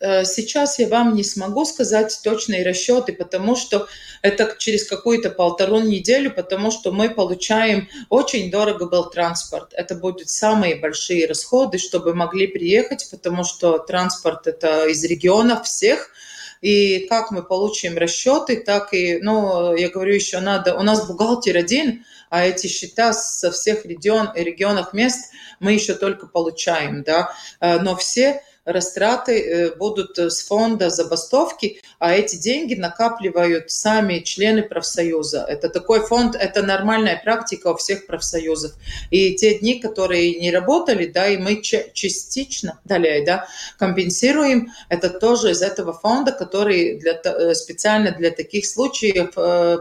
Э, 0.00 0.24
сейчас 0.24 0.80
я 0.80 0.88
вам 0.88 1.14
не 1.14 1.22
смогу 1.22 1.64
сказать 1.64 2.18
точные 2.24 2.64
расчеты, 2.64 3.12
потому 3.12 3.54
что 3.54 3.86
это 4.22 4.52
через 4.58 4.88
какую-то 4.88 5.30
полтору 5.30 5.78
неделю, 5.78 6.32
потому 6.32 6.72
что 6.72 6.90
мы 6.90 7.08
получаем, 7.08 7.88
очень 8.08 8.50
дорого 8.50 8.86
был 8.86 9.10
транспорт. 9.10 9.72
Это 9.74 9.94
будут 9.94 10.28
самые 10.28 10.74
большие 10.74 11.28
расходы, 11.28 11.78
чтобы 11.78 12.14
могли 12.14 12.48
приехать, 12.48 13.08
потому 13.12 13.44
что 13.44 13.78
транспорт 13.78 14.48
это 14.48 14.86
из 14.86 15.04
регионов 15.04 15.66
всех, 15.66 16.10
и 16.60 17.06
как 17.08 17.30
мы 17.30 17.42
получим 17.42 17.96
расчеты, 17.96 18.60
так 18.60 18.92
и, 18.92 19.18
ну, 19.22 19.74
я 19.74 19.88
говорю, 19.88 20.14
еще 20.14 20.40
надо, 20.40 20.76
у 20.76 20.82
нас 20.82 21.06
бухгалтер 21.06 21.56
один, 21.56 22.04
а 22.28 22.44
эти 22.44 22.66
счета 22.66 23.12
со 23.12 23.50
всех 23.50 23.84
регион, 23.84 24.30
регионах 24.34 24.92
мест 24.92 25.32
мы 25.58 25.72
еще 25.72 25.94
только 25.94 26.26
получаем, 26.26 27.02
да, 27.02 27.32
э, 27.60 27.78
но 27.80 27.96
все 27.96 28.42
растраты 28.64 29.40
э, 29.40 29.76
будут 29.76 30.18
э, 30.18 30.30
с 30.30 30.42
фонда 30.42 30.90
забастовки, 30.90 31.80
а 31.98 32.12
эти 32.12 32.36
деньги 32.36 32.74
накапливают 32.74 33.70
сами 33.70 34.18
члены 34.20 34.62
профсоюза. 34.62 35.44
Это 35.48 35.68
такой 35.68 36.00
фонд, 36.06 36.36
это 36.36 36.62
нормальная 36.62 37.20
практика 37.22 37.68
у 37.68 37.76
всех 37.76 38.06
профсоюзов. 38.06 38.72
И 39.10 39.34
те 39.34 39.58
дни, 39.58 39.80
которые 39.80 40.38
не 40.40 40.50
работали, 40.50 41.06
да, 41.06 41.28
и 41.28 41.38
мы 41.38 41.62
частично 41.62 42.78
далее, 42.84 43.24
да, 43.24 43.46
компенсируем, 43.78 44.68
это 44.88 45.08
тоже 45.08 45.52
из 45.52 45.62
этого 45.62 45.92
фонда, 45.92 46.32
который 46.32 46.98
для, 46.98 47.20
э, 47.24 47.54
специально 47.54 48.12
для 48.12 48.30
таких 48.30 48.66
случаев 48.66 49.34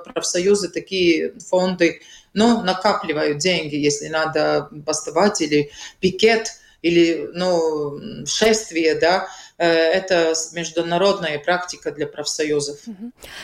профсоюзы 0.03 0.69
такие 0.69 1.34
фонды 1.47 2.01
ну, 2.34 2.61
накапливают 2.61 3.39
деньги, 3.39 3.75
если 3.75 4.07
надо 4.07 4.67
бастовать 4.71 5.41
или 5.41 5.71
пикет– 5.99 6.47
или 6.82 7.30
ну, 7.34 8.25
шествие, 8.25 8.95
да, 8.95 9.27
Э, 9.59 9.67
это 9.67 10.34
международная 10.53 11.38
практика 11.38 11.91
для 11.91 12.07
профсоюзов. 12.07 12.77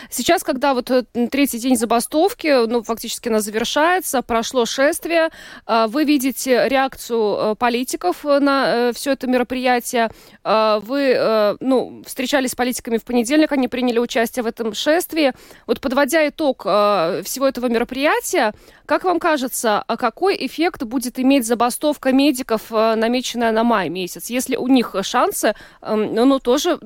Сейчас, 0.09 0.43
когда 0.43 0.73
вот 0.73 0.89
э, 0.89 1.03
третий 1.29 1.59
день 1.59 1.75
забастовки, 1.75 2.65
ну, 2.67 2.83
фактически 2.83 3.27
она 3.27 3.41
завершается, 3.41 4.21
прошло 4.21 4.65
шествие, 4.65 5.29
э, 5.67 5.87
вы 5.89 6.05
видите 6.05 6.69
реакцию 6.69 7.57
политиков 7.57 8.23
на 8.23 8.91
все 8.93 9.11
это 9.11 9.27
мероприятие. 9.27 10.09
Вы, 10.43 11.57
ну, 11.59 12.03
встречались 12.05 12.51
с 12.51 12.55
политиками 12.55 12.97
в 12.97 13.03
понедельник, 13.03 13.51
они 13.51 13.67
приняли 13.67 13.99
участие 13.99 14.43
в 14.43 14.45
этом 14.45 14.73
шествии. 14.73 15.33
Вот 15.67 15.81
подводя 15.81 16.27
итог 16.27 16.61
всего 16.61 17.47
этого 17.47 17.67
мероприятия, 17.67 18.53
как 18.85 19.03
вам 19.03 19.19
кажется, 19.19 19.81
а 19.81 19.97
какой 19.97 20.35
эффект 20.45 20.83
будет 20.83 21.19
иметь 21.19 21.45
забастовка 21.45 22.11
медиков, 22.11 22.69
намеченная 22.71 23.51
на 23.51 23.63
май 23.63 23.89
месяц, 23.89 24.29
если 24.29 24.55
у 24.55 24.67
них 24.67 24.95
шансы 25.03 25.55
эм, 25.81 26.13
ну, 26.13 26.39
тоже 26.39 26.79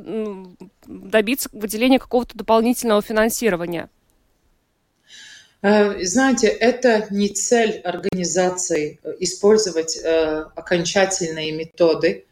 добиться 0.85 1.49
выделения 1.51 1.99
какого-то 1.99 2.37
дополнительного 2.37 3.01
финансирования? 3.01 3.89
Э, 5.61 6.03
знаете, 6.05 6.47
это 6.47 7.07
не 7.09 7.29
цель 7.29 7.81
организации 7.83 8.99
э, 9.03 9.15
использовать 9.19 9.97
э, 9.97 10.45
окончательные 10.55 11.51
методы. 11.51 12.25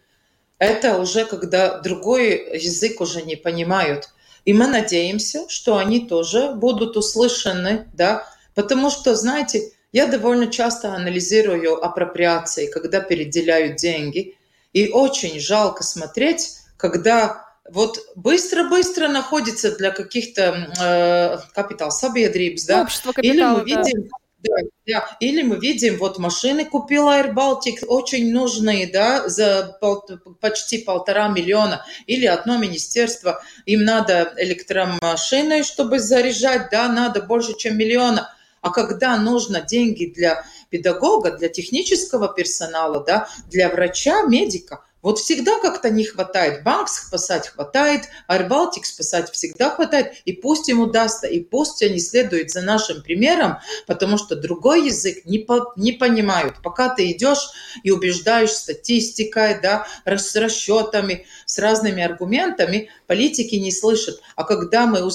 Это 0.59 0.97
уже 0.97 1.25
когда 1.25 1.79
другой 1.79 2.57
язык 2.57 3.01
уже 3.01 3.21
не 3.21 3.35
понимают. 3.35 4.09
И 4.45 4.53
мы 4.53 4.67
надеемся, 4.67 5.47
что 5.49 5.77
они 5.77 6.07
тоже 6.07 6.53
будут 6.53 6.95
услышаны, 6.95 7.87
да, 7.93 8.25
потому 8.57 8.89
что, 8.89 9.13
знаете, 9.13 9.71
я 9.91 10.07
довольно 10.07 10.47
часто 10.47 10.95
анализирую 10.95 11.75
апроприации, 11.85 12.65
когда 12.65 13.01
переделяют 13.01 13.75
деньги, 13.75 14.35
и 14.73 14.89
очень 14.89 15.39
жалко 15.39 15.83
смотреть, 15.83 16.57
когда 16.75 17.45
вот 17.69 17.99
быстро-быстро 18.15 19.09
находится 19.09 19.77
для 19.77 19.91
каких-то 19.91 20.41
э, 20.81 21.37
капитал 21.53 21.89
sabiedrības, 21.91 22.65
да, 22.67 22.81
Общество 22.81 23.11
капитала, 23.11 23.35
или 23.35 23.43
мы 23.43 23.63
видим. 23.63 24.09
Да, 24.39 24.55
да. 24.87 25.17
Или 25.19 25.43
мы 25.43 25.57
видим, 25.57 25.97
вот 25.97 26.17
машины 26.17 26.65
купила 26.65 27.19
Air 27.19 27.33
Baltic, 27.33 27.85
очень 27.85 28.33
нужные, 28.33 28.87
да, 28.87 29.29
за 29.29 29.77
пол, 29.81 30.03
почти 30.41 30.79
полтора 30.79 31.27
миллиона. 31.27 31.85
Или 32.07 32.25
одно 32.25 32.57
министерство, 32.57 33.43
им 33.65 33.83
надо 33.83 34.33
электромашины, 34.37 35.63
чтобы 35.63 35.99
заряжать, 35.99 36.69
да, 36.71 36.87
надо 36.87 37.21
больше, 37.21 37.55
чем 37.55 37.77
миллиона. 37.77 38.33
А 38.67 38.69
когда 38.69 39.15
нужно 39.17 39.61
деньги 39.61 40.07
для 40.13 40.43
педагога, 40.69 41.31
для 41.31 41.47
технического 41.47 42.27
персонала, 42.27 43.01
да, 43.01 43.29
для 43.49 43.69
врача, 43.69 44.23
медика, 44.23 44.83
вот 45.07 45.19
всегда 45.19 45.57
как-то 45.61 45.89
не 45.89 46.03
хватает. 46.03 46.63
Банк 46.65 46.89
спасать 46.89 47.47
хватает, 47.47 48.09
Арбалтик 48.27 48.85
спасать 48.85 49.31
всегда 49.31 49.69
хватает. 49.69 50.11
И 50.25 50.33
пусть 50.33 50.67
им 50.67 50.81
удастся, 50.81 51.27
и 51.27 51.39
пусть 51.39 51.81
они 51.81 51.97
следуют 51.97 52.51
за 52.51 52.61
нашим 52.61 53.01
примером, 53.01 53.59
потому 53.85 54.17
что 54.17 54.35
другой 54.35 54.87
язык 54.87 55.23
не, 55.23 55.39
по, 55.39 55.71
не 55.77 55.93
понимают. 55.93 56.55
Пока 56.61 56.93
ты 56.93 57.09
идешь 57.09 57.51
и 57.83 57.91
убеждаешь 57.91 58.51
статистикой, 58.51 59.61
да, 59.61 59.87
с 60.03 60.35
расчетами, 60.35 61.25
с 61.45 61.57
разными 61.57 62.03
аргументами, 62.03 62.89
политики 63.07 63.55
не 63.55 63.71
слышат. 63.71 64.19
А 64.35 64.43
когда 64.43 64.87
мы, 64.87 65.09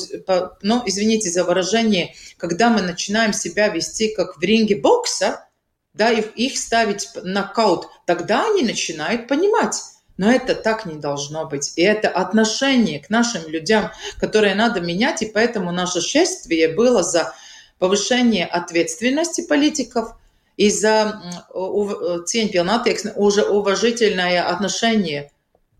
ну, 0.63 0.83
извините 0.87 1.29
за 1.29 1.45
выражение, 1.45 2.15
когда 2.39 2.71
мы 2.71 2.81
начинаем 2.81 3.35
себя 3.35 3.69
вести 3.69 4.15
как 4.15 4.39
в 4.39 4.43
ринге 4.43 4.77
бокса, 4.77 5.47
да, 5.95 6.11
их, 6.11 6.35
их 6.37 6.59
ставить 6.59 7.09
нокаут, 7.23 7.89
тогда 8.07 8.47
они 8.47 8.63
начинают 8.63 9.29
понимать. 9.29 9.83
Но 10.17 10.31
это 10.31 10.55
так 10.55 10.87
не 10.87 10.97
должно 10.97 11.47
быть. 11.47 11.73
И 11.77 11.83
это 11.83 12.09
отношение 12.09 13.01
к 13.01 13.11
нашим 13.11 13.49
людям, 13.49 13.91
которое 14.19 14.55
надо 14.55 14.81
менять, 14.81 15.23
и 15.23 15.27
поэтому 15.27 15.73
наше 15.73 16.01
шествие 16.01 16.69
было 16.69 17.03
за 17.03 17.35
повышение 17.79 18.47
ответственности 18.47 19.47
политиков 19.47 20.15
и 20.57 20.71
за 20.71 21.21
уже 21.53 23.43
уважительное 23.43 24.47
отношение. 24.47 25.33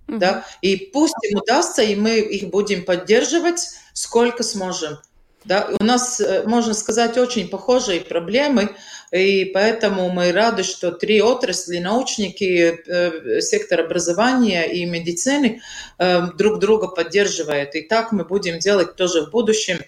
Mm-hmm. 0.09 0.19
Да? 0.19 0.45
И 0.63 0.77
пусть 0.77 1.15
им 1.23 1.39
удастся, 1.39 1.83
и 1.83 1.95
мы 1.95 2.19
их 2.19 2.51
будем 2.51 2.85
поддерживать, 2.85 3.71
сколько 3.93 4.43
сможем. 4.43 4.99
Да? 5.45 5.69
У 5.81 5.85
нас, 5.85 6.21
э, 6.21 6.45
можно 6.47 6.75
сказать, 6.75 7.19
очень 7.19 7.49
похожие 7.49 8.01
проблемы, 8.01 8.75
и 9.11 9.45
поэтому 9.47 10.09
мы 10.09 10.33
рады, 10.33 10.63
что 10.63 10.93
три 10.93 11.21
отрасли, 11.21 11.79
научники, 11.79 12.81
э, 12.87 13.41
сектор 13.41 13.81
образования 13.81 14.65
и 14.65 14.85
медицины 14.85 15.61
э, 15.99 16.23
друг 16.39 16.59
друга 16.59 16.89
поддерживают. 16.89 17.75
И 17.75 17.83
так 17.83 18.13
мы 18.13 18.25
будем 18.25 18.59
делать 18.59 18.97
тоже 18.97 19.23
в 19.23 19.31
будущем. 19.31 19.81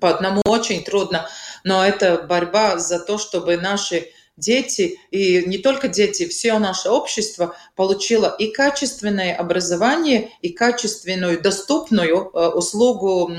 По 0.00 0.10
одному 0.10 0.42
очень 0.44 0.84
трудно, 0.84 1.28
но 1.64 1.84
это 1.84 2.18
борьба 2.28 2.78
за 2.78 2.98
то, 2.98 3.18
чтобы 3.18 3.56
наши 3.56 4.08
дети, 4.38 4.98
и 5.10 5.44
не 5.46 5.58
только 5.58 5.88
дети, 5.88 6.26
все 6.26 6.58
наше 6.58 6.88
общество 6.88 7.54
получило 7.76 8.34
и 8.38 8.50
качественное 8.50 9.34
образование, 9.34 10.30
и 10.40 10.50
качественную, 10.50 11.40
доступную 11.42 12.30
э, 12.32 12.48
услугу, 12.48 13.30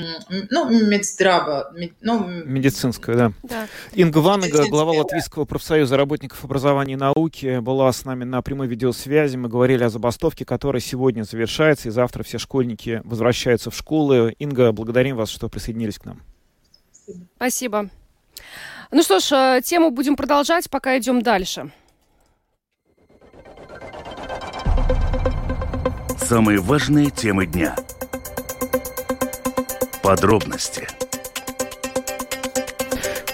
ну, 0.50 0.70
медздрава. 0.70 1.74
Ну, 2.02 2.28
Медицинскую, 2.28 3.18
да. 3.18 3.32
да. 3.44 3.68
Инга 3.94 4.20
Ванага, 4.20 4.68
глава 4.70 4.92
Латвийского 4.92 5.46
профсоюза 5.46 5.98
работников 5.98 6.44
образования 6.44 6.94
и 6.94 6.98
науки, 6.98 7.60
была 7.60 7.92
с 7.92 8.06
нами 8.06 8.26
на 8.26 8.42
прямой 8.42 8.68
видеосвязи. 8.68 9.38
Мы 9.38 9.50
говорили 9.50 9.84
о 9.84 9.90
забастовке, 9.90 10.46
которая 10.46 10.82
сегодня 10.82 11.24
завершается, 11.24 11.88
и 11.88 11.92
завтра 11.92 12.24
все 12.24 12.38
школьники 12.38 13.02
возвращаются 13.06 13.72
в 13.72 13.76
школы. 13.76 14.36
Инга, 14.40 14.72
благодарим 14.72 15.16
вас, 15.16 15.30
что 15.30 15.48
присоединились 15.50 15.98
к 15.98 16.06
нам. 16.06 16.22
Спасибо. 17.38 17.90
Ну 18.92 19.04
что 19.04 19.20
ж, 19.20 19.32
э, 19.32 19.62
тему 19.64 19.92
будем 19.92 20.16
продолжать, 20.16 20.70
пока 20.70 20.98
идем 20.98 21.22
дальше. 21.22 21.72
Самые 26.18 26.60
важные 26.60 27.10
темы 27.10 27.46
дня. 27.46 27.76
Подробности– 30.02 30.88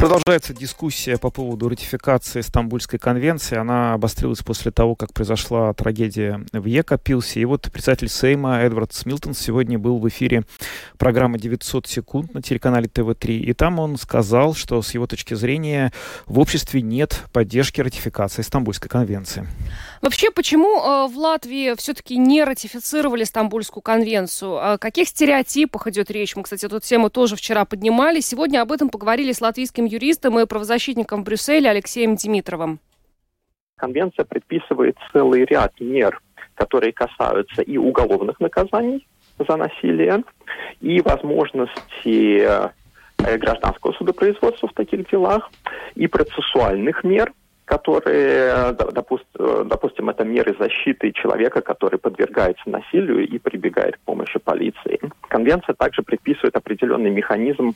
Продолжается 0.06 0.54
дискуссия 0.54 1.18
по 1.18 1.32
поводу 1.32 1.68
ратификации 1.68 2.42
Стамбульской 2.42 3.00
конвенции. 3.00 3.58
Она 3.58 3.94
обострилась 3.94 4.44
после 4.44 4.70
того, 4.70 4.94
как 4.94 5.12
произошла 5.14 5.74
трагедия 5.74 6.46
в 6.54 6.66
Екапилсе. 6.66 7.40
И 7.40 7.46
вот 7.46 7.72
председатель 7.74 8.08
Сейма 8.08 8.60
Эдвард 8.60 8.94
Смилтон 8.94 9.34
сегодня 9.34 9.80
был 9.80 9.98
в 9.98 10.08
эфире 10.08 10.44
программы 11.00 11.40
«900 11.40 11.88
секунд» 11.88 12.36
на 12.36 12.44
телеканале 12.44 12.88
ТВ-3. 12.88 13.36
И 13.38 13.54
там 13.54 13.80
он 13.80 13.98
сказал, 13.98 14.54
что 14.54 14.80
с 14.84 14.94
его 14.94 15.08
точки 15.08 15.34
зрения 15.34 15.92
в 16.28 16.38
обществе 16.38 16.84
нет 16.84 17.24
поддержки 17.34 17.82
ратификации 17.82 18.44
Стамбульской 18.44 18.90
конвенции. 18.90 19.48
Вообще, 20.04 20.30
почему 20.30 20.84
э, 20.84 21.08
в 21.08 21.18
Латвии 21.18 21.74
все-таки 21.78 22.16
не 22.18 22.44
ратифицировали 22.44 23.24
Стамбульскую 23.24 23.82
конвенцию? 23.82 24.74
О 24.74 24.78
каких 24.78 25.08
стереотипах 25.08 25.88
идет 25.88 26.12
речь? 26.12 26.36
Мы, 26.36 26.44
кстати, 26.44 26.64
эту 26.66 26.80
тему 26.80 27.10
тоже 27.10 27.36
вчера 27.36 27.66
поднимали. 27.66 28.20
Сегодня 28.20 28.62
об 28.62 28.72
этом 28.72 28.90
поговорили 28.90 29.32
с 29.32 29.42
латвийским 29.42 29.88
юристом 29.96 30.40
и 30.40 30.46
правозащитником 30.46 31.22
в 31.22 31.26
Брюсселе 31.26 31.70
Алексеем 31.70 32.16
Димитровым. 32.16 32.80
Конвенция 33.78 34.26
предписывает 34.26 34.96
целый 35.12 35.46
ряд 35.46 35.74
мер, 35.80 36.22
которые 36.56 36.94
касаются 36.94 37.62
и 37.62 37.78
уголовных 37.78 38.40
наказаний 38.40 39.06
за 39.38 39.58
насилие, 39.58 40.24
и 40.80 41.02
возможности 41.02 42.40
э, 42.40 42.70
гражданского 43.38 43.92
судопроизводства 43.94 44.70
в 44.70 44.74
таких 44.74 45.10
делах, 45.10 45.50
и 45.96 46.08
процессуальных 46.08 47.04
мер– 47.04 47.34
которые, 47.66 48.74
допустим, 48.74 49.68
допустим, 49.68 50.10
это 50.10 50.24
меры 50.24 50.56
защиты 50.58 51.12
человека, 51.12 51.62
который 51.62 51.98
подвергается 51.98 52.70
насилию 52.70 53.28
и 53.28 53.40
прибегает 53.40 53.98
к 53.98 54.00
помощи 54.02 54.40
полиции. 54.40 55.00
Конвенция 55.28 55.74
также 55.74 56.04
предписывает 56.04 56.56
определенный 56.56 57.10
механизм, 57.10 57.74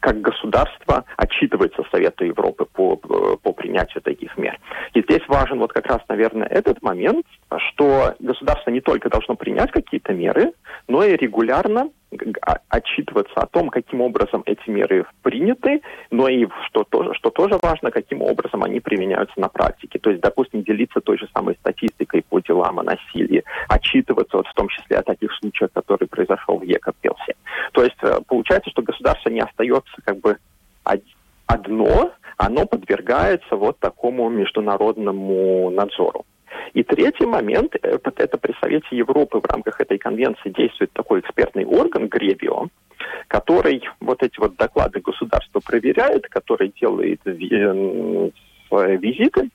как 0.00 0.20
государство 0.20 1.04
отчитывается 1.16 1.82
Совету 1.90 2.24
Европы 2.24 2.64
по, 2.64 2.96
по 2.96 3.52
принятию 3.52 4.02
таких 4.02 4.36
мер. 4.36 4.58
И 4.94 5.02
здесь 5.02 5.22
важен 5.28 5.58
вот 5.58 5.72
как 5.72 5.86
раз, 5.86 6.00
наверное, 6.08 6.46
этот 6.46 6.82
момент, 6.82 7.26
что 7.56 8.14
государство 8.18 8.70
не 8.70 8.80
только 8.80 9.08
должно 9.08 9.36
принять 9.36 9.70
какие-то 9.70 10.12
меры, 10.12 10.52
но 10.88 11.04
и 11.04 11.16
регулярно 11.16 11.90
а, 12.42 12.58
отчитываться 12.68 13.34
о 13.36 13.46
том, 13.46 13.68
каким 13.68 14.00
образом 14.00 14.42
эти 14.46 14.68
меры 14.68 15.06
приняты, 15.22 15.80
но 16.10 16.28
и, 16.28 16.46
что 16.66 16.82
тоже, 16.82 17.14
что 17.14 17.30
тоже 17.30 17.56
важно, 17.62 17.92
каким 17.92 18.22
образом 18.22 18.64
они 18.64 18.80
применяются 18.80 19.38
на 19.38 19.48
практике. 19.48 20.00
То 20.00 20.10
есть, 20.10 20.20
допустим, 20.20 20.64
делиться 20.64 21.00
той 21.00 21.18
же 21.18 21.28
самой 21.32 21.54
статистикой 21.60 22.24
по 22.28 22.40
делам 22.40 22.80
о 22.80 22.82
насилии, 22.82 23.44
отчитываться 23.68 24.38
вот 24.38 24.48
в 24.48 24.54
том 24.54 24.68
числе 24.68 24.98
о 24.98 25.02
таких 25.02 25.32
случаях, 25.34 25.70
которые 25.72 26.08
произошел 26.08 26.58
в 26.58 26.64
Екапелсе. 26.64 27.34
То 27.72 27.84
есть, 27.84 27.98
э, 28.02 28.18
получается, 28.26 28.70
что 28.70 28.82
государство 28.82 29.30
не 29.30 29.39
остается 29.40 29.92
как 30.04 30.18
бы 30.18 30.38
одно, 31.46 32.12
оно 32.36 32.66
подвергается 32.66 33.56
вот 33.56 33.78
такому 33.78 34.28
международному 34.28 35.70
надзору. 35.70 36.24
И 36.72 36.82
третий 36.82 37.26
момент, 37.26 37.74
это, 37.82 38.12
это 38.16 38.38
при 38.38 38.54
Совете 38.60 38.86
Европы 38.92 39.40
в 39.40 39.44
рамках 39.44 39.80
этой 39.80 39.98
конвенции 39.98 40.50
действует 40.50 40.92
такой 40.92 41.20
экспертный 41.20 41.64
орган 41.64 42.08
Гребио, 42.08 42.68
который 43.28 43.82
вот 44.00 44.22
эти 44.22 44.38
вот 44.38 44.56
доклады 44.56 45.00
государства 45.00 45.60
проверяет, 45.60 46.28
который 46.28 46.72
делает 46.80 47.20
э, 47.26 48.30
визиты 48.96 49.50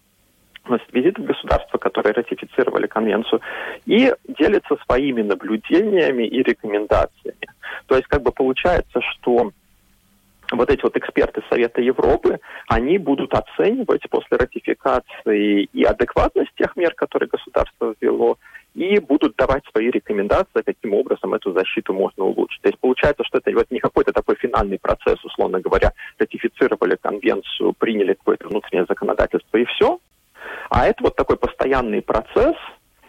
визиты 0.92 1.22
государства, 1.22 1.78
которые 1.78 2.14
ратифицировали 2.14 2.88
конвенцию, 2.88 3.40
и 3.86 4.12
делится 4.28 4.76
своими 4.86 5.22
наблюдениями 5.22 6.24
и 6.24 6.42
рекомендациями. 6.42 7.48
То 7.86 7.96
есть 7.96 8.08
как 8.08 8.24
бы 8.24 8.32
получается, 8.32 9.00
что 9.02 9.52
вот 10.52 10.70
эти 10.70 10.82
вот 10.82 10.96
эксперты 10.98 11.42
Совета 11.50 11.82
Европы, 11.82 12.40
они 12.68 12.98
будут 12.98 13.34
оценивать 13.34 14.10
после 14.10 14.38
ратификации 14.38 15.64
и 15.74 15.84
адекватность 15.84 16.52
тех 16.56 16.76
мер, 16.76 16.94
которые 16.94 17.30
государство 17.30 17.96
ввело, 18.00 18.38
и 18.74 19.00
будут 19.00 19.36
давать 19.38 19.64
свои 19.72 19.90
рекомендации, 19.90 20.62
каким 20.66 20.94
образом 20.94 21.34
эту 21.34 21.54
защиту 21.54 21.94
можно 21.94 22.26
улучшить. 22.26 22.62
То 22.62 22.70
есть 22.70 22.80
получается, 22.80 23.24
что 23.24 23.38
это 23.38 23.52
вот 23.52 23.72
не 23.72 23.80
какой-то 23.80 24.12
такой 24.12 24.36
финальный 24.36 24.78
процесс, 24.78 25.24
условно 25.24 25.62
говоря, 25.62 25.94
ратифицировали 26.20 26.98
конвенцию, 27.02 27.74
приняли 27.74 28.14
какое-то 28.14 28.50
внутреннее 28.50 28.86
законодательство 28.88 29.58
и 29.58 29.66
все, 29.66 30.00
а 30.70 30.86
это 30.88 31.04
вот 31.04 31.16
такой 31.16 31.38
постоянный 31.38 32.02
процесс, 32.02 32.56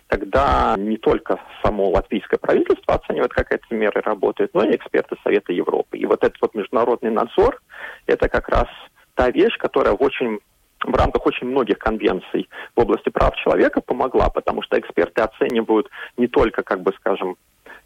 когда 0.09 0.75
не 0.79 0.97
только 0.97 1.41
само 1.63 1.91
латвийское 1.91 2.39
правительство 2.39 2.95
оценивает, 2.95 3.33
как 3.33 3.53
эти 3.53 3.73
меры 3.73 4.01
работают, 4.03 4.55
но 4.55 4.65
и 4.65 4.77
эксперты 4.77 5.17
Совета 5.25 5.53
Европы. 5.53 5.99
И 5.99 6.07
вот 6.07 6.23
этот 6.23 6.41
вот 6.41 6.55
международный 6.55 7.11
надзор, 7.11 7.61
это 8.07 8.29
как 8.29 8.49
раз 8.49 8.69
та 9.15 9.31
вещь, 9.31 9.57
которая 9.59 9.95
в 9.95 10.03
очень 10.03 10.41
в 10.85 10.95
рамках 10.95 11.27
очень 11.27 11.47
многих 11.47 11.79
конвенций 11.79 12.49
в 12.77 12.81
области 12.81 13.09
прав 13.09 13.35
человека 13.37 13.81
помогла, 13.81 14.29
потому 14.29 14.63
что 14.63 14.79
эксперты 14.79 15.23
оценивают 15.23 15.89
не 16.17 16.29
только, 16.29 16.63
как 16.63 16.83
бы 16.83 16.93
скажем, 16.99 17.37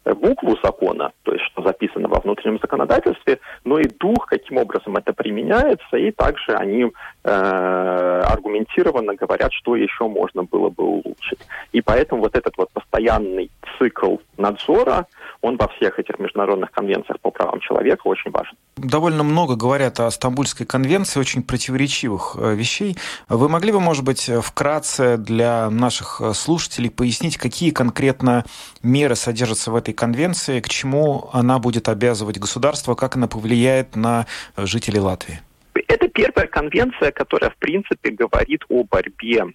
букву 0.05 0.57
закона, 0.63 1.11
то 1.23 1.33
есть 1.33 1.45
что 1.45 1.61
записано 1.63 2.07
во 2.07 2.19
внутреннем 2.19 2.59
законодательстве, 2.59 3.39
но 3.63 3.79
и 3.79 3.87
дух, 3.87 4.25
каким 4.25 4.57
образом 4.57 4.97
это 4.97 5.13
применяется, 5.13 5.97
и 5.97 6.11
также 6.11 6.53
они 6.53 6.91
э, 7.23 7.29
аргументированно 7.29 9.15
говорят, 9.15 9.53
что 9.53 9.75
еще 9.75 10.07
можно 10.07 10.43
было 10.43 10.69
бы 10.69 10.83
улучшить. 10.83 11.39
И 11.71 11.81
поэтому 11.81 12.21
вот 12.23 12.35
этот 12.35 12.57
вот 12.57 12.71
постоянный 12.71 13.51
цикл 13.77 14.17
надзора, 14.37 15.05
он 15.41 15.57
во 15.57 15.67
всех 15.69 15.99
этих 15.99 16.19
международных 16.19 16.71
конвенциях 16.71 17.19
по 17.19 17.31
правам 17.31 17.59
человека 17.59 18.07
очень 18.07 18.31
важен. 18.31 18.55
Довольно 18.77 19.23
много 19.23 19.55
говорят 19.55 19.99
о 19.99 20.09
Стамбульской 20.11 20.65
конвенции, 20.65 21.19
очень 21.19 21.43
противоречивых 21.43 22.37
э, 22.39 22.53
вещей. 22.55 22.95
Вы 23.27 23.49
могли 23.49 23.71
бы, 23.71 23.79
может 23.79 24.05
быть, 24.05 24.29
вкратце 24.41 25.17
для 25.17 25.69
наших 25.69 26.21
э, 26.21 26.33
слушателей 26.33 26.89
пояснить, 26.89 27.37
какие 27.37 27.71
конкретно 27.71 28.45
меры 28.83 29.15
содержатся 29.15 29.71
в 29.71 29.75
этой 29.75 29.93
конвенции, 29.93 30.59
к 30.59 30.69
чему 30.69 31.29
она 31.33 31.59
будет 31.59 31.89
обязывать 31.89 32.37
государство, 32.37 32.95
как 32.95 33.15
она 33.15 33.27
повлияет 33.27 33.95
на 33.95 34.27
жителей 34.57 34.99
Латвии? 34.99 35.41
Это 35.87 36.07
первая 36.07 36.47
конвенция, 36.47 37.11
которая, 37.11 37.49
в 37.49 37.57
принципе, 37.57 38.11
говорит 38.11 38.63
о 38.69 38.83
борьбе 38.83 39.45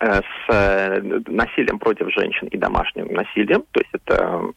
э, 0.00 0.20
с 0.20 1.02
насилием 1.26 1.78
против 1.78 2.12
женщин 2.12 2.46
и 2.48 2.56
домашним 2.56 3.12
насилием. 3.12 3.64
То 3.72 3.80
есть 3.80 3.90
это 3.92 4.22
Э, 4.22 4.52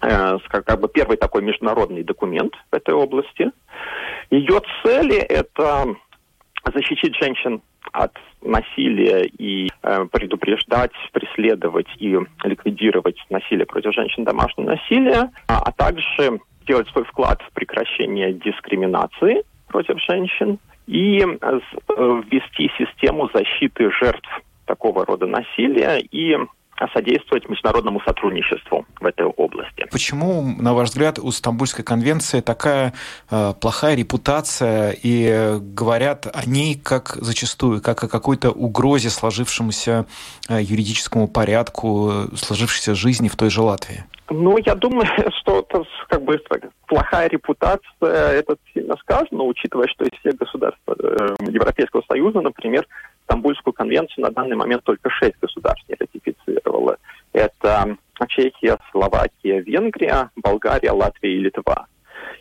как 0.00 0.80
бы 0.80 0.88
первый 0.88 1.16
такой 1.16 1.42
международный 1.42 2.02
документ 2.02 2.54
в 2.70 2.74
этой 2.74 2.94
области. 2.94 3.50
Ее 4.30 4.60
цели– 4.82 5.16
это 5.18 5.94
защитить 6.74 7.16
женщин 7.16 7.62
от 7.92 8.12
насилия 8.42 9.24
и 9.26 9.68
э, 9.82 10.04
предупреждать, 10.12 10.92
преследовать 11.12 11.88
и 11.98 12.16
ликвидировать 12.44 13.16
насилие 13.30 13.66
против 13.66 13.94
женщин, 13.94 14.24
домашнее 14.24 14.68
насилие, 14.68 15.30
а, 15.48 15.62
а 15.64 15.72
также 15.72 16.40
сделать 16.62 16.88
свой 16.88 17.04
вклад 17.04 17.42
в 17.42 17.52
прекращение 17.52 18.32
дискриминации 18.32 19.42
против 19.68 20.00
женщин 20.02 20.58
и 20.86 21.20
э, 21.20 21.60
ввести 22.30 22.70
систему 22.78 23.28
защиты 23.34 23.90
жертв 23.90 24.28
такого 24.66 25.04
рода 25.04 25.26
насилия 25.26 25.98
и 25.98 26.36
содействовать 26.88 27.48
международному 27.48 28.00
сотрудничеству 28.00 28.86
в 29.00 29.06
этой 29.06 29.26
области. 29.26 29.86
Почему, 29.90 30.42
на 30.58 30.74
ваш 30.74 30.90
взгляд, 30.90 31.18
у 31.18 31.30
Стамбульской 31.30 31.84
конвенции 31.84 32.40
такая 32.40 32.92
э, 33.30 33.52
плохая 33.60 33.94
репутация 33.94 34.96
и 35.02 35.58
говорят 35.60 36.26
о 36.32 36.48
ней 36.48 36.78
как 36.78 37.16
зачастую, 37.20 37.82
как 37.82 38.04
о 38.04 38.08
какой-то 38.08 38.50
угрозе 38.50 39.10
сложившемуся 39.10 40.06
э, 40.48 40.60
юридическому 40.62 41.28
порядку, 41.28 42.28
сложившейся 42.34 42.94
жизни 42.94 43.28
в 43.28 43.36
той 43.36 43.50
же 43.50 43.62
Латвии? 43.62 44.04
Ну, 44.30 44.56
я 44.64 44.74
думаю, 44.74 45.06
что 45.40 45.66
это 45.68 45.84
как 46.08 46.22
бы 46.22 46.40
плохая 46.86 47.28
репутация, 47.28 47.82
это 48.00 48.56
сильно 48.72 48.96
сказано, 48.96 49.42
учитывая, 49.42 49.88
что 49.88 50.04
из 50.04 50.18
всех 50.20 50.36
государств 50.36 50.80
э, 50.88 51.36
Европейского 51.48 52.02
Союза, 52.08 52.40
например, 52.40 52.86
Стамбульскую 53.30 53.72
конвенцию 53.72 54.24
на 54.24 54.32
данный 54.32 54.56
момент 54.56 54.82
только 54.82 55.08
шесть 55.08 55.36
государств 55.40 55.88
не 55.88 55.94
ратифицировало. 55.94 56.96
Это 57.32 57.96
Чехия, 58.26 58.76
Словакия, 58.90 59.60
Венгрия, 59.60 60.30
Болгария, 60.34 60.90
Латвия 60.90 61.36
и 61.36 61.38
Литва. 61.38 61.86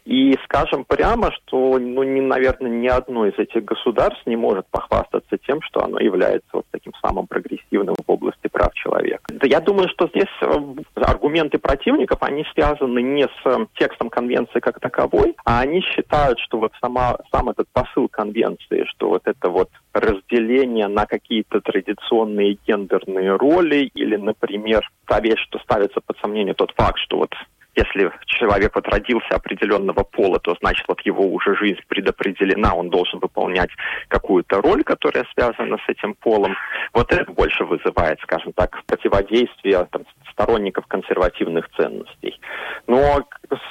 И 0.10 0.36
скажем 0.44 0.86
прямо, 0.86 1.32
что, 1.32 1.78
ну, 1.78 2.02
не, 2.02 2.20
наверное, 2.20 2.72
ни 2.72 2.88
одно 2.88 3.28
из 3.28 3.38
этих 3.38 3.64
государств 3.64 4.26
не 4.26 4.36
может 4.36 4.66
похвастаться 4.72 5.38
тем, 5.46 5.62
что 5.62 5.84
оно 5.84 6.00
является 6.00 6.50
вот 6.52 6.66
таким 6.72 6.94
самым 7.00 7.28
прогрессивным 7.28 7.94
в 7.94 8.12
области 8.12 8.48
прав 8.48 8.74
человека. 8.74 9.32
Я 9.44 9.60
думаю, 9.60 9.88
что 9.90 10.08
здесь 10.08 10.26
э, 10.42 10.48
аргументы 10.96 11.60
противников, 11.60 12.24
они 12.24 12.44
связаны 12.56 13.04
не 13.04 13.26
с 13.26 13.46
э, 13.46 13.68
текстом 13.76 14.10
конвенции 14.10 14.60
как 14.60 14.80
таковой, 14.80 15.36
а 15.46 15.60
они 15.60 15.82
считают, 15.82 16.40
что 16.40 16.58
вот 16.58 16.72
сама, 16.82 17.16
сам 17.32 17.50
этот 17.50 17.68
посыл 17.72 18.08
конвенции, 18.08 18.86
что 18.86 19.10
вот 19.10 19.22
это 19.26 19.52
вот 19.52 19.70
разделение 19.94 20.88
на 20.88 21.06
какие-то 21.06 21.62
традиционные 21.62 22.58
гендерные 22.66 23.36
роли 23.36 23.92
или, 23.94 24.16
например, 24.16 24.90
та 25.06 25.20
вещь, 25.20 25.44
что 25.44 25.60
ставится 25.60 26.02
под 26.02 26.18
сомнение 26.18 26.56
тот 26.56 26.72
факт, 26.76 26.98
что 26.98 27.18
вот 27.18 27.36
если 27.76 28.12
человек 28.26 28.76
вот 28.76 28.88
родился 28.88 29.36
определенного 29.36 30.04
пола, 30.04 30.40
то 30.40 30.56
значит 30.60 30.86
вот 30.88 31.02
его 31.02 31.24
уже 31.24 31.56
жизнь 31.56 31.82
предопределена, 31.88 32.74
он 32.74 32.90
должен 32.90 33.20
выполнять 33.20 33.70
какую-то 34.08 34.62
роль, 34.62 34.84
которая 34.84 35.26
связана 35.34 35.78
с 35.78 35.90
этим 35.90 36.16
полом. 36.16 36.56
Вот 36.94 37.12
это 37.12 37.32
больше 37.32 37.64
вызывает, 37.64 38.20
скажем 38.22 38.54
так, 38.54 38.84
противодействие 38.86 39.88
там, 39.92 40.04
сторонников 40.40 40.86
консервативных 40.88 41.70
ценностей. 41.76 42.40
Но 42.88 43.26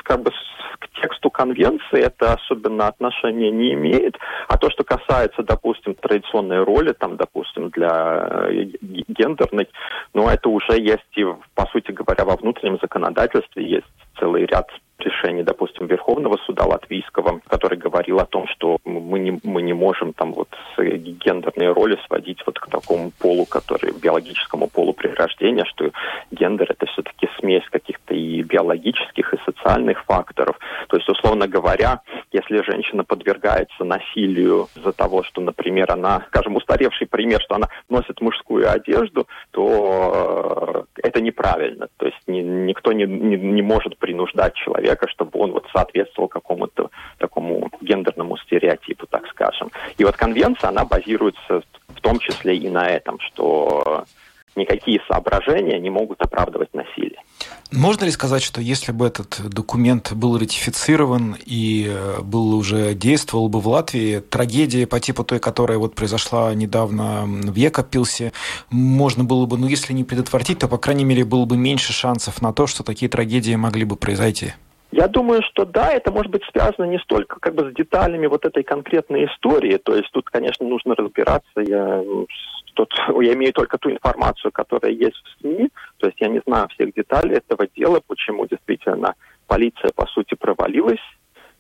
как 0.05 0.23
бы 0.23 0.31
к 0.79 1.01
тексту 1.01 1.31
конвенции 1.31 2.01
это 2.01 2.35
особенно 2.35 2.87
отношение 2.87 3.51
не 3.51 3.73
имеет. 3.75 4.17
А 4.49 4.59
то, 4.59 4.71
что 4.71 4.85
касается, 4.85 5.43
допустим, 5.43 5.95
традиционной 5.95 6.63
роли, 6.63 6.93
там, 6.93 7.17
допустим, 7.17 7.71
для 7.71 8.49
э, 8.51 8.65
гендерной, 9.09 9.69
ну, 10.15 10.29
это 10.29 10.49
уже 10.49 10.81
есть 10.81 11.17
и, 11.17 11.25
по 11.55 11.67
сути 11.67 11.93
говоря, 11.93 12.25
во 12.25 12.37
внутреннем 12.37 12.79
законодательстве 12.81 13.65
есть 13.69 13.87
целый 14.19 14.45
ряд 14.47 14.69
решений, 15.09 15.43
допустим, 15.43 15.87
Верховного 15.87 16.37
суда 16.47 16.65
латвийского, 16.65 17.41
который 17.49 17.79
говорил 17.79 18.19
о 18.21 18.27
том, 18.27 18.47
что 18.49 18.79
мы 18.85 19.19
не, 19.19 19.41
мы 19.43 19.63
не 19.63 19.73
можем 19.73 20.13
там 20.13 20.33
вот 20.33 20.49
гендерные 20.79 21.73
роли 21.73 21.99
сводить 22.07 22.43
вот 22.47 22.59
к 22.59 22.69
такому 22.69 23.11
полу, 23.19 23.47
который 23.47 23.93
биологическому 23.93 24.69
полу 24.69 24.93
при 24.93 25.09
рождении, 25.09 25.65
что 25.65 25.91
гендер 26.31 26.71
это 26.71 26.87
все-таки 26.87 27.29
смесь 27.39 27.69
каких-то 27.71 28.15
и 28.15 28.43
биологических, 28.43 29.35
и 29.35 29.39
социальных 29.45 30.05
факторов. 30.05 30.59
То 30.89 30.97
есть, 30.97 31.09
условно 31.09 31.47
говоря, 31.49 32.01
если 32.33 32.63
женщина 32.63 33.05
подвергается 33.05 33.85
насилию 33.85 34.69
из-за 34.77 34.93
того, 34.93 35.23
что, 35.23 35.41
например, 35.41 35.91
она, 35.91 36.25
скажем, 36.29 36.57
устаревший 36.57 37.07
пример, 37.07 37.41
что 37.41 37.57
она 37.57 37.69
носит 37.89 38.21
мужскую 38.21 38.71
одежду, 38.71 39.27
то 39.51 40.87
э, 40.95 41.03
это 41.03 41.21
неправильно. 41.21 41.89
То 41.97 42.07
есть 42.07 42.19
ни, 42.27 42.41
никто 42.41 42.93
не, 42.93 43.05
не, 43.05 43.37
не 43.37 43.63
может 43.63 43.99
принуждать 43.99 44.55
человека, 44.55 44.98
чтобы 45.07 45.39
он 45.39 45.53
вот 45.53 45.67
соответствовал 45.73 46.29
какому-то 46.29 46.91
такому 47.19 47.71
гендерному 47.81 48.37
стереотипу, 48.39 49.07
так 49.07 49.27
скажем. 49.29 49.71
И 49.97 50.05
вот 50.05 50.17
конвенция, 50.17 50.69
она 50.69 50.85
базируется 50.85 51.63
в 51.89 52.01
том 52.01 52.19
числе 52.19 52.57
и 52.57 52.69
на 52.69 52.89
этом, 52.89 53.19
что 53.21 54.05
никакие 54.59 55.01
соображения 55.09 55.79
не 55.79 55.91
могут 55.91 56.21
оправдывать 56.21 56.75
насилие. 56.75 57.21
Можно 57.71 58.07
ли 58.07 58.11
сказать, 58.11 58.43
что 58.43 58.61
если 58.61 58.93
бы 58.93 59.07
этот 59.07 59.41
документ 59.49 60.13
был 60.13 60.39
ратифицирован 60.39 61.37
и 61.45 61.87
э, 61.89 62.21
был 62.23 62.55
уже 62.55 62.95
действовал 62.95 63.49
бы 63.49 63.61
в 63.61 63.69
Латвии, 63.69 64.21
трагедия 64.21 64.87
по 64.87 65.01
типу 65.01 65.23
той, 65.23 65.39
которая 65.39 65.79
вот 65.79 65.95
произошла 65.95 66.55
недавно 66.55 67.25
в 67.27 67.55
Екапилсе, 67.55 68.33
можно 68.71 69.23
было 69.23 69.47
бы, 69.47 69.59
ну 69.59 69.69
если 69.69 69.93
не 69.93 70.05
предотвратить, 70.05 70.59
то, 70.61 70.69
по 70.69 70.79
крайней 70.79 71.05
мере, 71.05 71.25
было 71.25 71.45
бы 71.45 71.57
меньше 71.57 71.93
шансов 71.93 72.41
на 72.43 72.53
то, 72.53 72.67
что 72.67 72.83
такие 72.83 73.11
трагедии 73.11 73.55
могли 73.55 73.85
бы 73.85 73.97
произойти? 73.97 74.55
Я 74.91 75.07
думаю, 75.07 75.43
что 75.43 75.67
да, 75.67 75.93
это 75.93 76.11
может 76.11 76.33
быть 76.33 76.43
связано 76.51 76.87
не 76.87 76.99
столько 76.99 77.39
как 77.41 77.55
бы 77.55 77.71
с 77.71 77.75
деталями 77.75 78.27
вот 78.27 78.47
этой 78.47 78.63
конкретной 78.63 79.27
истории. 79.27 79.77
То 79.77 79.95
есть 79.95 80.11
тут, 80.13 80.31
конечно, 80.31 80.67
нужно 80.67 80.95
разбираться. 80.95 81.61
Я, 81.61 82.03
тут, 82.75 82.95
я 83.21 83.35
имею 83.35 83.53
только 83.53 83.77
ту 83.77 83.91
информацию, 83.91 84.51
которая 84.51 84.93
есть 84.93 85.17
в 85.17 85.41
СМИ. 85.41 85.69
То 85.99 86.07
есть 86.07 86.21
я 86.21 86.29
не 86.29 86.41
знаю 86.47 86.69
всех 86.69 86.95
деталей 86.95 87.37
этого 87.37 87.67
дела, 87.77 88.01
почему 88.07 88.47
действительно 88.47 89.15
полиция, 89.47 89.91
по 89.95 90.07
сути, 90.07 90.35
провалилась 90.35 91.05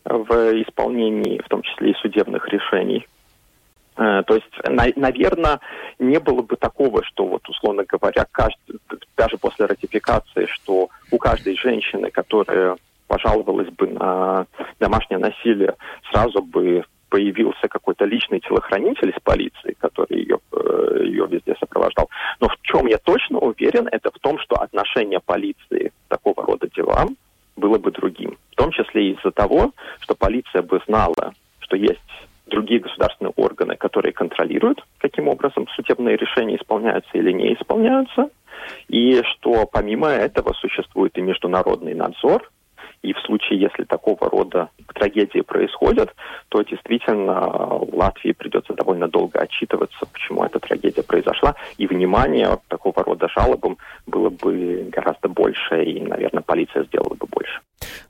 в 0.04 0.62
исполнении, 0.62 1.42
в 1.44 1.48
том 1.48 1.60
числе 1.62 1.90
и 1.90 1.96
судебных 1.96 2.48
решений. 2.48 3.06
Э, 3.98 4.22
то 4.26 4.36
есть, 4.36 4.96
наверное, 4.96 5.60
не 5.98 6.18
было 6.18 6.40
бы 6.40 6.56
такого, 6.56 7.04
что 7.04 7.26
вот, 7.26 7.46
условно 7.46 7.84
говоря, 7.86 8.24
каждый, 8.32 8.78
даже 9.16 9.36
после 9.36 9.66
ратификации, 9.66 10.46
что 10.46 10.88
у 11.10 11.18
каждой 11.18 11.56
женщины, 11.56 12.10
которая 12.10 12.76
пожаловалась 13.08 13.70
бы 13.70 13.88
на 13.88 14.46
домашнее 14.78 15.18
насилие, 15.18 15.74
сразу 16.10 16.42
бы 16.42 16.84
появился 17.08 17.68
какой-то 17.68 18.04
личный 18.04 18.40
телохранитель 18.40 19.10
из 19.10 19.22
полиции, 19.22 19.74
который 19.78 20.18
ее, 20.18 20.38
э, 20.52 21.04
ее 21.04 21.26
везде 21.26 21.56
сопровождал. 21.58 22.08
Но 22.40 22.48
в 22.48 22.56
чем 22.62 22.86
я 22.86 22.98
точно 22.98 23.38
уверен 23.38 23.88
это 23.90 24.10
в 24.10 24.18
том, 24.20 24.38
что 24.38 24.56
отношение 24.56 25.20
полиции 25.20 25.88
к 25.88 26.08
такого 26.08 26.44
рода 26.44 26.68
делам 26.74 27.16
было 27.56 27.78
бы 27.78 27.90
другим. 27.90 28.36
В 28.52 28.56
том 28.56 28.70
числе 28.70 29.12
из-за 29.12 29.30
того, 29.30 29.72
что 30.00 30.14
полиция 30.14 30.62
бы 30.62 30.80
знала, 30.86 31.32
что 31.60 31.76
есть 31.76 32.00
другие 32.46 32.80
государственные 32.80 33.32
органы, 33.36 33.76
которые 33.76 34.12
контролируют, 34.12 34.84
каким 34.98 35.28
образом 35.28 35.66
судебные 35.68 36.16
решения 36.16 36.56
исполняются 36.56 37.10
или 37.14 37.32
не 37.32 37.54
исполняются, 37.54 38.30
и 38.88 39.22
что 39.22 39.66
помимо 39.66 40.08
этого 40.08 40.52
существует 40.54 41.16
и 41.16 41.20
международный 41.20 41.94
надзор, 41.94 42.50
и 43.02 43.12
в 43.12 43.18
случае, 43.20 43.60
если 43.60 43.84
такого 43.84 44.28
рода 44.28 44.70
трагедии 44.94 45.40
происходят, 45.40 46.14
то 46.48 46.62
действительно 46.62 47.78
Латвии 47.92 48.32
придется 48.32 48.74
довольно 48.74 49.08
долго 49.08 49.38
отчитываться, 49.38 50.06
почему 50.12 50.44
эта 50.44 50.58
трагедия 50.58 51.02
произошла, 51.02 51.54
и 51.76 51.86
внимание 51.86 52.58
такого 52.68 53.02
рода 53.04 53.28
жалобам 53.28 53.78
было 54.06 54.30
бы 54.30 54.88
гораздо 54.90 55.28
больше, 55.28 55.84
и, 55.84 56.00
наверное, 56.00 56.42
полиция 56.42 56.84
сделала 56.84 57.14
бы 57.14 57.26
больше. 57.30 57.60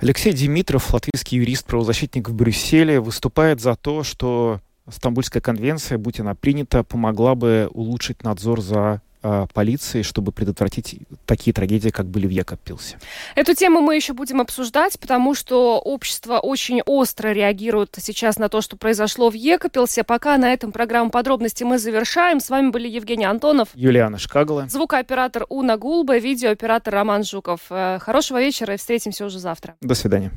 Алексей 0.01 0.33
Димитров, 0.33 0.93
латвийский 0.93 1.39
юрист-правозащитник 1.39 2.29
в 2.29 2.35
Брюсселе, 2.35 3.01
выступает 3.01 3.61
за 3.61 3.77
то, 3.77 4.03
что 4.03 4.61
Стамбульская 4.89 5.43
конвенция, 5.43 5.99
будь 5.99 6.21
она 6.21 6.35
принята, 6.35 6.83
помогла 6.83 7.35
бы 7.35 7.69
улучшить 7.73 8.23
надзор 8.23 8.61
за 8.61 8.79
э, 8.79 9.08
полиции, 9.53 10.03
чтобы 10.03 10.33
предотвратить 10.33 11.01
такие 11.27 11.53
трагедии, 11.53 11.91
как 11.91 12.07
были 12.07 12.27
в 12.27 12.31
Якобпилсе. 12.31 12.99
Эту 13.35 13.55
тему 13.55 13.81
мы 13.81 13.97
еще 13.97 14.13
будем 14.13 14.41
обсуждать, 14.41 14.99
потому 14.99 15.35
что 15.35 15.79
общество 15.79 16.39
очень 16.39 16.83
остро 16.83 17.29
реагирует 17.29 17.97
сейчас 17.99 18.39
на 18.39 18.49
то, 18.49 18.61
что 18.61 18.77
произошло 18.77 19.31
в 19.31 19.35
Екопилсе. 19.35 20.05
Пока 20.05 20.37
на 20.39 20.53
этом 20.53 20.73
программу 20.73 21.11
подробности 21.11 21.65
мы 21.65 21.79
завершаем. 21.79 22.41
С 22.41 22.51
вами 22.51 22.71
были 22.71 22.89
Евгений 22.89 23.25
Антонов, 23.25 23.69
Юлиана 23.75 24.19
Шкагла, 24.19 24.67
звукооператор 24.69 25.47
Уна 25.49 25.77
Гулба, 25.77 26.19
видеооператор 26.19 26.95
Роман 26.95 27.25
Жуков. 27.25 27.61
Э, 27.71 27.99
хорошего 28.01 28.41
вечера 28.41 28.75
и 28.75 28.77
встретимся 28.77 29.25
уже 29.25 29.39
завтра. 29.39 29.77
До 29.81 29.95
свидания. 29.95 30.33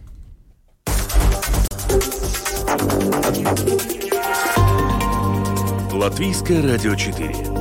Латвийское 5.91 6.61
радио 6.63 6.95
4. 6.95 7.60